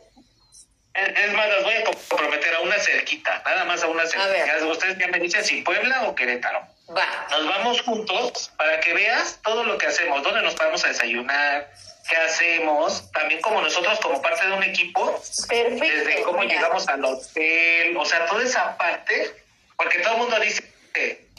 Es 0.93 1.33
más, 1.33 1.49
las 1.49 1.63
voy 1.63 1.73
a 1.73 1.83
comprometer 1.85 2.53
a 2.53 2.59
una 2.59 2.77
cerquita, 2.77 3.41
nada 3.45 3.65
más 3.65 3.81
a 3.83 3.87
una 3.87 4.05
cerquita. 4.05 4.65
Ustedes 4.67 4.97
ya 4.99 5.07
me 5.07 5.19
dicen 5.19 5.43
si 5.43 5.61
Puebla 5.63 6.03
o 6.03 6.13
Querétaro. 6.13 6.67
Va, 6.95 7.27
Nos 7.31 7.47
vamos 7.47 7.81
juntos 7.81 8.51
para 8.57 8.79
que 8.79 8.93
veas 8.93 9.39
todo 9.43 9.63
lo 9.63 9.77
que 9.77 9.87
hacemos, 9.87 10.21
dónde 10.21 10.43
nos 10.43 10.55
vamos 10.55 10.85
a 10.85 10.89
desayunar, 10.89 11.71
qué 12.07 12.15
hacemos, 12.17 13.11
también 13.11 13.41
como 13.41 13.61
nosotros 13.61 13.99
como 14.01 14.21
parte 14.21 14.45
de 14.45 14.51
un 14.53 14.63
equipo, 14.63 15.19
desde 15.49 15.63
perfecto. 15.63 16.23
cómo 16.25 16.39
mira. 16.41 16.55
llegamos 16.55 16.87
al 16.87 17.03
hotel, 17.03 17.97
o 17.97 18.05
sea, 18.05 18.25
toda 18.27 18.43
esa 18.43 18.77
parte, 18.77 19.33
porque 19.77 19.99
todo 19.99 20.13
el 20.13 20.19
mundo 20.19 20.39
dice, 20.41 20.63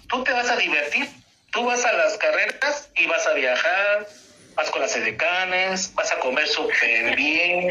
tú 0.08 0.24
te 0.24 0.32
vas 0.32 0.50
a 0.50 0.56
divertir, 0.56 1.08
tú 1.52 1.64
vas 1.64 1.84
a 1.84 1.92
las 1.92 2.16
carreras 2.16 2.88
y 2.96 3.06
vas 3.06 3.24
a 3.26 3.34
viajar, 3.34 4.08
vas 4.54 4.70
con 4.70 4.80
las 4.80 4.96
edecanes, 4.96 5.94
vas 5.94 6.10
a 6.10 6.18
comer 6.18 6.48
súper 6.48 7.14
bien, 7.14 7.70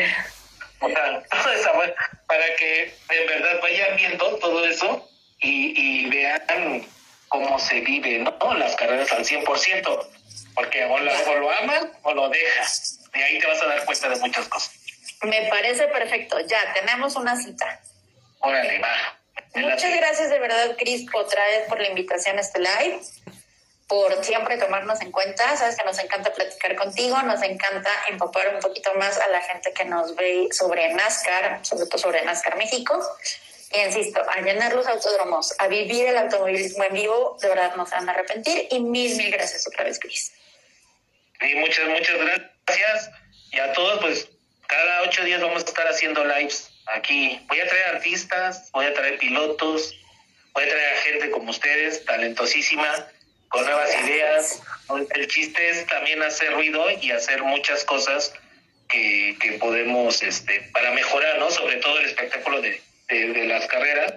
o 0.83 0.89
sea, 0.89 1.23
toda 1.29 1.55
esa 1.55 1.71
va- 1.73 1.93
para 2.27 2.55
que 2.57 2.83
en 3.09 3.27
verdad 3.27 3.59
vayan 3.61 3.95
viendo 3.95 4.37
todo 4.37 4.65
eso 4.65 5.09
y, 5.39 5.73
y 6.05 6.09
vean 6.09 6.85
cómo 7.27 7.57
se 7.59 7.81
vive, 7.81 8.19
¿no? 8.19 8.53
Las 8.55 8.75
carreras 8.75 9.11
al 9.11 9.25
100%, 9.25 10.07
porque 10.55 10.85
o, 10.85 10.99
la- 10.99 11.19
o 11.27 11.35
lo 11.35 11.51
amas 11.51 11.87
o 12.03 12.13
lo 12.13 12.29
dejas, 12.29 12.99
y 13.13 13.21
ahí 13.21 13.39
te 13.39 13.47
vas 13.47 13.61
a 13.61 13.65
dar 13.67 13.85
cuenta 13.85 14.09
de 14.09 14.15
muchas 14.17 14.47
cosas. 14.47 14.75
Me 15.23 15.47
parece 15.49 15.87
perfecto, 15.87 16.39
ya, 16.41 16.73
tenemos 16.73 17.15
una 17.15 17.35
cita. 17.35 17.79
Órale, 18.39 18.79
va. 18.79 19.19
Muchas 19.55 19.95
gracias 19.95 20.29
de 20.29 20.39
verdad, 20.39 20.75
Cris, 20.77 21.05
otra 21.13 21.43
vez 21.45 21.67
por 21.69 21.79
la 21.79 21.87
invitación 21.87 22.37
a 22.37 22.41
este 22.41 22.59
live, 22.59 22.99
por 23.87 24.23
siempre 24.23 24.57
tomarnos 24.57 25.01
en 25.01 25.11
cuenta. 25.11 25.55
Sabes 25.57 25.77
que 25.77 25.83
nos 25.83 25.99
encanta 25.99 26.33
platicar 26.33 26.75
contigo, 26.75 27.21
nos 27.23 27.41
encanta 27.41 27.89
empapar 28.09 28.53
un 28.53 28.59
poquito 28.59 28.93
más 28.95 29.17
a 29.19 29.27
la 29.27 29.41
gente 29.41 29.73
que 29.73 29.85
nos 29.85 30.15
ve 30.15 30.49
sobre 30.51 30.93
NASCAR, 30.93 31.65
sobre 31.65 31.85
todo 31.85 31.97
sobre 31.97 32.23
NASCAR 32.23 32.57
México. 32.57 32.99
Y 33.71 33.79
insisto, 33.79 34.21
a 34.29 34.41
llenar 34.41 34.73
los 34.73 34.85
autódromos, 34.87 35.53
a 35.59 35.67
vivir 35.67 36.05
el 36.07 36.17
automovilismo 36.17 36.83
en 36.83 36.93
vivo, 36.93 37.37
de 37.41 37.49
verdad 37.49 37.75
no 37.75 37.85
se 37.85 37.95
van 37.95 38.07
a 38.07 38.11
arrepentir. 38.11 38.67
Y 38.69 38.79
mil, 38.79 39.15
mil 39.17 39.31
gracias 39.31 39.67
otra 39.67 39.83
vez, 39.83 39.99
Cris. 39.99 40.31
Y 41.41 41.55
muchas, 41.55 41.87
muchas 41.89 42.15
gracias. 42.17 43.09
Y 43.51 43.59
a 43.59 43.73
todos, 43.73 43.99
pues, 43.99 44.29
cada 44.67 45.01
ocho 45.01 45.23
días 45.23 45.41
vamos 45.41 45.63
a 45.63 45.65
estar 45.65 45.87
haciendo 45.87 46.23
lives 46.23 46.69
aquí. 46.87 47.43
Voy 47.47 47.59
a 47.59 47.67
traer 47.67 47.95
artistas, 47.95 48.69
voy 48.71 48.85
a 48.85 48.93
traer 48.93 49.17
pilotos, 49.17 49.93
voy 50.53 50.63
a 50.63 50.69
traer 50.69 50.93
a 50.93 51.01
gente 51.01 51.31
como 51.31 51.49
ustedes, 51.49 52.05
talentosísima, 52.05 53.07
con 53.53 53.63
nuevas 53.65 53.89
ideas. 54.03 54.61
El 55.13 55.27
chiste 55.27 55.69
es 55.69 55.85
también 55.85 56.21
hacer 56.23 56.51
ruido 56.53 56.89
y 56.89 57.11
hacer 57.11 57.43
muchas 57.43 57.83
cosas 57.83 58.33
que, 58.89 59.37
que 59.39 59.53
podemos, 59.53 60.23
este, 60.23 60.61
para 60.73 60.91
mejorar, 60.91 61.37
¿no? 61.37 61.51
Sobre 61.51 61.77
todo 61.77 61.99
el 61.99 62.05
espectáculo 62.05 62.61
de, 62.61 62.81
de, 63.09 63.27
de 63.27 63.45
las 63.45 63.67
carreras 63.67 64.15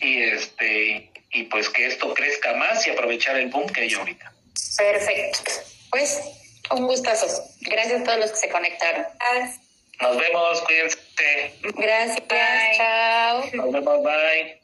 y 0.00 0.22
este 0.22 1.10
y 1.34 1.44
pues 1.44 1.70
que 1.70 1.86
esto 1.86 2.12
crezca 2.14 2.54
más 2.54 2.86
y 2.86 2.90
aprovechar 2.90 3.36
el 3.36 3.48
boom 3.48 3.66
que 3.72 3.82
hay 3.82 3.94
ahorita. 3.94 4.32
Perfecto. 4.76 5.40
Pues, 5.90 6.20
un 6.70 6.86
gustazo. 6.86 7.26
Gracias 7.62 8.02
a 8.02 8.04
todos 8.04 8.18
los 8.18 8.30
que 8.32 8.36
se 8.36 8.48
conectaron. 8.48 9.06
Nos 10.00 10.16
vemos, 10.18 10.60
cuídense. 10.62 10.98
Gracias, 11.74 12.28
Bye. 12.28 12.76
chao. 12.76 13.44
Nos 13.54 13.72
vemos, 13.72 14.02
bye. 14.04 14.61